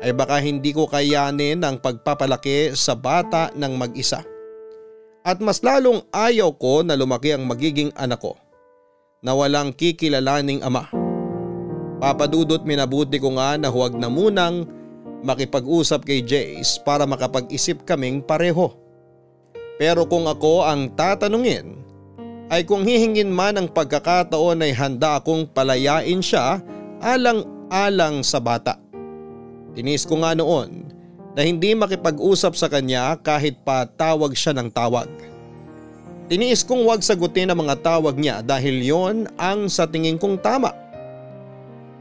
ay 0.04 0.12
baka 0.12 0.44
hindi 0.44 0.76
ko 0.76 0.90
kayanin 0.90 1.64
ang 1.64 1.80
pagpapalaki 1.80 2.76
sa 2.76 2.92
bata 2.92 3.56
ng 3.56 3.74
mag-isa. 3.78 4.20
At 5.24 5.40
mas 5.40 5.64
lalong 5.64 6.04
ayaw 6.12 6.52
ko 6.60 6.84
na 6.84 6.98
lumaki 7.00 7.32
ang 7.32 7.48
magiging 7.48 7.94
anak 7.96 8.20
ko 8.20 8.36
na 9.24 9.32
walang 9.36 9.72
kikilalaning 9.72 10.64
ama. 10.64 10.88
Papadudot 12.00 12.64
minabuti 12.68 13.20
ko 13.20 13.36
nga 13.40 13.56
na 13.56 13.72
huwag 13.72 13.96
na 13.96 14.12
munang 14.12 14.68
makipag-usap 15.26 16.06
kay 16.06 16.22
Jace 16.22 16.78
para 16.84 17.08
makapag-isip 17.08 17.82
kaming 17.88 18.22
pareho. 18.22 18.76
Pero 19.76 20.08
kung 20.08 20.30
ako 20.30 20.64
ang 20.64 20.92
tatanungin 20.94 21.82
ay 22.48 22.64
kung 22.64 22.86
hihingin 22.86 23.34
man 23.34 23.58
ang 23.58 23.68
pagkakataon 23.68 24.62
ay 24.62 24.72
handa 24.72 25.18
akong 25.20 25.50
palayain 25.50 26.22
siya 26.22 26.62
alang-alang 27.02 28.22
sa 28.22 28.38
bata. 28.38 28.78
Tinis 29.76 30.08
ko 30.08 30.22
nga 30.24 30.38
noon 30.38 30.88
na 31.36 31.44
hindi 31.44 31.76
makipag-usap 31.76 32.56
sa 32.56 32.72
kanya 32.72 33.20
kahit 33.20 33.60
pa 33.66 33.84
tawag 33.84 34.32
siya 34.38 34.56
ng 34.56 34.72
tawag. 34.72 35.10
Tiniis 36.26 36.66
kong 36.66 36.90
wag 36.90 37.06
sagutin 37.06 37.54
ang 37.54 37.62
mga 37.62 37.86
tawag 37.86 38.18
niya 38.18 38.42
dahil 38.42 38.82
yon 38.82 39.30
ang 39.38 39.70
sa 39.70 39.86
tingin 39.86 40.18
kong 40.18 40.42
tama. 40.42 40.74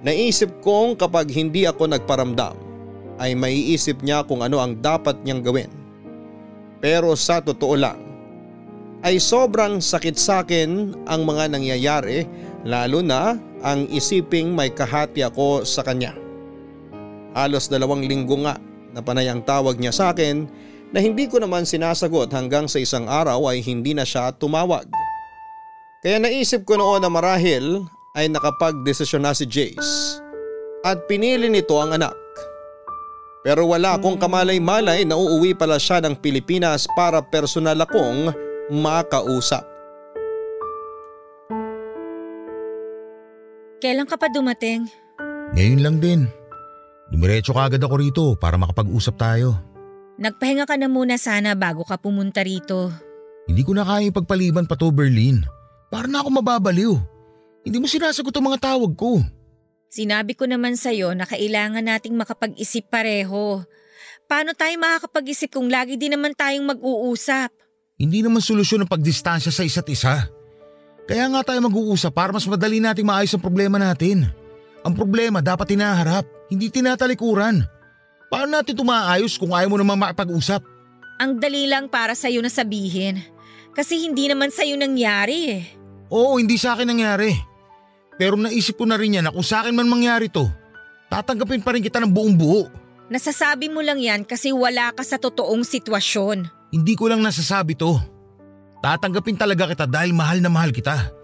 Naisip 0.00 0.64
kong 0.64 0.96
kapag 0.96 1.28
hindi 1.28 1.68
ako 1.68 1.92
nagparamdam 1.92 2.56
ay 3.20 3.36
maiisip 3.36 4.00
niya 4.00 4.24
kung 4.24 4.40
ano 4.40 4.64
ang 4.64 4.80
dapat 4.80 5.20
niyang 5.20 5.44
gawin. 5.44 5.68
Pero 6.80 7.12
sa 7.20 7.44
totoo 7.44 7.76
lang 7.76 8.00
ay 9.04 9.20
sobrang 9.20 9.84
sakit 9.84 10.16
sa 10.16 10.40
akin 10.40 10.96
ang 11.04 11.28
mga 11.28 11.52
nangyayari 11.52 12.24
lalo 12.64 13.04
na 13.04 13.36
ang 13.60 13.84
isiping 13.92 14.56
may 14.56 14.72
kahati 14.72 15.20
ako 15.20 15.68
sa 15.68 15.84
kanya. 15.84 16.16
Halos 17.36 17.68
dalawang 17.68 18.08
linggo 18.08 18.40
nga 18.40 18.56
na 18.96 19.04
panay 19.04 19.28
ang 19.28 19.44
tawag 19.44 19.76
niya 19.76 19.92
sa 19.92 20.16
akin 20.16 20.48
na 20.94 21.02
hindi 21.02 21.26
ko 21.26 21.42
naman 21.42 21.66
sinasagot 21.66 22.30
hanggang 22.30 22.70
sa 22.70 22.78
isang 22.78 23.10
araw 23.10 23.50
ay 23.50 23.58
hindi 23.66 23.98
na 23.98 24.06
siya 24.06 24.30
tumawag. 24.30 24.86
Kaya 26.06 26.22
naisip 26.22 26.62
ko 26.62 26.78
noon 26.78 27.02
na 27.02 27.10
marahil 27.10 27.82
ay 28.14 28.30
nakapag-desisyon 28.30 29.26
na 29.26 29.34
si 29.34 29.42
Jace 29.42 30.22
at 30.86 31.02
pinili 31.10 31.50
nito 31.50 31.74
ang 31.82 31.98
anak. 31.98 32.14
Pero 33.42 33.66
wala 33.66 33.98
akong 33.98 34.22
kamalay-malay 34.22 35.02
na 35.02 35.18
uuwi 35.18 35.58
pala 35.58 35.82
siya 35.82 35.98
ng 35.98 36.14
Pilipinas 36.22 36.86
para 36.94 37.18
personal 37.18 37.82
akong 37.82 38.30
makausap. 38.70 39.66
Kailan 43.82 44.06
ka 44.06 44.14
pa 44.14 44.30
dumating? 44.30 44.86
Ngayon 45.58 45.80
lang 45.82 45.96
din. 45.98 46.20
Dumiretso 47.10 47.52
ka 47.52 47.68
agad 47.68 47.82
ako 47.82 47.94
rito 48.00 48.24
para 48.38 48.56
makapag-usap 48.56 49.18
tayo. 49.18 49.73
Nagpahinga 50.14 50.64
ka 50.70 50.78
na 50.78 50.86
muna 50.86 51.18
sana 51.18 51.58
bago 51.58 51.82
ka 51.82 51.98
pumunta 51.98 52.46
rito. 52.46 52.90
Hindi 53.50 53.62
ko 53.66 53.74
na 53.74 53.82
kaya 53.82 54.14
pagpaliban 54.14 54.64
pa 54.64 54.78
to 54.78 54.94
Berlin. 54.94 55.42
Para 55.90 56.06
na 56.06 56.22
ako 56.22 56.40
mababaliw. 56.40 56.94
Hindi 57.66 57.78
mo 57.80 57.86
sinasagot 57.90 58.34
ang 58.34 58.46
mga 58.52 58.62
tawag 58.62 58.92
ko. 58.94 59.20
Sinabi 59.90 60.34
ko 60.34 60.46
naman 60.46 60.74
sa'yo 60.74 61.14
na 61.14 61.22
kailangan 61.22 61.86
nating 61.86 62.18
makapag-isip 62.18 62.90
pareho. 62.90 63.62
Paano 64.26 64.56
tayo 64.56 64.74
makakapag-isip 64.80 65.54
kung 65.54 65.70
lagi 65.70 65.94
din 65.94 66.18
naman 66.18 66.34
tayong 66.34 66.66
mag-uusap? 66.66 67.52
Hindi 67.94 68.26
naman 68.26 68.42
solusyon 68.42 68.82
ang 68.84 68.90
pagdistansya 68.90 69.54
sa 69.54 69.62
isa't 69.62 69.86
isa. 69.86 70.26
Kaya 71.04 71.28
nga 71.30 71.46
tayo 71.46 71.60
mag-uusap 71.62 72.10
para 72.10 72.32
mas 72.32 72.48
madali 72.48 72.80
nating 72.80 73.06
maayos 73.06 73.34
ang 73.36 73.44
problema 73.44 73.76
natin. 73.78 74.26
Ang 74.82 74.94
problema 74.96 75.44
dapat 75.44 75.76
tinaharap, 75.76 76.24
hindi 76.50 76.72
tinatalikuran. 76.72 77.62
Paano 78.34 78.50
natin 78.50 78.74
tumaayos 78.74 79.38
kung 79.38 79.54
ayaw 79.54 79.70
mo 79.70 79.78
naman 79.78 79.94
makipag-usap? 79.94 80.58
Ang 81.22 81.38
dali 81.38 81.70
lang 81.70 81.86
para 81.86 82.18
sa'yo 82.18 82.42
na 82.42 82.50
sabihin. 82.50 83.22
Kasi 83.70 84.02
hindi 84.02 84.26
naman 84.26 84.50
sa'yo 84.50 84.74
nangyari 84.74 85.54
eh. 85.54 85.62
Oo, 86.10 86.42
hindi 86.42 86.58
sa 86.58 86.74
akin 86.74 86.90
nangyari. 86.90 87.30
Pero 88.18 88.34
naisip 88.34 88.74
ko 88.74 88.90
na 88.90 88.98
rin 88.98 89.14
yan 89.14 89.30
na 89.30 89.30
kung 89.30 89.46
sa 89.46 89.62
akin 89.62 89.70
man 89.70 89.86
mangyari 89.86 90.26
to, 90.26 90.50
tatanggapin 91.06 91.62
pa 91.62 91.78
rin 91.78 91.86
kita 91.86 92.02
ng 92.02 92.10
buong 92.10 92.34
buo. 92.34 92.66
Nasasabi 93.06 93.70
mo 93.70 93.86
lang 93.86 94.02
yan 94.02 94.26
kasi 94.26 94.50
wala 94.50 94.90
ka 94.90 95.06
sa 95.06 95.14
totoong 95.14 95.62
sitwasyon. 95.62 96.50
Hindi 96.74 96.94
ko 96.98 97.06
lang 97.06 97.22
nasasabi 97.22 97.78
to. 97.78 98.02
Tatanggapin 98.82 99.38
talaga 99.38 99.70
kita 99.70 99.86
dahil 99.86 100.10
mahal 100.10 100.42
na 100.42 100.50
mahal 100.50 100.74
kita. 100.74 101.14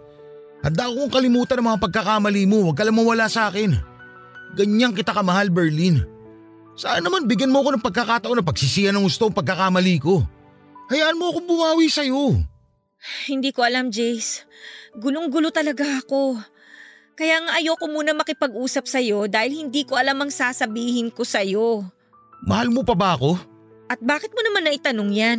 Handa 0.62 0.86
akong 0.86 1.10
kalimutan 1.10 1.58
ang 1.58 1.74
mga 1.74 1.82
pagkakamali 1.90 2.46
mo, 2.46 2.70
huwag 2.70 2.78
ka 2.78 2.86
lang 2.86 2.94
mawala 2.94 3.26
sa 3.26 3.50
akin. 3.50 3.74
Ganyan 4.54 4.94
kita 4.94 5.10
kamahal, 5.10 5.50
Berlin. 5.50 6.19
Saan 6.78 7.04
naman 7.04 7.28
bigyan 7.28 7.52
mo 7.52 7.60
ako 7.60 7.76
ng 7.76 7.84
pagkakataon 7.84 8.38
na 8.40 8.46
pagsisiyan 8.46 8.94
ng 8.96 9.04
gusto 9.06 9.28
ang 9.28 9.36
pagkakamali 9.36 9.96
ko. 10.00 10.24
Hayaan 10.90 11.18
mo 11.18 11.30
akong 11.30 11.46
bumawi 11.46 11.86
sa'yo. 11.86 12.42
Hindi 13.30 13.54
ko 13.54 13.62
alam, 13.62 13.88
Jace. 13.94 14.44
Gulong-gulo 14.98 15.54
talaga 15.54 16.02
ako. 16.02 16.40
Kaya 17.14 17.36
nga 17.44 17.52
ayoko 17.60 17.86
muna 17.86 18.16
makipag-usap 18.16 18.88
sa'yo 18.88 19.28
dahil 19.28 19.54
hindi 19.54 19.84
ko 19.84 19.94
alam 20.00 20.18
ang 20.24 20.32
sasabihin 20.32 21.12
ko 21.12 21.22
sa'yo. 21.22 21.84
Mahal 22.48 22.72
mo 22.72 22.80
pa 22.80 22.96
ba 22.96 23.14
ako? 23.14 23.36
At 23.92 24.00
bakit 24.00 24.32
mo 24.32 24.40
naman 24.40 24.64
naitanong 24.64 25.10
yan? 25.12 25.38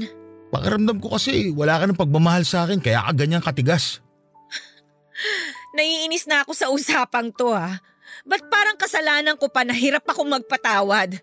Pakiramdam 0.51 0.99
ko 1.01 1.15
kasi 1.15 1.49
wala 1.55 1.79
ka 1.79 1.89
ng 1.89 1.97
pagmamahal 1.97 2.43
sa 2.43 2.67
akin 2.67 2.83
kaya 2.83 3.01
ka 3.01 3.11
ganyan 3.15 3.41
katigas. 3.41 4.03
Naiinis 5.77 6.27
na 6.27 6.43
ako 6.43 6.51
sa 6.53 6.67
usapang 6.69 7.31
to 7.33 7.49
ha. 7.55 7.79
Ba't 8.25 8.45
parang 8.49 8.77
kasalanan 8.77 9.37
ko 9.37 9.49
pa 9.49 9.65
na 9.65 9.73
hirap 9.73 10.05
akong 10.05 10.29
magpatawad? 10.29 11.17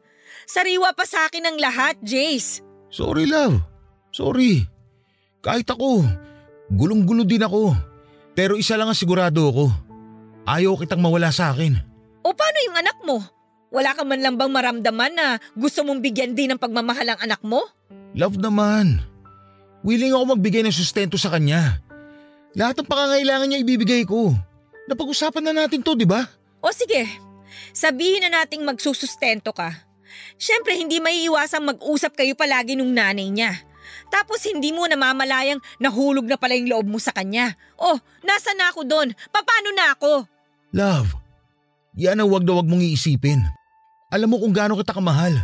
Sariwa 0.49 0.91
pa 0.97 1.05
sa 1.05 1.29
akin 1.29 1.45
ang 1.45 1.57
lahat, 1.61 2.01
Jace. 2.03 2.65
Sorry 2.89 3.29
love. 3.29 3.61
Sorry. 4.11 4.65
Kahit 5.45 5.69
ako, 5.69 6.03
gulong-gulo 6.73 7.23
din 7.23 7.45
ako. 7.45 7.77
Pero 8.33 8.57
isa 8.57 8.75
lang 8.75 8.91
ang 8.91 8.99
sigurado 8.99 9.51
ako. 9.51 9.67
Ayaw 10.49 10.75
kitang 10.81 11.05
mawala 11.05 11.29
sa 11.29 11.53
akin. 11.53 11.77
O 12.25 12.33
paano 12.33 12.59
yung 12.65 12.77
anak 12.81 12.99
mo? 13.05 13.21
Wala 13.69 13.93
ka 13.93 14.03
man 14.03 14.25
lang 14.25 14.41
bang 14.41 14.49
maramdaman 14.49 15.13
na 15.13 15.37
gusto 15.53 15.85
mong 15.85 16.01
bigyan 16.01 16.33
din 16.33 16.57
ng 16.57 16.61
pagmamahal 16.61 17.15
ang 17.15 17.21
anak 17.21 17.45
mo? 17.45 17.61
Love 18.17 18.41
naman. 18.41 19.05
Willing 19.85 20.17
ako 20.17 20.35
magbigay 20.35 20.65
ng 20.65 20.73
sustento 20.73 21.21
sa 21.21 21.29
kanya. 21.29 21.85
Lahat 22.57 22.81
ng 22.81 22.89
pangangailangan 22.89 23.47
niya 23.53 23.63
ibibigay 23.63 24.03
ko. 24.09 24.33
Napag-usapan 24.89 25.53
na 25.53 25.53
natin 25.53 25.85
to, 25.85 25.93
di 25.93 26.09
ba? 26.09 26.25
O 26.59 26.75
sige, 26.75 27.07
sabihin 27.71 28.27
na 28.27 28.43
nating 28.43 28.67
magsusustento 28.67 29.55
ka. 29.55 29.87
Siyempre 30.41 30.75
hindi 30.75 30.99
maiiwasang 30.99 31.65
mag-usap 31.65 32.19
kayo 32.19 32.35
palagi 32.35 32.75
nung 32.75 32.91
nanay 32.91 33.31
niya. 33.31 33.55
Tapos 34.09 34.45
hindi 34.45 34.73
mo 34.73 34.89
namamalayang 34.89 35.61
nahulog 35.81 36.25
na 36.25 36.37
pala 36.41 36.57
yung 36.57 36.69
loob 36.69 36.87
mo 36.89 36.99
sa 37.01 37.13
kanya. 37.13 37.57
Oh, 37.77 37.97
nasa 38.25 38.53
na 38.57 38.73
ako 38.73 38.85
doon? 38.85 39.09
Paano 39.33 39.69
na 39.77 39.93
ako? 39.97 40.13
Love, 40.73 41.09
yan 41.97 42.21
ang 42.21 42.29
wag 42.33 42.45
na 42.45 42.53
wag 42.57 42.69
mong 42.69 42.85
iisipin. 42.85 43.41
Alam 44.09 44.33
mo 44.33 44.37
kung 44.41 44.53
gaano 44.53 44.77
kita 44.77 44.97
kamahal. 44.97 45.37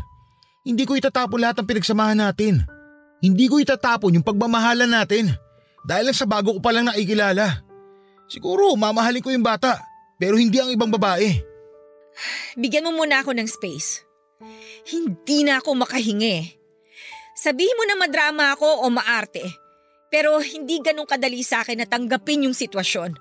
Hindi 0.65 0.89
ko 0.89 0.97
itatapon 0.97 1.41
lahat 1.41 1.61
ng 1.61 1.69
pinagsamahan 1.69 2.17
natin. 2.17 2.65
Hindi 3.21 3.49
ko 3.49 3.61
itatapon 3.61 4.17
yung 4.17 4.25
pagmamahalan 4.25 4.89
natin. 4.89 5.33
Dahil 5.85 6.09
lang 6.09 6.17
sa 6.17 6.25
bago 6.25 6.57
ko 6.57 6.61
palang 6.65 6.89
nakikilala. 6.89 7.61
Siguro 8.25 8.73
mamahalin 8.73 9.21
ko 9.21 9.29
yung 9.29 9.45
bata, 9.45 9.85
pero 10.19 10.39
hindi 10.39 10.59
ang 10.59 10.71
ibang 10.71 10.91
babae. 10.91 11.43
Bigyan 12.55 12.87
mo 12.87 12.95
muna 12.95 13.23
ako 13.23 13.35
ng 13.35 13.49
space. 13.51 14.07
Hindi 14.87 15.43
na 15.43 15.59
ako 15.59 15.75
makahingi. 15.75 16.55
Sabihin 17.35 17.75
mo 17.75 17.85
na 17.89 17.99
madrama 17.99 18.55
ako 18.55 18.87
o 18.87 18.91
maarte. 18.93 19.43
Pero 20.15 20.39
hindi 20.39 20.79
ganun 20.79 21.11
kadali 21.11 21.43
sa 21.43 21.67
akin 21.67 21.83
na 21.83 21.87
tanggapin 21.91 22.47
yung 22.47 22.55
sitwasyon. 22.55 23.19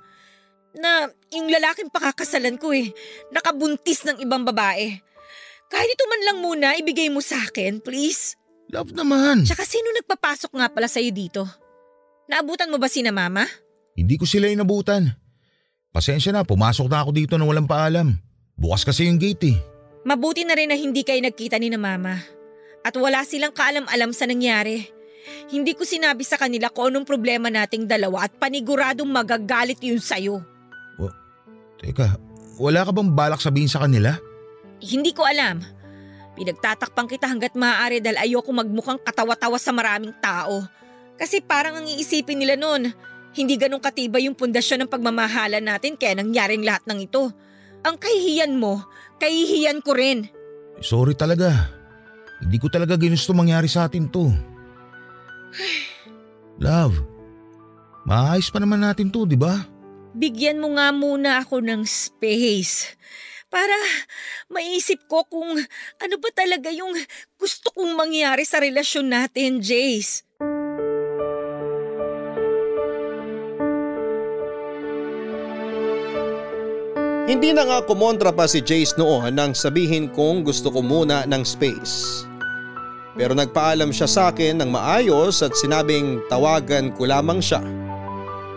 Na 0.78 1.10
yung 1.34 1.50
lalaking 1.50 1.90
pakakasalan 1.90 2.62
ko 2.62 2.70
eh, 2.70 2.94
nakabuntis 3.34 4.06
ng 4.06 4.22
ibang 4.22 4.46
babae. 4.46 4.94
Kahit 5.74 5.90
ito 5.90 6.06
man 6.06 6.22
lang 6.22 6.38
muna, 6.46 6.78
ibigay 6.78 7.10
mo 7.10 7.18
sa 7.18 7.42
akin, 7.42 7.82
please. 7.82 8.38
Love 8.70 8.94
naman. 8.94 9.42
Tsaka 9.42 9.66
sino 9.66 9.90
nagpapasok 9.90 10.54
nga 10.54 10.70
pala 10.70 10.86
sa'yo 10.86 11.10
dito? 11.10 11.50
Naabutan 12.30 12.70
mo 12.70 12.78
ba 12.78 12.86
si 12.86 13.02
na 13.02 13.10
mama? 13.10 13.46
Hindi 13.98 14.18
ko 14.18 14.30
sila 14.30 14.50
inabutan. 14.50 15.10
Pasensya 15.94 16.34
na, 16.34 16.42
pumasok 16.42 16.90
na 16.90 17.06
ako 17.06 17.14
dito 17.14 17.34
nang 17.38 17.46
walang 17.46 17.70
paalam. 17.70 18.18
Bukas 18.58 18.82
kasi 18.82 19.06
yung 19.06 19.22
gate 19.22 19.54
eh. 19.54 19.58
Mabuti 20.02 20.42
na 20.42 20.58
rin 20.58 20.74
na 20.74 20.76
hindi 20.76 21.06
kayo 21.06 21.22
nagkita 21.22 21.62
ni 21.62 21.70
na 21.70 21.78
mama. 21.78 22.18
At 22.82 22.98
wala 22.98 23.22
silang 23.22 23.54
kaalam-alam 23.54 24.10
sa 24.10 24.26
nangyari. 24.26 24.90
Hindi 25.54 25.78
ko 25.78 25.86
sinabi 25.86 26.26
sa 26.26 26.36
kanila 26.36 26.68
kung 26.74 26.92
anong 26.92 27.08
problema 27.08 27.48
nating 27.48 27.86
dalawa 27.86 28.26
at 28.26 28.34
paniguradong 28.42 29.08
magagalit 29.08 29.80
yun 29.80 30.02
sa'yo. 30.02 30.42
Teka, 31.84 32.18
wala 32.58 32.88
ka 32.88 32.92
bang 32.96 33.12
balak 33.12 33.40
sabihin 33.44 33.68
sa 33.68 33.84
kanila? 33.86 34.18
Hindi 34.82 35.12
ko 35.12 35.28
alam. 35.28 35.60
Pinagtatakpang 36.34 37.06
kita 37.06 37.30
hanggat 37.30 37.54
maaari 37.54 38.02
dahil 38.02 38.18
ayoko 38.18 38.50
magmukhang 38.50 38.98
katawa-tawa 39.04 39.62
sa 39.62 39.70
maraming 39.70 40.16
tao. 40.18 40.66
Kasi 41.20 41.44
parang 41.44 41.78
ang 41.78 41.86
iisipin 41.86 42.42
nila 42.42 42.58
noon, 42.58 42.90
hindi 43.34 43.58
ganun 43.58 43.82
katibay 43.82 44.30
yung 44.30 44.38
pundasyon 44.38 44.86
ng 44.86 44.92
pagmamahalan 44.94 45.66
natin 45.66 45.98
kaya 45.98 46.18
nangyaring 46.18 46.62
lahat 46.62 46.86
ng 46.86 47.10
ito. 47.10 47.34
Ang 47.84 47.96
kahihiyan 47.98 48.56
mo, 48.56 48.86
kahihiyan 49.18 49.82
ko 49.82 49.92
rin. 49.98 50.30
Sorry 50.80 51.18
talaga. 51.18 51.74
Hindi 52.40 52.58
ko 52.62 52.70
talaga 52.70 52.94
ginusto 52.96 53.34
mangyari 53.34 53.66
sa 53.68 53.90
atin 53.90 54.08
to. 54.08 54.30
Love, 56.62 57.02
maayos 58.06 58.54
pa 58.54 58.62
naman 58.62 58.86
natin 58.86 59.10
to, 59.10 59.26
di 59.26 59.36
ba? 59.36 59.66
Bigyan 60.14 60.62
mo 60.62 60.78
nga 60.78 60.94
muna 60.94 61.42
ako 61.42 61.60
ng 61.66 61.82
space 61.90 62.94
para 63.50 63.74
maisip 64.50 65.06
ko 65.10 65.26
kung 65.26 65.58
ano 66.02 66.16
ba 66.22 66.30
talaga 66.34 66.70
yung 66.70 66.94
gusto 67.38 67.70
kong 67.74 67.98
mangyari 67.98 68.46
sa 68.46 68.62
relasyon 68.62 69.10
natin, 69.10 69.62
Jace. 69.62 70.26
Hindi 77.34 77.50
na 77.50 77.66
nga 77.66 77.82
kumontra 77.82 78.30
pa 78.30 78.46
si 78.46 78.62
Jace 78.62 78.94
noon 78.94 79.34
nang 79.34 79.58
sabihin 79.58 80.06
kong 80.14 80.46
gusto 80.46 80.70
ko 80.70 80.86
muna 80.86 81.26
ng 81.26 81.42
space. 81.42 82.30
Pero 83.18 83.34
nagpaalam 83.34 83.90
siya 83.90 84.06
sa 84.06 84.22
akin 84.30 84.62
ng 84.62 84.70
maayos 84.70 85.42
at 85.42 85.58
sinabing 85.58 86.22
tawagan 86.30 86.94
ko 86.94 87.10
lamang 87.10 87.42
siya. 87.42 87.58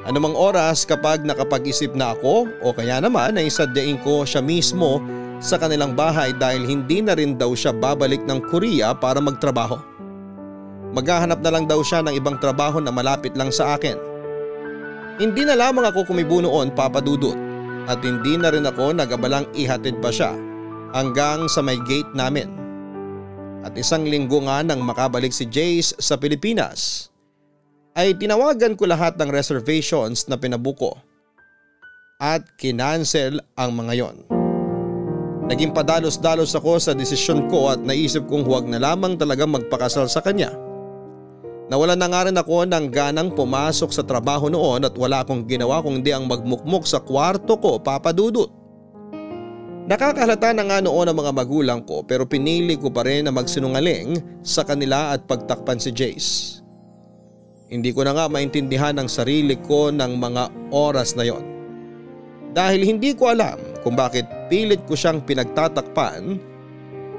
Anumang 0.05 0.37
oras 0.37 0.85
kapag 0.85 1.25
nakapag-isip 1.25 1.97
na 1.97 2.13
ako 2.13 2.53
o 2.61 2.77
kaya 2.77 3.01
naman 3.01 3.41
ay 3.41 3.49
sadyain 3.49 3.97
ko 4.05 4.29
siya 4.29 4.45
mismo 4.45 5.01
sa 5.41 5.57
kanilang 5.57 5.97
bahay 5.97 6.37
dahil 6.37 6.69
hindi 6.69 7.01
na 7.01 7.17
rin 7.17 7.33
daw 7.33 7.57
siya 7.57 7.73
babalik 7.73 8.29
ng 8.29 8.45
Korea 8.53 8.93
para 8.93 9.25
magtrabaho. 9.25 9.81
Maghahanap 10.93 11.41
na 11.41 11.49
lang 11.49 11.65
daw 11.65 11.81
siya 11.81 12.05
ng 12.05 12.13
ibang 12.13 12.37
trabaho 12.37 12.77
na 12.77 12.93
malapit 12.93 13.33
lang 13.41 13.49
sa 13.49 13.73
akin. 13.81 13.97
Hindi 15.17 15.49
na 15.49 15.57
lamang 15.57 15.89
ako 15.89 16.13
kumibo 16.13 16.45
noon 16.45 16.77
papadudot 16.77 17.46
at 17.87 18.03
hindi 18.03 18.35
na 18.35 18.51
rin 18.51 18.67
ako 18.67 18.99
nagabalang 18.99 19.47
ihatid 19.55 20.03
pa 20.03 20.11
siya 20.11 20.35
hanggang 20.95 21.47
sa 21.47 21.63
may 21.63 21.79
gate 21.87 22.11
namin. 22.13 22.51
At 23.67 23.75
isang 23.75 24.07
linggo 24.07 24.43
nga 24.47 24.63
nang 24.63 24.83
makabalik 24.83 25.35
si 25.35 25.47
Jace 25.47 25.99
sa 25.99 26.15
Pilipinas 26.15 27.11
ay 27.99 28.15
tinawagan 28.15 28.79
ko 28.79 28.87
lahat 28.87 29.19
ng 29.19 29.31
reservations 29.33 30.29
na 30.31 30.39
pinabuko 30.39 30.95
at 32.23 32.45
kinansel 32.61 33.43
ang 33.59 33.75
mga 33.75 33.93
yon. 33.99 34.17
Naging 35.47 35.71
padalos-dalos 35.71 36.59
ako 36.59 36.83
sa 36.83 36.91
desisyon 36.91 37.47
ko 37.47 37.71
at 37.71 37.79
naisip 37.79 38.27
kong 38.27 38.43
huwag 38.43 38.67
na 38.67 38.83
lamang 38.83 39.15
talaga 39.15 39.47
magpakasal 39.47 40.11
sa 40.11 40.19
kanya. 40.19 40.66
Nawalan 41.67 41.99
na 41.99 42.07
nga 42.07 42.31
rin 42.31 42.39
ako 42.39 42.63
ng 42.71 42.87
ganang 42.95 43.35
pumasok 43.35 43.91
sa 43.91 44.07
trabaho 44.07 44.47
noon 44.47 44.87
at 44.87 44.95
wala 44.95 45.27
akong 45.27 45.43
ginawa 45.51 45.83
kundi 45.83 46.15
ang 46.15 46.31
magmukmuk 46.31 46.87
sa 46.87 47.03
kwarto 47.03 47.59
ko 47.59 47.83
papadudot. 47.83 48.47
Nakakahalata 49.87 50.55
na 50.55 50.63
nga 50.67 50.79
noon 50.79 51.11
ang 51.11 51.19
mga 51.19 51.35
magulang 51.35 51.83
ko 51.83 52.07
pero 52.07 52.23
pinili 52.23 52.79
ko 52.79 52.91
pa 52.91 53.03
rin 53.03 53.27
na 53.27 53.35
magsinungaling 53.35 54.19
sa 54.47 54.63
kanila 54.63 55.11
at 55.11 55.27
pagtakpan 55.27 55.83
si 55.83 55.91
Jace. 55.91 56.63
Hindi 57.67 57.91
ko 57.91 58.07
na 58.07 58.15
nga 58.15 58.31
maintindihan 58.31 58.95
ang 58.95 59.11
sarili 59.11 59.59
ko 59.59 59.91
ng 59.91 60.23
mga 60.23 60.71
oras 60.71 61.19
na 61.19 61.27
yon. 61.27 61.43
Dahil 62.55 62.87
hindi 62.87 63.11
ko 63.19 63.35
alam 63.35 63.59
kung 63.83 63.99
bakit 63.99 64.27
pilit 64.47 64.87
ko 64.87 64.95
siyang 64.95 65.19
pinagtatakpan, 65.27 66.39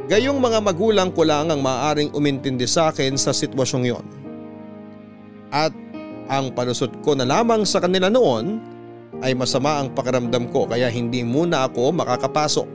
gayong 0.07 0.39
mga 0.39 0.63
magulang 0.63 1.11
ko 1.11 1.27
lang 1.27 1.51
ang 1.51 1.59
maaaring 1.59 2.15
umintindi 2.15 2.63
sa 2.63 2.95
akin 2.95 3.19
sa 3.19 3.35
sitwasyong 3.35 3.87
yon. 3.91 4.16
At 5.51 5.71
ang 6.27 6.51
palusot 6.51 6.91
ko 7.03 7.15
na 7.15 7.23
lamang 7.23 7.63
sa 7.63 7.79
kanila 7.79 8.11
noon 8.11 8.59
ay 9.23 9.33
masama 9.33 9.79
ang 9.79 9.95
pakiramdam 9.95 10.51
ko 10.51 10.67
kaya 10.67 10.91
hindi 10.91 11.23
muna 11.23 11.65
ako 11.65 11.95
makakapasok. 11.95 12.67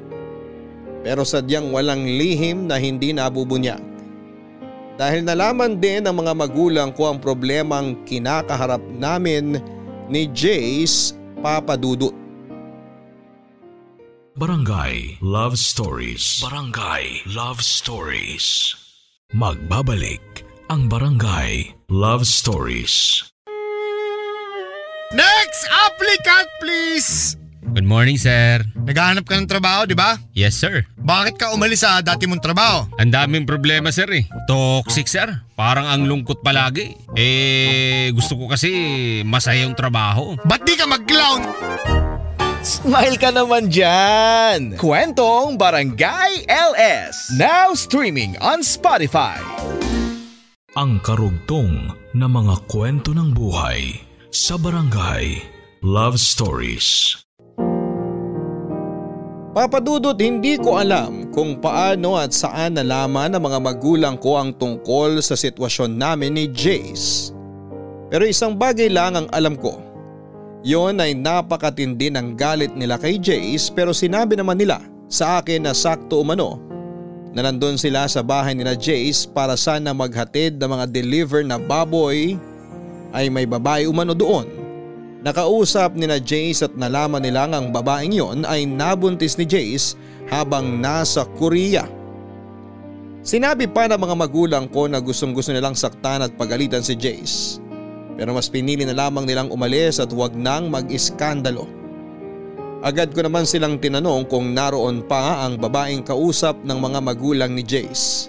Pero 1.02 1.26
sadyang 1.26 1.74
walang 1.74 2.06
lihim 2.06 2.70
na 2.70 2.78
hindi 2.78 3.10
nabubunyag. 3.10 3.82
Dahil 4.96 5.24
nalaman 5.26 5.80
din 5.80 6.04
ng 6.04 6.14
mga 6.14 6.32
magulang 6.36 6.90
ko 6.94 7.10
ang 7.10 7.18
problemang 7.18 8.06
kinakaharap 8.06 8.80
namin 8.92 9.58
ni 10.06 10.28
Jace 10.30 11.16
Papadudut. 11.40 12.14
Barangay 14.32 15.20
Love 15.20 15.60
Stories. 15.60 16.40
Barangay 16.40 17.26
Love 17.28 17.60
Stories. 17.60 18.72
Magbabalik 19.32 20.44
ang 20.68 20.88
Barangay 20.88 21.71
Love 21.93 22.24
Stories. 22.24 23.20
Next 25.12 25.68
applicant 25.68 26.49
please! 26.64 27.36
Good 27.61 27.84
morning, 27.84 28.16
sir. 28.16 28.64
Naghahanap 28.72 29.28
ka 29.28 29.36
ng 29.36 29.45
trabaho, 29.45 29.84
di 29.84 29.93
ba? 29.93 30.16
Yes, 30.32 30.57
sir. 30.57 30.88
Bakit 30.97 31.36
ka 31.36 31.53
umalis 31.53 31.84
sa 31.84 32.01
dati 32.01 32.24
mong 32.24 32.40
trabaho? 32.40 32.88
Ang 32.97 33.12
daming 33.12 33.45
problema, 33.45 33.93
sir 33.93 34.09
eh. 34.09 34.24
Toxic, 34.49 35.05
sir. 35.05 35.45
Parang 35.53 35.84
ang 35.84 36.09
lungkot 36.09 36.40
palagi. 36.40 36.97
Eh, 37.12 38.09
gusto 38.16 38.40
ko 38.40 38.49
kasi 38.49 38.72
masaya 39.28 39.68
yung 39.68 39.76
trabaho. 39.76 40.32
Ba't 40.49 40.64
di 40.64 40.80
ka 40.80 40.88
mag-clown? 40.88 41.45
Smile 42.64 43.20
ka 43.20 43.36
naman 43.36 43.68
dyan! 43.68 44.80
Kwentong 44.80 45.61
Barangay 45.61 46.49
LS. 46.49 47.36
Now 47.36 47.76
streaming 47.76 48.40
on 48.40 48.64
Spotify. 48.64 49.45
Ang 50.72 51.04
karugtong 51.04 51.92
na 52.16 52.24
mga 52.24 52.64
kwento 52.64 53.12
ng 53.12 53.36
buhay 53.36 53.92
sa 54.32 54.56
Barangay 54.56 55.44
Love 55.84 56.16
Stories. 56.16 57.20
Papadudot 59.52 60.16
hindi 60.16 60.56
ko 60.56 60.80
alam 60.80 61.28
kung 61.28 61.60
paano 61.60 62.16
at 62.16 62.32
saan 62.32 62.80
nalaman 62.80 63.36
ng 63.36 63.42
mga 63.44 63.58
magulang 63.60 64.16
ko 64.16 64.40
ang 64.40 64.56
tungkol 64.56 65.20
sa 65.20 65.36
sitwasyon 65.36 65.92
namin 65.92 66.40
ni 66.40 66.48
Jace. 66.48 67.36
Pero 68.08 68.24
isang 68.24 68.56
bagay 68.56 68.88
lang 68.88 69.12
ang 69.12 69.28
alam 69.28 69.60
ko. 69.60 69.76
Yon 70.64 71.04
ay 71.04 71.12
napakatindi 71.12 72.08
ng 72.16 72.32
galit 72.32 72.72
nila 72.72 72.96
kay 72.96 73.20
Jace 73.20 73.68
pero 73.68 73.92
sinabi 73.92 74.40
naman 74.40 74.56
nila 74.56 74.80
sa 75.04 75.36
akin 75.36 75.68
na 75.68 75.76
sakto 75.76 76.24
umano 76.24 76.71
na 77.32 77.48
nandun 77.48 77.80
sila 77.80 78.04
sa 78.08 78.20
bahay 78.20 78.52
nila 78.52 78.76
Jace 78.76 79.24
para 79.28 79.56
sana 79.56 79.96
maghatid 79.96 80.60
ng 80.60 80.68
mga 80.68 80.86
deliver 80.92 81.40
na 81.44 81.56
baboy 81.56 82.36
ay 83.12 83.28
may 83.32 83.48
babae 83.48 83.88
umano 83.88 84.12
doon 84.12 84.62
Nakausap 85.22 85.94
ni 85.94 86.10
na 86.10 86.18
Jace 86.18 86.66
at 86.66 86.74
nalaman 86.74 87.22
nilang 87.22 87.54
ang 87.54 87.66
babaeng 87.70 88.10
yon 88.10 88.42
ay 88.42 88.66
nabuntis 88.66 89.38
ni 89.38 89.46
Jace 89.46 89.94
habang 90.26 90.82
nasa 90.82 91.22
Korea. 91.38 91.86
Sinabi 93.22 93.70
pa 93.70 93.86
ng 93.86 94.02
mga 94.02 94.18
magulang 94.18 94.66
ko 94.66 94.90
na 94.90 94.98
gustong 94.98 95.30
gusto 95.30 95.54
nilang 95.54 95.78
saktan 95.78 96.26
at 96.26 96.34
pagalitan 96.34 96.82
si 96.82 96.98
Jace. 96.98 97.62
Pero 98.18 98.34
mas 98.34 98.50
pinili 98.50 98.82
na 98.82 98.98
lamang 98.98 99.22
nilang 99.22 99.54
umalis 99.54 100.02
at 100.02 100.10
huwag 100.10 100.34
nang 100.34 100.66
mag-iskandalo. 100.66 101.70
Agad 102.82 103.14
ko 103.14 103.22
naman 103.22 103.46
silang 103.46 103.78
tinanong 103.78 104.26
kung 104.26 104.50
naroon 104.50 105.06
pa 105.06 105.46
ang 105.46 105.54
babaeng 105.54 106.02
kausap 106.02 106.66
ng 106.66 106.74
mga 106.82 106.98
magulang 106.98 107.54
ni 107.54 107.62
Jace. 107.62 108.26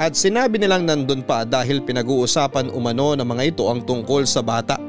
At 0.00 0.16
sinabi 0.16 0.56
nilang 0.56 0.88
nandun 0.88 1.20
pa 1.20 1.44
dahil 1.44 1.84
pinag-uusapan 1.84 2.72
umano 2.72 3.12
ng 3.12 3.28
mga 3.28 3.52
ito 3.52 3.68
ang 3.68 3.84
tungkol 3.84 4.24
sa 4.24 4.40
bata. 4.40 4.80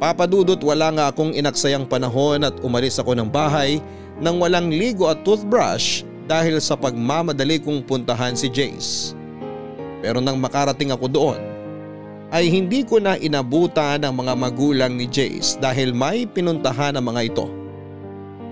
Papadudot 0.00 0.56
wala 0.64 0.96
nga 0.96 1.04
akong 1.12 1.36
inaksayang 1.36 1.84
panahon 1.84 2.40
at 2.40 2.56
umalis 2.64 2.96
ako 2.96 3.12
ng 3.20 3.28
bahay 3.28 3.84
nang 4.16 4.40
walang 4.40 4.72
ligo 4.72 5.12
at 5.12 5.20
toothbrush 5.20 6.08
dahil 6.24 6.56
sa 6.56 6.72
pagmamadali 6.72 7.60
kong 7.60 7.84
puntahan 7.84 8.32
si 8.32 8.48
Jace. 8.48 9.12
Pero 10.00 10.24
nang 10.24 10.40
makarating 10.40 10.88
ako 10.88 11.04
doon 11.04 11.51
ay 12.32 12.48
hindi 12.48 12.80
ko 12.80 12.96
na 12.96 13.20
inabutan 13.20 14.00
ang 14.00 14.16
mga 14.16 14.32
magulang 14.32 14.96
ni 14.96 15.04
Jace 15.04 15.60
dahil 15.60 15.92
may 15.92 16.24
pinuntahan 16.24 16.96
ang 16.96 17.04
mga 17.12 17.28
ito. 17.28 17.46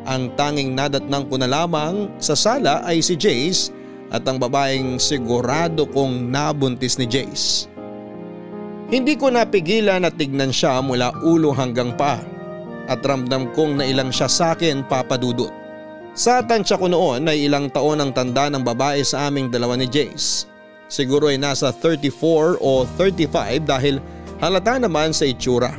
Ang 0.04 0.36
tanging 0.36 0.76
nadatnang 0.76 1.24
ko 1.32 1.40
na 1.40 1.48
lamang 1.48 2.12
sa 2.20 2.36
sala 2.36 2.84
ay 2.84 3.00
si 3.00 3.16
Jace 3.16 3.72
at 4.12 4.20
ang 4.28 4.36
babaeng 4.36 5.00
sigurado 5.00 5.88
kong 5.88 6.28
nabuntis 6.28 7.00
ni 7.00 7.08
Jace. 7.08 7.72
Hindi 8.92 9.16
ko 9.16 9.32
napigilan 9.32 10.04
na 10.04 10.12
tignan 10.12 10.52
siya 10.52 10.84
mula 10.84 11.16
ulo 11.24 11.54
hanggang 11.56 11.96
pa 11.96 12.20
at 12.90 13.00
ramdam 13.00 13.48
kong 13.54 13.80
nailang 13.80 14.12
siya 14.12 14.28
sa 14.28 14.52
akin 14.52 14.84
papadudot. 14.84 15.48
Sa 16.10 16.42
tansya 16.42 16.74
ko 16.74 16.90
noon 16.90 17.30
ay 17.30 17.46
ilang 17.46 17.70
taon 17.70 18.02
ang 18.02 18.10
tanda 18.10 18.50
ng 18.50 18.66
babae 18.66 19.00
sa 19.06 19.30
aming 19.30 19.46
dalawa 19.46 19.78
ni 19.78 19.86
Jace. 19.86 20.50
Siguro 20.90 21.30
ay 21.30 21.38
nasa 21.38 21.70
34 21.70 22.58
o 22.58 22.82
35 22.98 23.62
dahil 23.62 24.02
halata 24.42 24.82
naman 24.82 25.14
sa 25.14 25.22
itsura. 25.22 25.70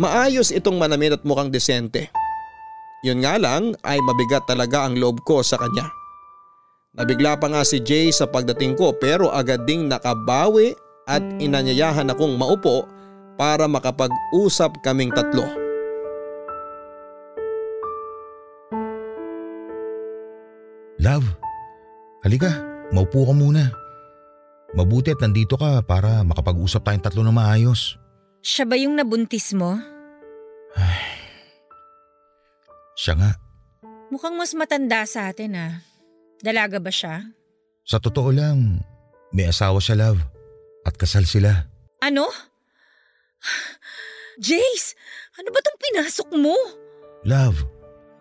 Maayos 0.00 0.48
itong 0.48 0.80
manamin 0.80 1.20
at 1.20 1.22
mukhang 1.22 1.52
desente. 1.52 2.08
Yun 3.04 3.20
nga 3.20 3.36
lang 3.36 3.76
ay 3.84 4.00
mabigat 4.00 4.48
talaga 4.48 4.88
ang 4.88 4.96
loob 4.96 5.20
ko 5.28 5.44
sa 5.44 5.60
kanya. 5.60 5.92
Nabigla 6.96 7.36
pa 7.36 7.52
nga 7.52 7.60
si 7.60 7.76
Jay 7.84 8.08
sa 8.08 8.24
pagdating 8.24 8.72
ko 8.72 8.96
pero 8.96 9.28
agad 9.28 9.68
ding 9.68 9.84
nakabawi 9.84 10.72
at 11.04 11.20
inanyayahan 11.36 12.08
akong 12.08 12.40
maupo 12.40 12.88
para 13.36 13.68
makapag-usap 13.68 14.80
kaming 14.80 15.12
tatlo. 15.12 15.44
Love, 20.96 21.28
halika, 22.24 22.64
maupo 22.96 23.28
ka 23.28 23.36
muna. 23.36 23.85
Mabuti 24.76 25.08
at 25.08 25.20
nandito 25.24 25.56
ka 25.56 25.80
para 25.80 26.20
makapag-usap 26.20 26.84
tayong 26.84 27.04
tatlo 27.04 27.24
na 27.24 27.32
maayos. 27.32 27.96
Siya 28.44 28.68
ba 28.68 28.76
yung 28.76 28.92
nabuntis 28.94 29.56
mo? 29.56 29.80
Siya 32.96 33.16
nga, 33.16 33.32
Mukhang 34.06 34.38
mas 34.38 34.54
matanda 34.54 35.02
sa 35.02 35.26
atin 35.34 35.58
ah. 35.58 35.72
Dalaga 36.38 36.78
ba 36.78 36.92
siya? 36.94 37.26
sa 37.86 38.02
totoo 38.02 38.34
lang, 38.34 38.82
may 39.30 39.46
asawa 39.46 39.78
siya 39.78 39.94
love 39.94 40.18
at 40.82 40.98
kasal 40.98 41.22
sila. 41.22 41.70
Ano? 42.02 42.26
Jace, 44.42 44.98
ano 45.38 45.54
ba 45.54 45.62
tong 45.62 45.78
pinasok 45.78 46.28
mo? 46.34 46.54
Love, 47.22 47.62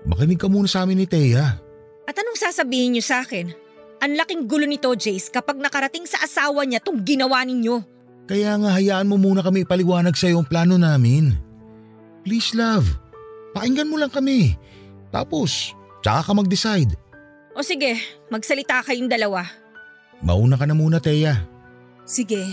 makinig 0.06 0.38
ka 0.38 0.46
muna 0.46 0.70
sa 0.70 0.86
amin 0.86 1.02
ni 1.02 1.10
Thea. 1.10 1.58
At 2.06 2.14
anong 2.14 2.38
sasabihin 2.38 2.94
niyo 2.94 3.04
sa 3.06 3.26
akin? 3.26 3.65
Ang 4.06 4.22
laking 4.22 4.46
gulo 4.46 4.70
nito, 4.70 4.94
Jace, 4.94 5.34
kapag 5.34 5.58
nakarating 5.58 6.06
sa 6.06 6.22
asawa 6.22 6.62
niya 6.62 6.78
tong 6.78 7.02
ginawa 7.02 7.42
ninyo. 7.42 7.82
Kaya 8.30 8.54
nga 8.62 8.78
hayaan 8.78 9.10
mo 9.10 9.18
muna 9.18 9.42
kami 9.42 9.66
ipaliwanag 9.66 10.14
sa 10.14 10.30
iyo 10.30 10.38
ang 10.38 10.46
plano 10.46 10.78
namin. 10.78 11.34
Please 12.22 12.54
love, 12.54 12.86
pakinggan 13.58 13.90
mo 13.90 13.98
lang 13.98 14.14
kami. 14.14 14.54
Tapos, 15.10 15.74
tsaka 16.06 16.22
ka 16.22 16.32
mag-decide. 16.38 16.94
O 17.58 17.66
sige, 17.66 17.98
magsalita 18.30 18.86
kayong 18.86 19.10
dalawa. 19.10 19.42
Mauna 20.22 20.54
ka 20.54 20.70
na 20.70 20.78
muna, 20.78 21.02
Thea. 21.02 21.42
Sige. 22.06 22.46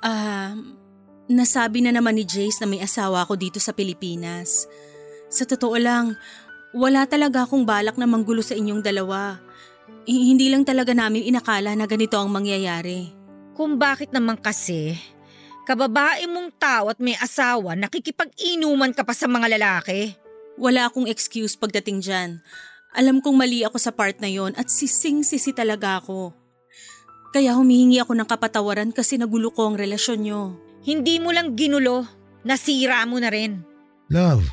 Ah, 0.00 0.56
nasabi 1.28 1.84
na 1.84 1.92
naman 1.92 2.16
ni 2.16 2.24
Jace 2.24 2.64
na 2.64 2.72
may 2.72 2.80
asawa 2.80 3.20
ako 3.20 3.36
dito 3.36 3.60
sa 3.60 3.76
Pilipinas. 3.76 4.64
Sa 5.28 5.44
totoo 5.44 5.76
lang, 5.76 6.16
wala 6.74 7.06
talaga 7.06 7.44
akong 7.46 7.62
balak 7.62 7.94
na 8.00 8.08
manggulo 8.08 8.42
sa 8.42 8.56
inyong 8.56 8.82
dalawa. 8.82 9.38
Eh, 10.06 10.34
hindi 10.34 10.50
lang 10.50 10.66
talaga 10.66 10.94
namin 10.94 11.26
inakala 11.26 11.74
na 11.74 11.86
ganito 11.86 12.18
ang 12.18 12.30
mangyayari. 12.30 13.10
Kung 13.58 13.78
bakit 13.78 14.14
naman 14.14 14.38
kasi, 14.38 14.94
kababae 15.66 16.26
mong 16.30 16.50
tao 16.58 16.84
at 16.94 16.98
may 17.02 17.18
asawa 17.18 17.74
nakikipag-inuman 17.74 18.94
ka 18.94 19.02
pa 19.02 19.14
sa 19.14 19.26
mga 19.26 19.58
lalaki. 19.58 20.14
Wala 20.56 20.88
akong 20.88 21.10
excuse 21.10 21.58
pagdating 21.58 22.00
dyan. 22.00 22.30
Alam 22.96 23.20
kong 23.20 23.36
mali 23.36 23.60
ako 23.60 23.76
sa 23.76 23.92
part 23.92 24.22
na 24.24 24.30
yon 24.30 24.56
at 24.56 24.72
sising-sisi 24.72 25.52
talaga 25.52 26.00
ako. 26.00 26.32
Kaya 27.34 27.52
humihingi 27.52 28.00
ako 28.00 28.16
ng 28.16 28.28
kapatawaran 28.30 28.94
kasi 28.94 29.20
nagulo 29.20 29.52
ko 29.52 29.68
ang 29.68 29.76
relasyon 29.76 30.24
nyo. 30.24 30.42
Hindi 30.86 31.20
mo 31.20 31.34
lang 31.34 31.58
ginulo, 31.58 32.08
nasira 32.46 33.04
mo 33.04 33.20
na 33.20 33.28
rin. 33.28 33.60
Love, 34.08 34.48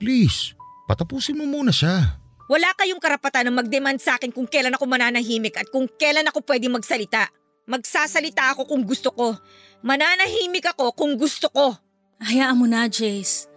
please, 0.00 0.55
patapusin 0.86 1.36
mo 1.36 1.44
muna 1.44 1.74
siya. 1.74 2.18
Wala 2.46 2.70
kayong 2.78 3.02
karapatan 3.02 3.50
na 3.50 3.52
mag-demand 3.58 3.98
sa 3.98 4.14
akin 4.14 4.30
kung 4.30 4.46
kailan 4.46 4.70
ako 4.78 4.86
mananahimik 4.86 5.58
at 5.58 5.66
kung 5.74 5.90
kailan 5.98 6.30
ako 6.30 6.46
pwede 6.46 6.70
magsalita. 6.70 7.26
Magsasalita 7.66 8.54
ako 8.54 8.70
kung 8.70 8.86
gusto 8.86 9.10
ko. 9.10 9.34
Mananahimik 9.82 10.70
ako 10.70 10.94
kung 10.94 11.18
gusto 11.18 11.50
ko. 11.50 11.74
Hayaan 12.22 12.54
mo 12.54 12.70
na, 12.70 12.86
Jace. 12.86 13.50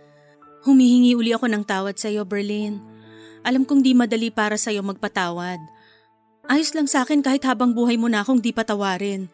Humihingi 0.66 1.14
uli 1.14 1.32
ako 1.32 1.46
ng 1.46 1.64
tawad 1.64 1.96
sa 2.02 2.10
iyo, 2.10 2.26
Berlin. 2.26 2.82
Alam 3.46 3.64
kong 3.64 3.86
di 3.86 3.94
madali 3.94 4.34
para 4.34 4.58
sa 4.58 4.74
iyo 4.74 4.82
magpatawad. 4.82 5.62
Ayos 6.50 6.74
lang 6.74 6.90
sa 6.90 7.06
akin 7.06 7.22
kahit 7.22 7.46
habang 7.46 7.78
buhay 7.78 7.96
mo 7.96 8.10
na 8.10 8.26
akong 8.26 8.42
di 8.42 8.50
patawarin. 8.50 9.30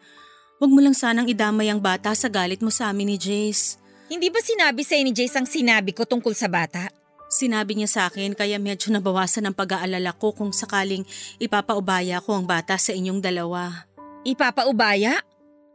Huwag 0.60 0.70
mo 0.72 0.84
lang 0.84 0.92
sanang 0.92 1.32
idamay 1.32 1.72
ang 1.72 1.80
bata 1.80 2.12
sa 2.12 2.28
galit 2.28 2.60
mo 2.60 2.68
sa 2.68 2.92
amin 2.92 3.16
ni 3.16 3.16
Jace. 3.16 3.80
Hindi 4.12 4.28
ba 4.28 4.38
sinabi 4.44 4.84
sa'yo 4.84 5.02
ni 5.02 5.16
Jace 5.16 5.40
ang 5.40 5.48
sinabi 5.48 5.96
ko 5.96 6.04
tungkol 6.04 6.36
sa 6.36 6.46
bata? 6.46 6.92
Sinabi 7.36 7.76
niya 7.76 7.88
sa 7.92 8.00
akin 8.08 8.32
kaya 8.32 8.56
medyo 8.56 8.88
nabawasan 8.88 9.44
ang 9.44 9.52
pag-aalala 9.52 10.16
ko 10.16 10.32
kung 10.32 10.56
sakaling 10.56 11.04
ipapaubaya 11.36 12.24
ko 12.24 12.32
ang 12.32 12.48
bata 12.48 12.80
sa 12.80 12.96
inyong 12.96 13.20
dalawa. 13.20 13.84
Ipapaubaya? 14.24 15.20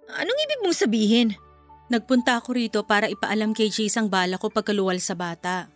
Anong 0.10 0.40
ibig 0.42 0.66
mong 0.66 0.74
sabihin? 0.74 1.38
Nagpunta 1.94 2.42
ako 2.42 2.58
rito 2.58 2.82
para 2.82 3.06
ipaalam 3.06 3.54
kay 3.54 3.70
Jace 3.70 3.94
ang 4.02 4.10
bala 4.10 4.42
ko 4.42 4.50
pagkaluwal 4.50 4.98
sa 4.98 5.14
bata. 5.14 5.70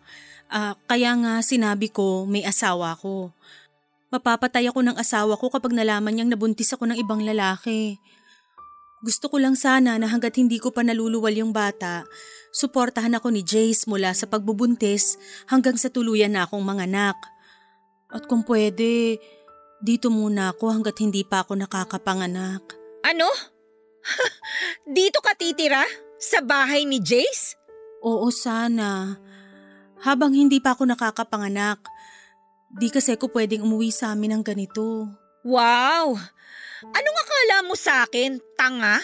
Uh, 0.50 0.74
kaya 0.90 1.14
nga 1.22 1.46
sinabi 1.46 1.94
ko 1.94 2.26
may 2.26 2.42
asawa 2.42 2.98
ko. 2.98 3.30
Mapapatay 4.10 4.66
ako 4.66 4.90
ng 4.90 4.98
asawa 4.98 5.38
ko 5.38 5.54
kapag 5.54 5.78
nalaman 5.78 6.18
niyang 6.18 6.34
nabuntis 6.34 6.74
ako 6.74 6.90
ng 6.90 6.98
ibang 6.98 7.22
lalaki. 7.22 8.02
Gusto 9.06 9.30
ko 9.30 9.38
lang 9.38 9.54
sana 9.54 10.02
na 10.02 10.10
hanggat 10.10 10.34
hindi 10.42 10.58
ko 10.58 10.74
pa 10.74 10.82
naluluwal 10.82 11.36
yung 11.36 11.54
bata, 11.54 12.10
suportahan 12.56 13.20
ako 13.20 13.36
ni 13.36 13.44
Jace 13.44 13.84
mula 13.92 14.16
sa 14.16 14.32
pagbubuntis 14.32 15.20
hanggang 15.52 15.76
sa 15.76 15.92
tuluyan 15.92 16.32
na 16.32 16.48
akong 16.48 16.64
manganak. 16.64 17.20
At 18.08 18.32
kung 18.32 18.48
pwede, 18.48 19.20
dito 19.84 20.08
muna 20.08 20.56
ako 20.56 20.72
hanggat 20.72 20.96
hindi 21.04 21.28
pa 21.28 21.44
ako 21.44 21.60
nakakapanganak. 21.60 22.64
Ano? 23.04 23.28
dito 24.98 25.20
ka 25.20 25.36
titira? 25.36 25.84
Sa 26.16 26.40
bahay 26.40 26.88
ni 26.88 27.04
Jace? 27.04 27.60
Oo 28.00 28.32
sana. 28.32 29.20
Habang 30.00 30.32
hindi 30.32 30.64
pa 30.64 30.80
ako 30.80 30.88
nakakapanganak, 30.88 31.84
di 32.72 32.88
kasi 32.88 33.20
ako 33.20 33.36
pwedeng 33.36 33.68
umuwi 33.68 33.92
sa 33.92 34.16
amin 34.16 34.40
ng 34.40 34.44
ganito. 34.48 35.12
Wow! 35.44 36.16
Anong 36.86 37.18
akala 37.20 37.58
mo 37.68 37.76
sa 37.76 38.08
akin, 38.08 38.40
tanga? 38.56 39.02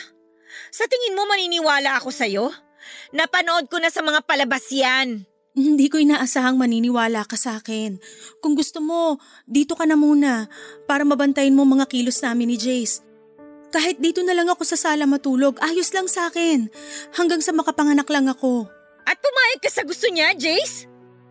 Sa 0.71 0.87
tingin 0.87 1.17
mo 1.17 1.27
maniniwala 1.27 1.99
ako 1.99 2.13
sa'yo? 2.13 2.70
Napanood 3.11 3.67
ko 3.67 3.77
na 3.77 3.91
sa 3.91 4.01
mga 4.01 4.23
palabas 4.23 4.67
yan. 4.71 5.27
Hindi 5.51 5.91
ko 5.91 5.99
inaasahang 5.99 6.55
maniniwala 6.55 7.27
ka 7.27 7.35
sa 7.35 7.59
akin. 7.59 7.99
Kung 8.39 8.55
gusto 8.55 8.79
mo, 8.79 9.19
dito 9.43 9.75
ka 9.75 9.83
na 9.83 9.99
muna 9.99 10.47
para 10.87 11.03
mabantayin 11.03 11.51
mo 11.51 11.67
mga 11.67 11.91
kilos 11.91 12.23
namin 12.23 12.55
ni 12.55 12.57
Jace. 12.57 13.03
Kahit 13.71 13.99
dito 13.99 14.23
na 14.23 14.31
lang 14.31 14.47
ako 14.47 14.63
sa 14.67 14.79
sala 14.79 15.03
matulog, 15.07 15.59
ayos 15.63 15.91
lang 15.91 16.07
sa 16.07 16.31
akin. 16.31 16.71
Hanggang 17.15 17.39
sa 17.43 17.51
makapanganak 17.51 18.07
lang 18.07 18.31
ako. 18.31 18.67
At 19.07 19.19
pumayag 19.19 19.59
ka 19.63 19.71
sa 19.71 19.83
gusto 19.83 20.07
niya, 20.11 20.35
Jace? 20.35 20.87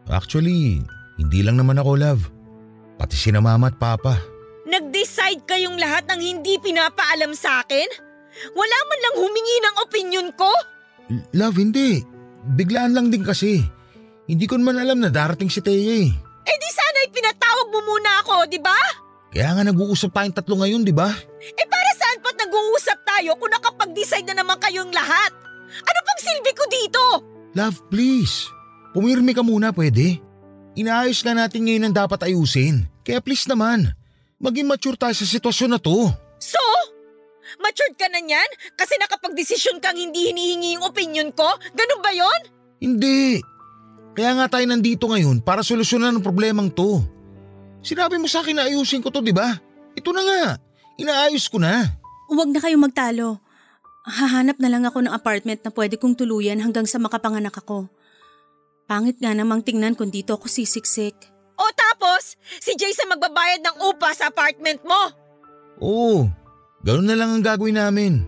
Actually, 0.08 0.80
hindi 1.20 1.40
lang 1.40 1.60
naman 1.60 1.80
ako, 1.80 2.00
love. 2.00 2.22
Pati 3.00 3.16
si 3.16 3.32
na 3.32 3.40
mama 3.40 3.72
at 3.72 3.76
papa. 3.80 4.20
Nag-decide 4.68 5.44
kayong 5.48 5.80
lahat 5.80 6.04
ng 6.12 6.20
hindi 6.20 6.60
pinapaalam 6.60 7.32
sa 7.32 7.64
akin? 7.64 7.88
Wala 8.52 8.76
man 8.88 9.00
lang 9.00 9.16
humingi 9.20 9.56
ng 9.60 9.76
opinion 9.84 10.28
ko? 10.36 10.48
Love, 11.34 11.58
hindi. 11.58 12.02
Biglaan 12.54 12.94
lang 12.94 13.10
din 13.10 13.26
kasi. 13.26 13.60
Hindi 14.30 14.46
ko 14.46 14.56
naman 14.56 14.78
alam 14.78 15.02
na 15.02 15.10
darating 15.10 15.50
si 15.50 15.58
Teye. 15.58 16.06
Eh 16.46 16.56
di 16.56 16.70
sana'y 16.70 17.08
pinatawag 17.10 17.66
mo 17.74 17.80
muna 17.82 18.10
ako, 18.22 18.46
di 18.46 18.62
ba? 18.62 18.78
Kaya 19.30 19.54
nga 19.54 19.62
nag-uusap 19.66 20.10
tayong 20.10 20.34
tatlo 20.34 20.54
ngayon, 20.62 20.82
di 20.86 20.94
ba? 20.94 21.10
Eh 21.42 21.66
para 21.66 21.90
saan 21.98 22.18
pa't 22.22 22.38
nag-uusap 22.38 22.98
tayo 23.06 23.34
kung 23.38 23.50
nakapag-decide 23.50 24.26
na 24.30 24.42
naman 24.42 24.58
kayong 24.58 24.90
lahat? 24.90 25.34
Ano 25.70 25.98
pang 26.02 26.20
silbi 26.22 26.52
ko 26.54 26.64
dito? 26.66 27.02
Love, 27.54 27.78
please. 27.90 28.46
Pumirmi 28.94 29.34
ka 29.34 29.42
muna, 29.42 29.70
pwede? 29.70 30.18
Inaayos 30.78 31.22
nga 31.22 31.34
natin 31.34 31.66
ngayon 31.66 31.90
ang 31.90 31.94
dapat 31.94 32.30
ayusin. 32.30 32.86
Kaya 33.02 33.18
please 33.18 33.46
naman, 33.50 33.90
maging 34.38 34.66
mature 34.70 34.98
tayo 34.98 35.14
sa 35.14 35.26
sitwasyon 35.26 35.74
na 35.74 35.80
to. 35.82 36.10
So? 36.38 36.62
Matured 37.60 37.94
ka 38.00 38.08
na 38.08 38.24
niyan? 38.24 38.50
Kasi 38.74 38.96
nakapag-desisyon 38.96 39.84
kang 39.84 39.96
hindi 39.96 40.32
hinihingi 40.32 40.80
yung 40.80 40.84
opinion 40.88 41.28
ko? 41.36 41.46
Ganun 41.76 42.00
ba 42.00 42.10
yon? 42.16 42.40
Hindi. 42.80 43.44
Kaya 44.16 44.32
nga 44.40 44.46
tayo 44.56 44.64
nandito 44.66 45.04
ngayon 45.06 45.44
para 45.44 45.60
solusyonan 45.60 46.18
ang 46.18 46.24
problemang 46.24 46.72
to. 46.72 47.04
Sinabi 47.84 48.16
mo 48.16 48.26
sa 48.28 48.40
akin 48.40 48.56
na 48.56 48.66
ayusin 48.66 49.04
ko 49.04 49.12
to, 49.12 49.20
di 49.20 49.32
ba? 49.36 49.56
Ito 49.92 50.10
na 50.12 50.22
nga. 50.24 50.42
Inaayos 50.96 51.48
ko 51.52 51.60
na. 51.60 51.96
Huwag 52.32 52.52
na 52.52 52.60
kayong 52.60 52.84
magtalo. 52.84 53.40
Hahanap 54.08 54.56
na 54.56 54.72
lang 54.72 54.84
ako 54.88 55.04
ng 55.04 55.12
apartment 55.12 55.60
na 55.60 55.70
pwede 55.72 56.00
kong 56.00 56.16
tuluyan 56.16 56.60
hanggang 56.64 56.88
sa 56.88 56.96
makapanganak 56.96 57.52
ako. 57.52 57.88
Pangit 58.88 59.20
nga 59.20 59.36
namang 59.36 59.62
tingnan 59.62 59.94
kung 59.94 60.08
dito 60.08 60.34
ako 60.34 60.48
sisiksik. 60.48 61.14
O 61.60 61.64
tapos, 61.76 62.40
si 62.58 62.72
Jason 62.74 63.12
magbabayad 63.12 63.60
ng 63.60 63.76
upa 63.92 64.10
sa 64.16 64.32
apartment 64.32 64.80
mo. 64.82 65.12
Oo, 65.80 66.28
ganun 66.84 67.06
na 67.08 67.16
lang 67.16 67.30
ang 67.34 67.44
gagawin 67.44 67.78
namin. 67.80 68.24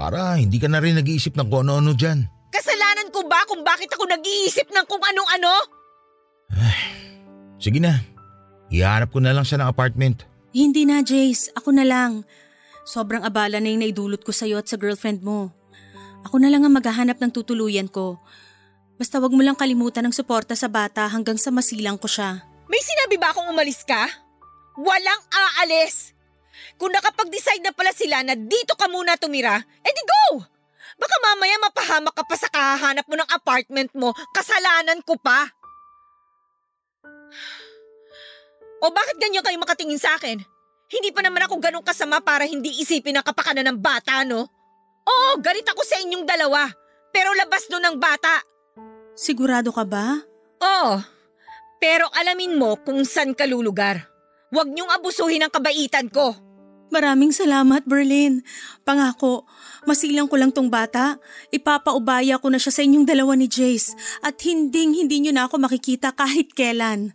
Para 0.00 0.40
hindi 0.40 0.56
ka 0.56 0.68
na 0.68 0.80
rin 0.80 0.96
nag-iisip 0.96 1.36
ng 1.36 1.46
kung 1.52 1.68
ano-ano 1.68 1.92
dyan. 1.92 2.24
Kasalanan 2.48 3.12
ko 3.12 3.20
ba 3.28 3.44
kung 3.44 3.60
bakit 3.60 3.92
ako 3.92 4.08
nag-iisip 4.08 4.72
ng 4.72 4.86
kung 4.88 5.04
anong-ano? 5.04 5.52
Sige 7.60 7.76
na, 7.76 8.00
ihanap 8.72 9.12
ko 9.12 9.20
na 9.20 9.36
lang 9.36 9.44
siya 9.44 9.60
ng 9.60 9.68
apartment. 9.68 10.24
Hindi 10.50 10.88
na, 10.88 11.04
Jace. 11.04 11.52
Ako 11.54 11.70
na 11.76 11.84
lang. 11.84 12.24
Sobrang 12.88 13.22
abala 13.22 13.60
na 13.60 13.68
yung 13.68 13.84
naidulot 13.84 14.24
ko 14.24 14.32
sa'yo 14.32 14.58
at 14.58 14.66
sa 14.66 14.80
girlfriend 14.80 15.20
mo. 15.20 15.52
Ako 16.24 16.40
na 16.40 16.48
lang 16.48 16.64
ang 16.64 16.74
maghahanap 16.74 17.20
ng 17.20 17.30
tutuluyan 17.30 17.86
ko. 17.86 18.18
Basta 18.96 19.20
wag 19.20 19.32
mo 19.32 19.40
lang 19.40 19.56
kalimutan 19.56 20.04
ng 20.08 20.16
suporta 20.16 20.52
sa 20.52 20.68
bata 20.68 21.08
hanggang 21.08 21.36
sa 21.36 21.48
masilang 21.52 21.96
ko 21.96 22.08
siya. 22.08 22.44
May 22.68 22.80
sinabi 22.80 23.16
ba 23.16 23.32
akong 23.32 23.48
umalis 23.48 23.84
ka? 23.84 24.08
Walang 24.76 25.22
aalis! 25.32 26.12
Kung 26.80 26.96
nakapag-decide 26.96 27.60
na 27.60 27.76
pala 27.76 27.92
sila 27.92 28.24
na 28.24 28.32
dito 28.32 28.72
ka 28.72 28.88
muna 28.88 29.20
tumira, 29.20 29.60
edi 29.84 30.02
go! 30.08 30.40
Baka 30.96 31.16
mamaya 31.20 31.56
mapahamak 31.60 32.16
ka 32.16 32.24
pa 32.24 32.36
sa 32.40 32.48
kahahanap 32.48 33.04
mo 33.04 33.20
ng 33.20 33.30
apartment 33.36 33.92
mo, 33.92 34.16
kasalanan 34.32 35.04
ko 35.04 35.20
pa. 35.20 35.44
O 38.80 38.88
bakit 38.88 39.20
ganyan 39.20 39.44
kayo 39.44 39.60
makatingin 39.60 40.00
sa 40.00 40.16
akin? 40.16 40.40
Hindi 40.90 41.12
pa 41.12 41.20
naman 41.20 41.44
ako 41.44 41.60
ganun 41.60 41.84
kasama 41.84 42.24
para 42.24 42.48
hindi 42.48 42.72
isipin 42.80 43.20
ang 43.20 43.24
kapakanan 43.28 43.68
ng 43.70 43.78
bata, 43.78 44.24
no? 44.24 44.48
Oo, 45.04 45.38
galit 45.38 45.68
ako 45.68 45.84
sa 45.84 46.00
inyong 46.00 46.24
dalawa. 46.24 46.64
Pero 47.12 47.36
labas 47.36 47.68
doon 47.68 47.92
ng 47.92 47.96
bata. 48.00 48.40
Sigurado 49.12 49.68
ka 49.70 49.84
ba? 49.84 50.16
Oo. 50.64 50.96
Pero 51.76 52.08
alamin 52.16 52.56
mo 52.56 52.80
kung 52.80 53.04
saan 53.04 53.36
ka 53.36 53.44
lulugar. 53.44 54.08
Huwag 54.50 54.68
niyong 54.68 54.90
abusuhin 54.90 55.44
ang 55.44 55.52
kabaitan 55.52 56.10
ko. 56.10 56.49
Maraming 56.90 57.30
salamat, 57.30 57.86
Berlin. 57.86 58.42
Pangako, 58.82 59.46
masilang 59.86 60.26
ko 60.26 60.34
lang 60.34 60.50
tong 60.50 60.66
bata. 60.66 61.22
Ipapaubaya 61.54 62.42
ko 62.42 62.50
na 62.50 62.58
siya 62.58 62.74
sa 62.74 62.82
inyong 62.82 63.06
dalawa 63.06 63.38
ni 63.38 63.46
Jace 63.46 63.94
at 64.26 64.34
hinding 64.42 64.98
hindi 64.98 65.22
niyo 65.22 65.30
na 65.30 65.46
ako 65.46 65.62
makikita 65.62 66.10
kahit 66.10 66.50
kailan. 66.50 67.14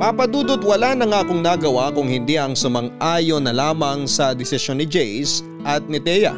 Papadudot 0.00 0.64
wala 0.64 0.96
na 0.96 1.04
nga 1.04 1.20
akong 1.20 1.44
nagawa 1.44 1.92
kung 1.92 2.08
hindi 2.08 2.40
ang 2.40 2.56
sumang-ayon 2.56 3.44
na 3.44 3.52
lamang 3.52 4.08
sa 4.08 4.32
desisyon 4.32 4.80
ni 4.80 4.86
Jace 4.88 5.44
at 5.66 5.84
ni 5.90 6.00
Thea. 6.00 6.32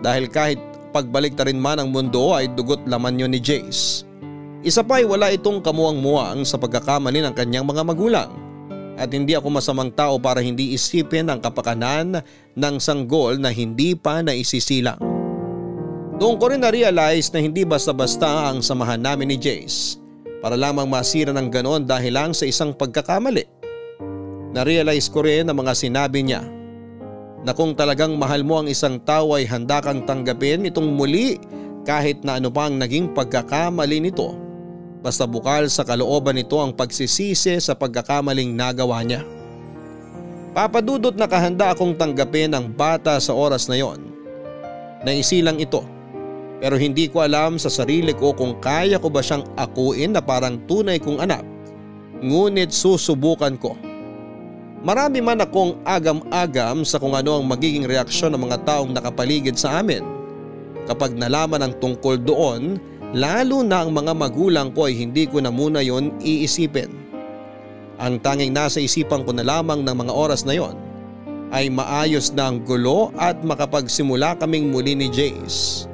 Dahil 0.00 0.32
kahit 0.32 0.56
pagbalik 0.94 1.36
ta 1.36 1.44
rin 1.44 1.60
man 1.60 1.76
ang 1.76 1.92
mundo 1.92 2.32
ay 2.32 2.48
dugot 2.48 2.80
laman 2.88 3.20
yon 3.20 3.36
ni 3.36 3.42
Jace. 3.42 4.09
Isa 4.60 4.84
pa 4.84 5.00
ay 5.00 5.08
wala 5.08 5.32
itong 5.32 5.64
kamuang-muang 5.64 6.44
sa 6.44 6.60
pagkakamali 6.60 7.24
ng 7.24 7.32
kanyang 7.32 7.64
mga 7.64 7.80
magulang. 7.80 8.30
At 9.00 9.08
hindi 9.08 9.32
ako 9.32 9.56
masamang 9.56 9.88
tao 9.88 10.20
para 10.20 10.44
hindi 10.44 10.76
isipin 10.76 11.32
ang 11.32 11.40
kapakanan 11.40 12.20
ng 12.52 12.74
sanggol 12.76 13.40
na 13.40 13.48
hindi 13.48 13.96
pa 13.96 14.20
naisisilang. 14.20 15.00
Doon 16.20 16.36
ko 16.36 16.52
rin 16.52 16.60
na-realize 16.60 17.32
na 17.32 17.40
hindi 17.40 17.64
basta-basta 17.64 18.52
ang 18.52 18.60
samahan 18.60 19.00
namin 19.00 19.32
ni 19.32 19.40
Jace 19.40 19.96
para 20.44 20.52
lamang 20.52 20.84
masira 20.84 21.32
ng 21.32 21.48
ganon 21.48 21.88
dahil 21.88 22.12
lang 22.12 22.36
sa 22.36 22.44
isang 22.44 22.76
pagkakamali. 22.76 23.48
Narealize 24.52 25.08
ko 25.08 25.24
rin 25.24 25.48
ang 25.48 25.56
mga 25.56 25.72
sinabi 25.72 26.20
niya 26.20 26.44
na 27.40 27.56
kung 27.56 27.72
talagang 27.72 28.20
mahal 28.20 28.44
mo 28.44 28.60
ang 28.60 28.68
isang 28.68 29.00
tao 29.00 29.32
ay 29.32 29.48
handa 29.48 29.80
kang 29.80 30.04
tanggapin 30.04 30.68
itong 30.68 30.92
muli 30.92 31.40
kahit 31.88 32.20
na 32.20 32.36
ano 32.36 32.52
pa 32.52 32.68
ang 32.68 32.76
naging 32.76 33.16
pagkakamali 33.16 34.04
nito 34.04 34.49
basta 35.00 35.24
bukal 35.24 35.68
sa 35.72 35.84
kalooban 35.84 36.36
nito 36.36 36.56
ang 36.60 36.76
pagsisisi 36.76 37.56
sa 37.60 37.76
pagkakamaling 37.76 38.52
nagawa 38.52 39.00
niya. 39.04 39.24
Papadudot 40.56 41.14
na 41.14 41.30
kahanda 41.30 41.72
akong 41.72 41.96
tanggapin 41.96 42.52
ang 42.52 42.68
bata 42.68 43.16
sa 43.18 43.32
oras 43.36 43.66
na 43.70 43.78
yon. 43.78 44.02
Naisilang 45.04 45.56
ito 45.56 45.80
pero 46.60 46.76
hindi 46.76 47.08
ko 47.08 47.24
alam 47.24 47.56
sa 47.56 47.72
sarili 47.72 48.12
ko 48.12 48.36
kung 48.36 48.60
kaya 48.60 49.00
ko 49.00 49.08
ba 49.08 49.24
siyang 49.24 49.48
akuin 49.56 50.12
na 50.12 50.20
parang 50.20 50.60
tunay 50.68 51.00
kong 51.00 51.24
anak. 51.24 51.40
Ngunit 52.20 52.68
susubukan 52.68 53.56
ko. 53.56 53.72
Marami 54.84 55.24
man 55.24 55.40
akong 55.40 55.80
agam-agam 55.88 56.84
sa 56.84 57.00
kung 57.00 57.16
ano 57.16 57.40
ang 57.40 57.48
magiging 57.48 57.88
reaksyon 57.88 58.36
ng 58.36 58.44
mga 58.44 58.60
taong 58.68 58.92
nakapaligid 58.92 59.56
sa 59.56 59.80
amin. 59.80 60.04
Kapag 60.84 61.16
nalaman 61.16 61.64
ang 61.64 61.72
tungkol 61.80 62.20
doon, 62.20 62.76
lalo 63.16 63.66
na 63.66 63.82
ang 63.82 63.90
mga 63.90 64.12
magulang 64.14 64.70
ko 64.70 64.86
ay 64.86 64.94
hindi 64.94 65.26
ko 65.26 65.42
na 65.42 65.50
muna 65.50 65.82
yon 65.82 66.14
iisipin. 66.22 66.90
Ang 68.00 68.16
tanging 68.22 68.54
nasa 68.54 68.80
isipan 68.80 69.26
ko 69.26 69.34
na 69.34 69.44
lamang 69.44 69.84
ng 69.84 69.92
mga 69.92 70.12
oras 70.14 70.46
na 70.46 70.56
yon 70.56 70.72
ay 71.50 71.66
maayos 71.66 72.30
na 72.30 72.48
ang 72.48 72.62
gulo 72.62 73.10
at 73.18 73.42
makapagsimula 73.42 74.38
kaming 74.38 74.70
muli 74.70 74.94
ni 74.94 75.10
Jace. 75.10 75.90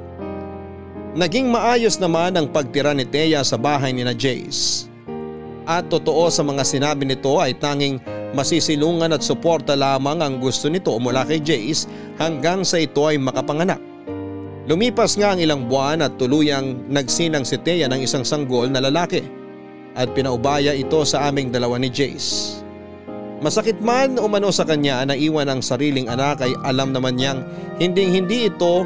Naging 1.17 1.49
maayos 1.49 1.97
naman 1.97 2.37
ang 2.37 2.53
pagtira 2.53 2.93
ni 2.93 3.09
Thea 3.09 3.41
sa 3.41 3.57
bahay 3.57 3.89
ni 3.97 4.05
na 4.05 4.13
Jace. 4.13 4.85
At 5.65 5.89
totoo 5.89 6.29
sa 6.29 6.45
mga 6.45 6.63
sinabi 6.63 7.09
nito 7.09 7.41
ay 7.41 7.57
tanging 7.57 7.99
masisilungan 8.37 9.17
at 9.17 9.25
suporta 9.25 9.73
lamang 9.73 10.21
ang 10.21 10.37
gusto 10.37 10.69
nito 10.69 10.93
mula 11.01 11.25
kay 11.25 11.41
Jace 11.41 11.89
hanggang 12.21 12.63
sa 12.63 12.77
ito 12.77 13.09
ay 13.09 13.17
makapanganak. 13.17 13.96
Lumipas 14.67 15.15
nga 15.15 15.31
ang 15.31 15.39
ilang 15.39 15.71
buwan 15.71 16.03
at 16.03 16.19
tuluyang 16.19 16.91
nagsinang 16.91 17.47
si 17.47 17.55
Thea 17.63 17.87
ng 17.87 18.03
isang 18.03 18.27
sanggol 18.27 18.67
na 18.67 18.83
lalaki 18.83 19.23
at 19.95 20.11
pinaubaya 20.11 20.75
ito 20.75 21.07
sa 21.07 21.31
aming 21.31 21.55
dalawa 21.55 21.79
ni 21.79 21.87
Jace. 21.87 22.59
Masakit 23.39 23.79
man 23.79 24.19
umano 24.19 24.51
sa 24.51 24.67
kanya 24.67 25.07
na 25.07 25.15
iwan 25.15 25.47
ang 25.47 25.63
sariling 25.63 26.11
anak 26.11 26.43
ay 26.43 26.51
alam 26.67 26.91
naman 26.91 27.15
niyang 27.15 27.47
hinding 27.79 28.11
hindi 28.11 28.51
ito 28.51 28.83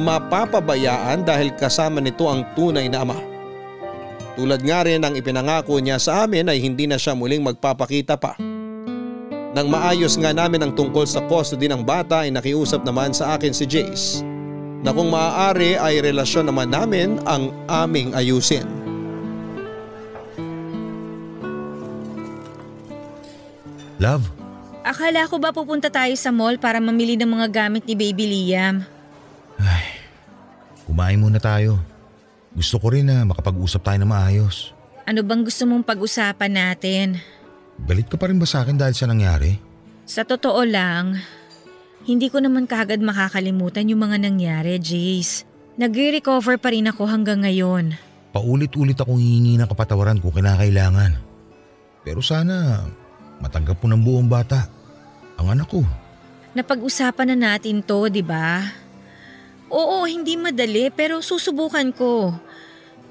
mapapabayaan 0.00 1.28
dahil 1.28 1.52
kasama 1.60 2.00
nito 2.00 2.24
ang 2.24 2.48
tunay 2.56 2.88
na 2.88 3.04
ama. 3.04 3.20
Tulad 4.32 4.64
nga 4.64 4.80
rin 4.86 5.04
ang 5.04 5.12
ipinangako 5.12 5.76
niya 5.76 6.00
sa 6.00 6.24
amin 6.24 6.48
ay 6.48 6.56
hindi 6.56 6.88
na 6.88 6.96
siya 6.96 7.12
muling 7.12 7.44
magpapakita 7.44 8.16
pa. 8.16 8.32
Nang 9.52 9.68
maayos 9.68 10.16
nga 10.16 10.32
namin 10.32 10.64
ang 10.64 10.72
tungkol 10.72 11.04
sa 11.04 11.20
custody 11.28 11.68
ng 11.68 11.84
bata 11.84 12.24
ay 12.24 12.32
nakiusap 12.32 12.80
naman 12.80 13.12
sa 13.12 13.36
akin 13.36 13.52
si 13.52 13.68
Jace 13.68 14.27
na 14.82 14.90
kung 14.94 15.10
maaari 15.10 15.74
ay 15.74 15.98
relasyon 16.02 16.46
naman 16.46 16.70
namin 16.70 17.18
ang 17.26 17.50
aming 17.66 18.14
ayusin. 18.14 18.66
Love, 23.98 24.30
Akala 24.88 25.28
ko 25.28 25.36
ba 25.36 25.52
pupunta 25.52 25.92
tayo 25.92 26.16
sa 26.16 26.32
mall 26.32 26.56
para 26.56 26.80
mamili 26.80 27.12
ng 27.12 27.28
mga 27.28 27.46
gamit 27.52 27.84
ni 27.84 27.92
Baby 27.92 28.24
Liam? 28.24 28.80
kumain 30.88 31.20
muna 31.20 31.36
tayo. 31.36 31.76
Gusto 32.56 32.80
ko 32.80 32.96
rin 32.96 33.04
na 33.04 33.20
makapag-usap 33.28 33.84
tayo 33.84 33.98
na 34.00 34.08
maayos. 34.08 34.72
Ano 35.04 35.20
bang 35.20 35.44
gusto 35.44 35.68
mong 35.68 35.84
pag-usapan 35.84 36.48
natin? 36.56 37.20
Galit 37.84 38.08
ka 38.08 38.16
pa 38.16 38.32
rin 38.32 38.40
ba 38.40 38.48
sa 38.48 38.64
akin 38.64 38.80
dahil 38.80 38.96
sa 38.96 39.04
nangyari? 39.04 39.60
Sa 40.08 40.24
totoo 40.24 40.64
lang, 40.64 41.20
hindi 42.08 42.32
ko 42.32 42.40
naman 42.40 42.64
kagad 42.64 43.04
makakalimutan 43.04 43.92
yung 43.92 44.00
mga 44.08 44.16
nangyari, 44.16 44.80
Jace. 44.80 45.44
Nag-recover 45.76 46.56
pa 46.56 46.72
rin 46.72 46.88
ako 46.88 47.04
hanggang 47.04 47.44
ngayon. 47.44 48.00
Paulit-ulit 48.32 48.96
akong 48.96 49.20
hihingi 49.20 49.60
ng 49.60 49.68
kapatawaran 49.68 50.16
kung 50.16 50.32
kinakailangan. 50.32 51.20
Pero 52.00 52.24
sana 52.24 52.88
matanggap 53.44 53.76
mo 53.84 53.92
ng 53.92 54.00
buong 54.00 54.24
bata. 54.24 54.72
Ang 55.36 55.52
anak 55.52 55.68
ko. 55.68 55.84
Napag-usapan 56.56 57.36
na 57.36 57.52
natin 57.52 57.84
to, 57.84 58.08
di 58.08 58.24
ba? 58.24 58.64
Oo, 59.68 60.08
hindi 60.08 60.34
madali 60.40 60.88
pero 60.88 61.20
susubukan 61.20 61.92
ko. 61.92 62.32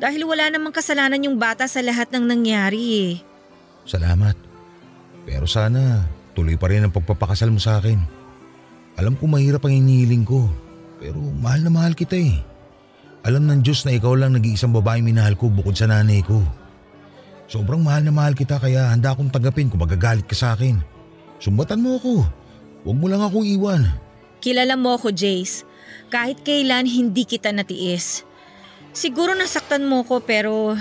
Dahil 0.02 0.26
wala 0.26 0.50
namang 0.50 0.74
kasalanan 0.74 1.22
yung 1.22 1.38
bata 1.38 1.70
sa 1.70 1.86
lahat 1.86 2.10
ng 2.10 2.26
nangyari 2.26 2.82
eh. 2.98 3.12
Salamat. 3.86 4.34
Pero 5.24 5.46
sana 5.46 6.10
tuloy 6.34 6.58
pa 6.58 6.74
rin 6.74 6.82
ang 6.82 6.92
pagpapakasal 6.92 7.54
mo 7.54 7.62
sa 7.62 7.78
akin. 7.78 8.17
Alam 8.98 9.14
ko 9.14 9.30
mahirap 9.30 9.62
ang 9.62 9.78
inihiling 9.78 10.26
ko. 10.26 10.50
Pero 10.98 11.22
mahal 11.38 11.62
na 11.62 11.70
mahal 11.70 11.94
kita 11.94 12.18
eh. 12.18 12.42
Alam 13.22 13.46
ng 13.46 13.62
Diyos 13.62 13.86
na 13.86 13.94
ikaw 13.94 14.18
lang 14.18 14.34
nag-iisang 14.34 14.74
babaeng 14.74 15.06
minahal 15.06 15.38
ko 15.38 15.54
bukod 15.54 15.78
sa 15.78 15.86
nanay 15.86 16.26
ko. 16.26 16.42
Sobrang 17.46 17.80
mahal 17.80 18.02
na 18.02 18.12
mahal 18.12 18.34
kita 18.34 18.58
kaya 18.58 18.90
handa 18.90 19.14
akong 19.14 19.30
tanggapin 19.30 19.70
kung 19.70 19.80
magagalit 19.80 20.26
ka 20.26 20.34
sa 20.34 20.58
akin. 20.58 20.82
Sumbatan 21.38 21.80
mo 21.80 22.02
ako. 22.02 22.26
Huwag 22.84 22.98
mo 22.98 23.06
lang 23.06 23.22
akong 23.22 23.46
iwan. 23.46 23.86
Kilala 24.42 24.74
mo 24.74 24.98
ako, 24.98 25.14
Jace. 25.14 25.62
Kahit 26.10 26.42
kailan 26.42 26.90
hindi 26.90 27.24
kita 27.24 27.54
natiis. 27.54 28.26
Siguro 28.98 29.38
nasaktan 29.38 29.86
mo 29.86 30.02
ko 30.02 30.24
pero 30.26 30.74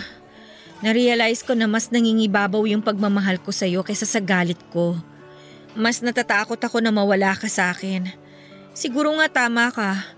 narealize 0.80 1.44
ko 1.44 1.52
na 1.52 1.68
mas 1.68 1.92
nangingibabaw 1.92 2.64
yung 2.64 2.80
pagmamahal 2.80 3.36
ko 3.44 3.52
sa'yo 3.52 3.84
kaysa 3.84 4.08
sa 4.08 4.24
galit 4.24 4.58
ko. 4.72 4.96
Mas 5.76 6.00
natatakot 6.00 6.56
ako 6.56 6.80
na 6.80 6.88
mawala 6.88 7.36
ka 7.36 7.46
sa 7.52 7.70
akin. 7.70 8.08
Siguro 8.72 9.12
nga 9.20 9.28
tama 9.28 9.68
ka 9.68 10.16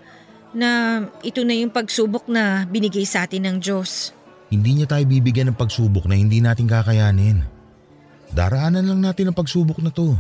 na 0.55 1.03
ito 1.21 1.43
na 1.43 1.55
yung 1.55 1.75
pagsubok 1.75 2.31
na 2.31 2.65
binigay 2.71 3.05
sa 3.05 3.27
atin 3.27 3.45
ng 3.45 3.57
Diyos. 3.59 4.15
Hindi 4.49 4.81
niya 4.81 4.89
tayo 4.89 5.05
bibigyan 5.05 5.53
ng 5.53 5.59
pagsubok 5.59 6.09
na 6.09 6.17
hindi 6.17 6.41
natin 6.41 6.65
kakayanin. 6.65 7.45
Daraanan 8.33 8.87
lang 8.87 9.01
natin 9.03 9.29
ang 9.29 9.37
pagsubok 9.37 9.83
na 9.85 9.93
to. 9.93 10.17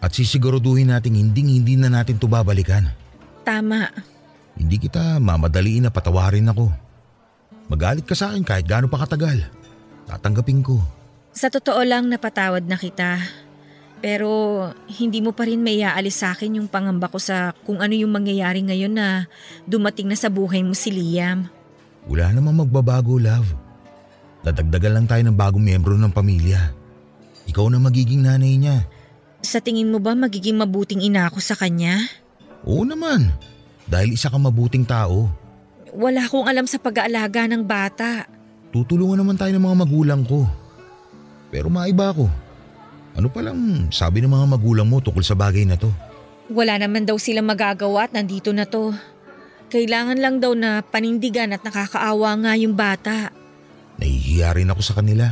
At 0.00 0.14
sisiguraduhin 0.14 0.88
natin 0.92 1.18
hindi 1.18 1.44
hindi 1.44 1.74
na 1.76 1.90
natin 1.90 2.16
to 2.16 2.30
babalikan. 2.30 2.88
Tama. 3.42 3.90
Hindi 4.54 4.76
kita 4.76 5.18
mamadaliin 5.18 5.88
na 5.88 5.92
patawarin 5.92 6.48
ako. 6.48 6.72
Magalit 7.68 8.06
ka 8.06 8.14
sa 8.16 8.32
akin 8.32 8.44
kahit 8.46 8.64
gaano 8.64 8.88
pa 8.88 9.02
katagal. 9.02 9.44
Tatanggapin 10.08 10.62
ko. 10.64 10.80
Sa 11.30 11.46
totoo 11.46 11.82
lang 11.86 12.10
napatawad 12.10 12.66
na 12.66 12.74
kita. 12.74 13.22
Pero 14.00 14.28
hindi 14.88 15.20
mo 15.20 15.36
pa 15.36 15.44
rin 15.44 15.60
may 15.60 15.84
aalis 15.84 16.24
sa 16.24 16.32
akin 16.32 16.56
yung 16.56 16.68
pangamba 16.72 17.12
ko 17.12 17.20
sa 17.20 17.52
kung 17.68 17.84
ano 17.84 17.92
yung 17.92 18.08
mangyayari 18.08 18.64
ngayon 18.64 18.96
na 18.96 19.28
dumating 19.68 20.08
na 20.08 20.16
sa 20.16 20.32
buhay 20.32 20.64
mo 20.64 20.72
si 20.72 20.88
Liam. 20.88 21.52
Wala 22.08 22.32
namang 22.32 22.64
magbabago, 22.64 23.20
love. 23.20 23.52
Dadagdagan 24.40 24.96
lang 24.96 25.06
tayo 25.06 25.20
ng 25.28 25.36
bagong 25.36 25.60
miyembro 25.60 26.00
ng 26.00 26.16
pamilya. 26.16 26.72
Ikaw 27.44 27.68
na 27.68 27.76
magiging 27.76 28.24
nanay 28.24 28.56
niya. 28.56 28.88
Sa 29.44 29.60
tingin 29.60 29.92
mo 29.92 30.00
ba 30.00 30.16
magiging 30.16 30.56
mabuting 30.56 31.04
ina 31.04 31.28
ako 31.28 31.44
sa 31.44 31.52
kanya? 31.52 32.00
Oo 32.64 32.88
naman. 32.88 33.28
Dahil 33.84 34.16
isa 34.16 34.32
kang 34.32 34.44
mabuting 34.44 34.88
tao. 34.88 35.28
Wala 35.92 36.24
akong 36.24 36.48
alam 36.48 36.64
sa 36.64 36.80
pag-aalaga 36.80 37.50
ng 37.52 37.68
bata. 37.68 38.24
Tutulungan 38.70 39.20
naman 39.20 39.36
tayo 39.36 39.52
ng 39.52 39.64
mga 39.64 39.76
magulang 39.76 40.22
ko. 40.24 40.46
Pero 41.50 41.66
maiba 41.68 42.14
ako. 42.14 42.30
Ano 43.18 43.26
palang 43.30 43.90
sabi 43.90 44.22
ng 44.22 44.30
mga 44.30 44.46
magulang 44.46 44.86
mo 44.86 45.02
tukol 45.02 45.26
sa 45.26 45.34
bagay 45.34 45.66
na 45.66 45.74
to? 45.74 45.90
Wala 46.50 46.78
naman 46.78 47.06
daw 47.06 47.14
silang 47.18 47.46
magagawa 47.46 48.10
at 48.10 48.12
nandito 48.14 48.50
na 48.50 48.66
to. 48.66 48.94
Kailangan 49.70 50.18
lang 50.18 50.42
daw 50.42 50.50
na 50.54 50.82
panindigan 50.82 51.54
at 51.54 51.62
nakakaawa 51.62 52.34
nga 52.42 52.52
yung 52.58 52.74
bata. 52.74 53.30
Nahihiya 54.02 54.50
rin 54.58 54.70
ako 54.70 54.82
sa 54.82 54.98
kanila. 54.98 55.30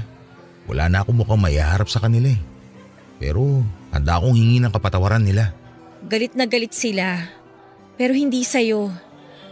Wala 0.70 0.86
na 0.86 1.02
akong 1.02 1.18
mukhang 1.18 1.42
maiharap 1.42 1.90
sa 1.90 1.98
kanila 1.98 2.30
eh. 2.30 2.38
Pero 3.18 3.66
handa 3.90 4.14
akong 4.14 4.38
hingi 4.38 4.62
ng 4.62 4.70
kapatawaran 4.70 5.26
nila. 5.26 5.50
Galit 6.06 6.38
na 6.38 6.46
galit 6.46 6.70
sila. 6.70 7.18
Pero 7.98 8.14
hindi 8.14 8.46
sa'yo. 8.46 8.86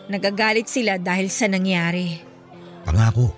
Nagagalit 0.06 0.70
sila 0.70 1.02
dahil 1.02 1.26
sa 1.26 1.50
nangyari. 1.50 2.22
Pangako, 2.86 3.34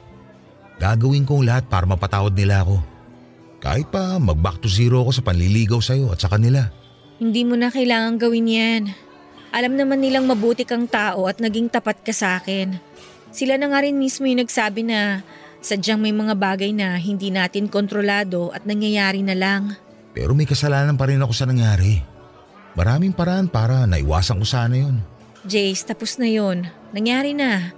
gagawin 0.76 1.24
ko 1.24 1.40
ang 1.40 1.48
lahat 1.48 1.64
para 1.64 1.88
mapatawad 1.88 2.36
nila 2.36 2.60
ako. 2.60 2.97
Kahit 3.58 3.90
pa 3.90 4.16
mag-back 4.22 4.62
to 4.62 4.70
zero 4.70 5.02
ako 5.02 5.18
sa 5.18 5.26
panliligaw 5.26 5.82
sa'yo 5.82 6.14
at 6.14 6.22
sa 6.22 6.30
kanila. 6.30 6.70
Hindi 7.18 7.42
mo 7.42 7.58
na 7.58 7.74
kailangan 7.74 8.14
gawin 8.14 8.46
yan. 8.46 8.82
Alam 9.50 9.74
naman 9.74 9.98
nilang 9.98 10.30
mabuti 10.30 10.62
kang 10.62 10.86
tao 10.86 11.26
at 11.26 11.42
naging 11.42 11.66
tapat 11.66 11.98
ka 12.06 12.14
sa 12.14 12.38
akin. 12.38 12.78
Sila 13.34 13.58
na 13.58 13.66
nga 13.66 13.82
rin 13.82 13.98
mismo 13.98 14.28
yung 14.30 14.44
nagsabi 14.44 14.86
na 14.86 15.26
sadyang 15.58 15.98
may 15.98 16.14
mga 16.14 16.38
bagay 16.38 16.70
na 16.70 16.94
hindi 16.96 17.34
natin 17.34 17.66
kontrolado 17.66 18.54
at 18.54 18.62
nangyayari 18.62 19.26
na 19.26 19.34
lang. 19.34 19.74
Pero 20.14 20.32
may 20.32 20.46
kasalanan 20.46 20.94
pa 20.94 21.10
rin 21.10 21.18
ako 21.18 21.32
sa 21.34 21.48
nangyari. 21.48 21.98
Maraming 22.78 23.10
paraan 23.10 23.50
para 23.50 23.90
naiwasan 23.90 24.38
ko 24.38 24.46
sana 24.46 24.78
yon. 24.78 25.02
Jace, 25.42 25.82
tapos 25.82 26.14
na 26.22 26.30
yon. 26.30 26.70
Nangyari 26.94 27.34
na. 27.34 27.74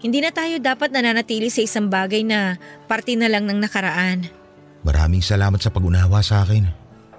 Hindi 0.00 0.24
na 0.24 0.32
tayo 0.32 0.56
dapat 0.56 0.88
nananatili 0.96 1.52
sa 1.52 1.60
isang 1.60 1.92
bagay 1.92 2.24
na 2.24 2.56
parte 2.88 3.12
na 3.20 3.28
lang 3.28 3.44
ng 3.44 3.60
nakaraan. 3.60 4.39
Maraming 4.80 5.20
salamat 5.20 5.60
sa 5.60 5.68
pag-unawa 5.68 6.24
sa 6.24 6.40
akin. 6.44 6.64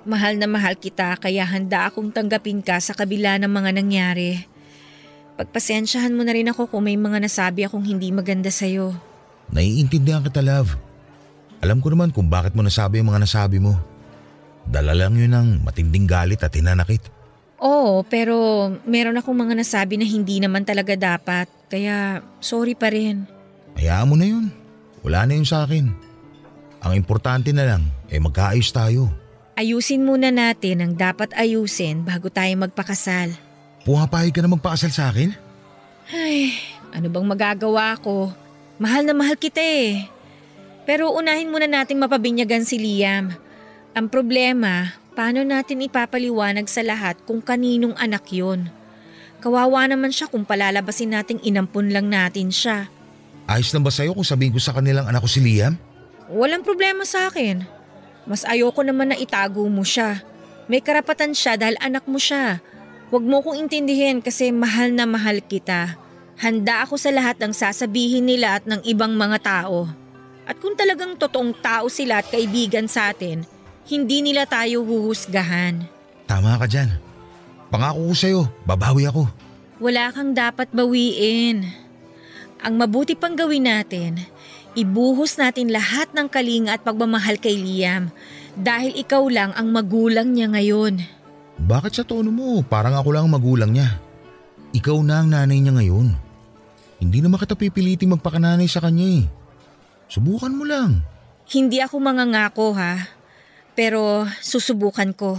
Mahal 0.01 0.41
na 0.41 0.49
mahal 0.49 0.73
kita 0.81 1.13
kaya 1.21 1.45
handa 1.45 1.85
akong 1.85 2.09
tanggapin 2.09 2.65
ka 2.65 2.81
sa 2.81 2.97
kabila 2.97 3.37
ng 3.37 3.51
mga 3.51 3.69
nangyari. 3.77 4.31
Pagpasensyahan 5.37 6.13
mo 6.13 6.25
na 6.25 6.33
rin 6.33 6.49
ako 6.49 6.69
kung 6.73 6.89
may 6.89 6.97
mga 6.97 7.21
nasabi 7.21 7.65
akong 7.65 7.85
hindi 7.85 8.09
maganda 8.09 8.49
sa'yo. 8.49 8.97
Naiintindihan 9.53 10.25
kita, 10.25 10.41
love. 10.41 10.73
Alam 11.61 11.77
ko 11.85 11.93
naman 11.93 12.09
kung 12.09 12.25
bakit 12.25 12.57
mo 12.57 12.65
nasabi 12.65 12.97
yung 12.97 13.13
mga 13.13 13.29
nasabi 13.29 13.61
mo. 13.61 13.77
Dala 14.65 14.97
lang 14.97 15.13
yun 15.13 15.33
ng 15.33 15.61
matinding 15.61 16.09
galit 16.09 16.41
at 16.41 16.53
hinanakit. 16.53 17.01
Oo, 17.61 18.01
pero 18.01 18.69
meron 18.89 19.21
akong 19.21 19.37
mga 19.37 19.53
nasabi 19.53 20.01
na 20.01 20.05
hindi 20.05 20.41
naman 20.41 20.65
talaga 20.65 20.97
dapat. 20.97 21.45
Kaya 21.69 22.25
sorry 22.41 22.73
pa 22.73 22.89
rin. 22.89 23.29
Hayaan 23.77 24.09
mo 24.09 24.17
na 24.17 24.25
yun. 24.25 24.49
Wala 25.05 25.29
na 25.29 25.37
yun 25.37 25.45
sa 25.45 25.69
akin. 25.69 26.10
Ang 26.81 26.97
importante 26.97 27.53
na 27.53 27.65
lang 27.65 27.83
ay 28.09 28.17
eh 28.17 28.21
magkaayos 28.21 28.73
tayo. 28.73 29.13
Ayusin 29.53 30.01
muna 30.01 30.33
natin 30.33 30.81
ang 30.81 30.93
dapat 30.97 31.29
ayusin 31.37 32.01
bago 32.01 32.33
tayo 32.33 32.49
magpakasal. 32.57 33.37
Pumapayag 33.85 34.33
ka 34.33 34.41
na 34.41 34.49
magpakasal 34.49 34.89
sa 34.89 35.13
akin? 35.13 35.37
Ay, 36.09 36.57
ano 36.89 37.05
bang 37.13 37.27
magagawa 37.29 37.93
ko? 38.01 38.33
Mahal 38.81 39.05
na 39.05 39.13
mahal 39.13 39.37
kita 39.37 39.61
eh. 39.61 40.09
Pero 40.89 41.13
unahin 41.13 41.53
muna 41.53 41.69
nating 41.69 42.01
mapabinyagan 42.01 42.65
si 42.65 42.81
Liam. 42.81 43.29
Ang 43.93 44.07
problema, 44.09 44.97
paano 45.13 45.45
natin 45.45 45.85
ipapaliwanag 45.85 46.65
sa 46.65 46.81
lahat 46.81 47.21
kung 47.29 47.45
kaninong 47.45 47.93
anak 48.01 48.25
yon? 48.33 48.73
Kawawa 49.37 49.85
naman 49.85 50.09
siya 50.09 50.25
kung 50.25 50.41
palalabasin 50.41 51.13
nating 51.13 51.45
inampun 51.45 51.93
lang 51.93 52.09
natin 52.09 52.49
siya. 52.49 52.89
Ayos 53.45 53.69
lang 53.69 53.85
ba 53.85 53.93
sa'yo 53.93 54.17
kung 54.17 54.25
sabihin 54.25 54.53
ko 54.53 54.57
sa 54.57 54.73
kanilang 54.73 55.05
anak 55.05 55.21
ko 55.21 55.29
si 55.29 55.41
Liam? 55.41 55.77
Walang 56.31 56.63
problema 56.63 57.03
sa 57.03 57.27
akin. 57.27 57.67
Mas 58.23 58.47
ayoko 58.47 58.79
naman 58.87 59.11
na 59.11 59.17
itago 59.19 59.67
mo 59.67 59.83
siya. 59.83 60.23
May 60.71 60.79
karapatan 60.79 61.35
siya 61.35 61.59
dahil 61.59 61.75
anak 61.83 62.07
mo 62.07 62.15
siya. 62.15 62.63
Huwag 63.11 63.27
mo 63.27 63.43
kong 63.43 63.67
intindihin 63.67 64.23
kasi 64.23 64.55
mahal 64.55 64.95
na 64.95 65.03
mahal 65.03 65.43
kita. 65.43 65.99
Handa 66.39 66.87
ako 66.87 66.95
sa 66.95 67.11
lahat 67.11 67.35
ng 67.43 67.51
sasabihin 67.51 68.23
nila 68.23 68.55
at 68.55 68.63
ng 68.63 68.79
ibang 68.87 69.11
mga 69.11 69.43
tao. 69.43 69.91
At 70.47 70.55
kung 70.63 70.79
talagang 70.79 71.19
totoong 71.19 71.51
tao 71.59 71.91
sila 71.91 72.23
at 72.23 72.31
kaibigan 72.31 72.87
sa 72.87 73.11
atin, 73.11 73.43
hindi 73.91 74.23
nila 74.23 74.47
tayo 74.47 74.87
huhusgahan. 74.87 75.83
Tama 76.25 76.55
ka 76.55 76.65
dyan. 76.71 76.95
Pangako 77.67 78.07
ko 78.07 78.15
sa'yo, 78.15 78.41
babawi 78.63 79.11
ako. 79.11 79.27
Wala 79.83 80.07
kang 80.15 80.31
dapat 80.31 80.71
bawiin. 80.71 81.67
Ang 82.63 82.73
mabuti 82.79 83.17
pang 83.17 83.35
gawin 83.35 83.67
natin, 83.67 84.23
Ibuhos 84.71 85.35
natin 85.35 85.67
lahat 85.67 86.15
ng 86.15 86.31
kalinga 86.31 86.79
at 86.79 86.81
pagmamahal 86.87 87.35
kay 87.35 87.59
Liam 87.59 88.07
dahil 88.55 88.95
ikaw 88.95 89.27
lang 89.27 89.51
ang 89.59 89.67
magulang 89.67 90.31
niya 90.31 90.47
ngayon. 90.47 91.03
Bakit 91.59 91.91
sa 91.91 92.03
tono 92.07 92.31
mo? 92.31 92.63
Parang 92.63 92.95
ako 92.95 93.09
lang 93.11 93.27
ang 93.27 93.35
magulang 93.35 93.71
niya. 93.75 93.99
Ikaw 94.71 94.97
na 95.03 95.19
ang 95.19 95.27
nanay 95.27 95.59
niya 95.59 95.75
ngayon. 95.75 96.15
Hindi 97.03 97.19
naman 97.19 97.41
kita 97.43 97.59
pipiliting 97.59 98.15
magpakananay 98.15 98.69
sa 98.71 98.79
kanya 98.79 99.19
eh. 99.19 99.23
Subukan 100.07 100.55
mo 100.55 100.63
lang. 100.63 101.03
Hindi 101.51 101.83
ako 101.83 101.99
mangangako 101.99 102.71
ha, 102.71 103.11
pero 103.75 104.23
susubukan 104.39 105.11
ko. 105.11 105.35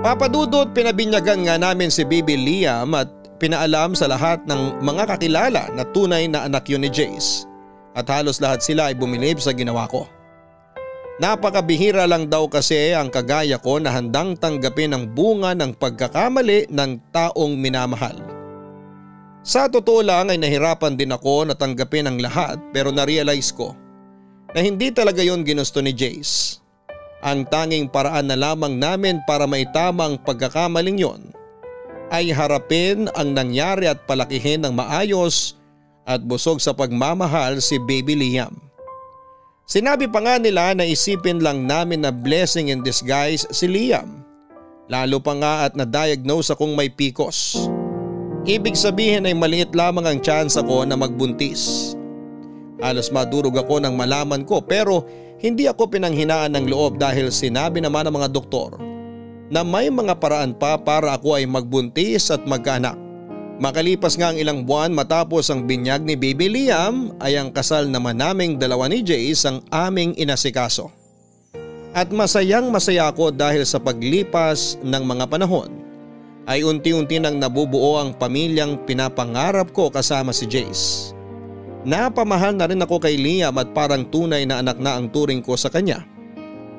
Papadudot 0.00 0.72
pinabinyagan 0.72 1.44
nga 1.44 1.60
namin 1.60 1.92
si 1.92 2.08
Bibi 2.08 2.32
Liam 2.32 2.96
at 2.96 3.12
pinaalam 3.36 3.92
sa 3.92 4.08
lahat 4.08 4.40
ng 4.48 4.80
mga 4.80 5.04
kakilala 5.04 5.68
na 5.76 5.84
tunay 5.92 6.24
na 6.24 6.48
anak 6.48 6.72
yun 6.72 6.80
ni 6.80 6.88
Jace 6.88 7.44
at 7.92 8.08
halos 8.08 8.40
lahat 8.40 8.64
sila 8.64 8.88
ay 8.88 8.96
bumilib 8.96 9.36
sa 9.44 9.52
ginawa 9.52 9.84
ko. 9.92 10.08
Napakabihira 11.20 12.08
lang 12.08 12.32
daw 12.32 12.48
kasi 12.48 12.96
ang 12.96 13.12
kagaya 13.12 13.60
ko 13.60 13.76
na 13.76 13.92
handang 13.92 14.40
tanggapin 14.40 14.96
ang 14.96 15.04
bunga 15.04 15.52
ng 15.52 15.76
pagkakamali 15.76 16.72
ng 16.72 17.12
taong 17.12 17.60
minamahal. 17.60 18.16
Sa 19.44 19.68
totoo 19.68 20.00
lang 20.00 20.32
ay 20.32 20.40
nahirapan 20.40 20.96
din 20.96 21.12
ako 21.12 21.44
na 21.44 21.52
tanggapin 21.52 22.08
ang 22.08 22.16
lahat 22.16 22.56
pero 22.72 22.88
narealize 22.88 23.52
ko 23.52 23.76
na 24.56 24.64
hindi 24.64 24.96
talaga 24.96 25.20
yon 25.20 25.44
ginusto 25.44 25.84
ni 25.84 25.92
Jace. 25.92 26.56
Ang 27.20 27.44
tanging 27.52 27.92
paraan 27.92 28.32
na 28.32 28.36
lamang 28.36 28.80
namin 28.80 29.20
para 29.28 29.44
maitama 29.44 30.08
ang 30.08 30.16
pagkakamaling 30.16 30.96
yon 30.96 31.20
ay 32.10 32.32
harapin 32.32 33.06
ang 33.14 33.36
nangyari 33.36 33.86
at 33.86 34.08
palakihin 34.08 34.64
ng 34.64 34.72
maayos 34.74 35.60
at 36.08 36.24
busog 36.24 36.58
sa 36.58 36.74
pagmamahal 36.74 37.60
si 37.62 37.78
Baby 37.78 38.18
Liam. 38.18 38.56
Sinabi 39.70 40.10
pa 40.10 40.18
nga 40.18 40.34
nila 40.42 40.74
na 40.74 40.82
isipin 40.82 41.38
lang 41.38 41.68
namin 41.68 42.02
na 42.02 42.10
blessing 42.10 42.74
in 42.74 42.82
disguise 42.82 43.46
si 43.54 43.70
Liam. 43.70 44.26
Lalo 44.90 45.22
pa 45.22 45.38
nga 45.38 45.70
at 45.70 45.78
na-diagnose 45.78 46.50
akong 46.50 46.74
may 46.74 46.90
PCOS. 46.90 47.70
Ibig 48.42 48.74
sabihin 48.74 49.30
ay 49.30 49.36
maliit 49.38 49.70
lamang 49.70 50.10
ang 50.10 50.18
chance 50.18 50.58
ako 50.58 50.82
na 50.82 50.98
magbuntis. 50.98 51.94
Alas 52.82 53.14
madurog 53.14 53.54
ako 53.54 53.78
nang 53.78 53.94
malaman 53.94 54.42
ko 54.42 54.58
pero 54.58 55.06
hindi 55.40 55.64
ako 55.64 55.96
pinanghinaan 55.96 56.52
ng 56.52 56.68
loob 56.68 57.00
dahil 57.00 57.32
sinabi 57.32 57.80
naman 57.80 58.04
ng 58.04 58.14
mga 58.14 58.28
doktor 58.28 58.76
na 59.48 59.64
may 59.64 59.88
mga 59.88 60.20
paraan 60.20 60.52
pa 60.52 60.76
para 60.76 61.16
ako 61.16 61.40
ay 61.40 61.48
magbuntis 61.48 62.28
at 62.28 62.44
magkaanak. 62.44 62.94
Makalipas 63.60 64.16
nga 64.20 64.32
ang 64.32 64.38
ilang 64.40 64.64
buwan 64.64 64.92
matapos 64.92 65.48
ang 65.48 65.64
binyag 65.64 66.04
ni 66.04 66.16
Baby 66.16 66.48
Liam 66.48 67.16
ay 67.20 67.40
ang 67.40 67.52
kasal 67.52 67.88
naman 67.88 68.20
naming 68.20 68.56
dalawa 68.56 68.88
ni 68.88 69.00
Jace 69.00 69.48
ang 69.48 69.64
aming 69.72 70.12
inasikaso. 70.16 70.92
At 71.96 72.12
masayang 72.12 72.70
masaya 72.70 73.10
ako 73.10 73.34
dahil 73.34 73.66
sa 73.66 73.82
paglipas 73.82 74.78
ng 74.84 75.02
mga 75.02 75.24
panahon 75.26 75.72
ay 76.48 76.64
unti-unti 76.64 77.20
nang 77.20 77.36
nabubuo 77.36 78.00
ang 78.00 78.16
pamilyang 78.16 78.80
pinapangarap 78.84 79.72
ko 79.72 79.88
kasama 79.92 80.32
si 80.32 80.48
Jace. 80.48 81.19
Napamahal 81.80 82.60
na 82.60 82.68
rin 82.68 82.84
ako 82.84 83.00
kay 83.00 83.16
Liam 83.16 83.56
at 83.56 83.72
parang 83.72 84.04
tunay 84.04 84.44
na 84.44 84.60
anak 84.60 84.76
na 84.76 85.00
ang 85.00 85.08
turing 85.08 85.40
ko 85.40 85.56
sa 85.56 85.72
kanya. 85.72 86.04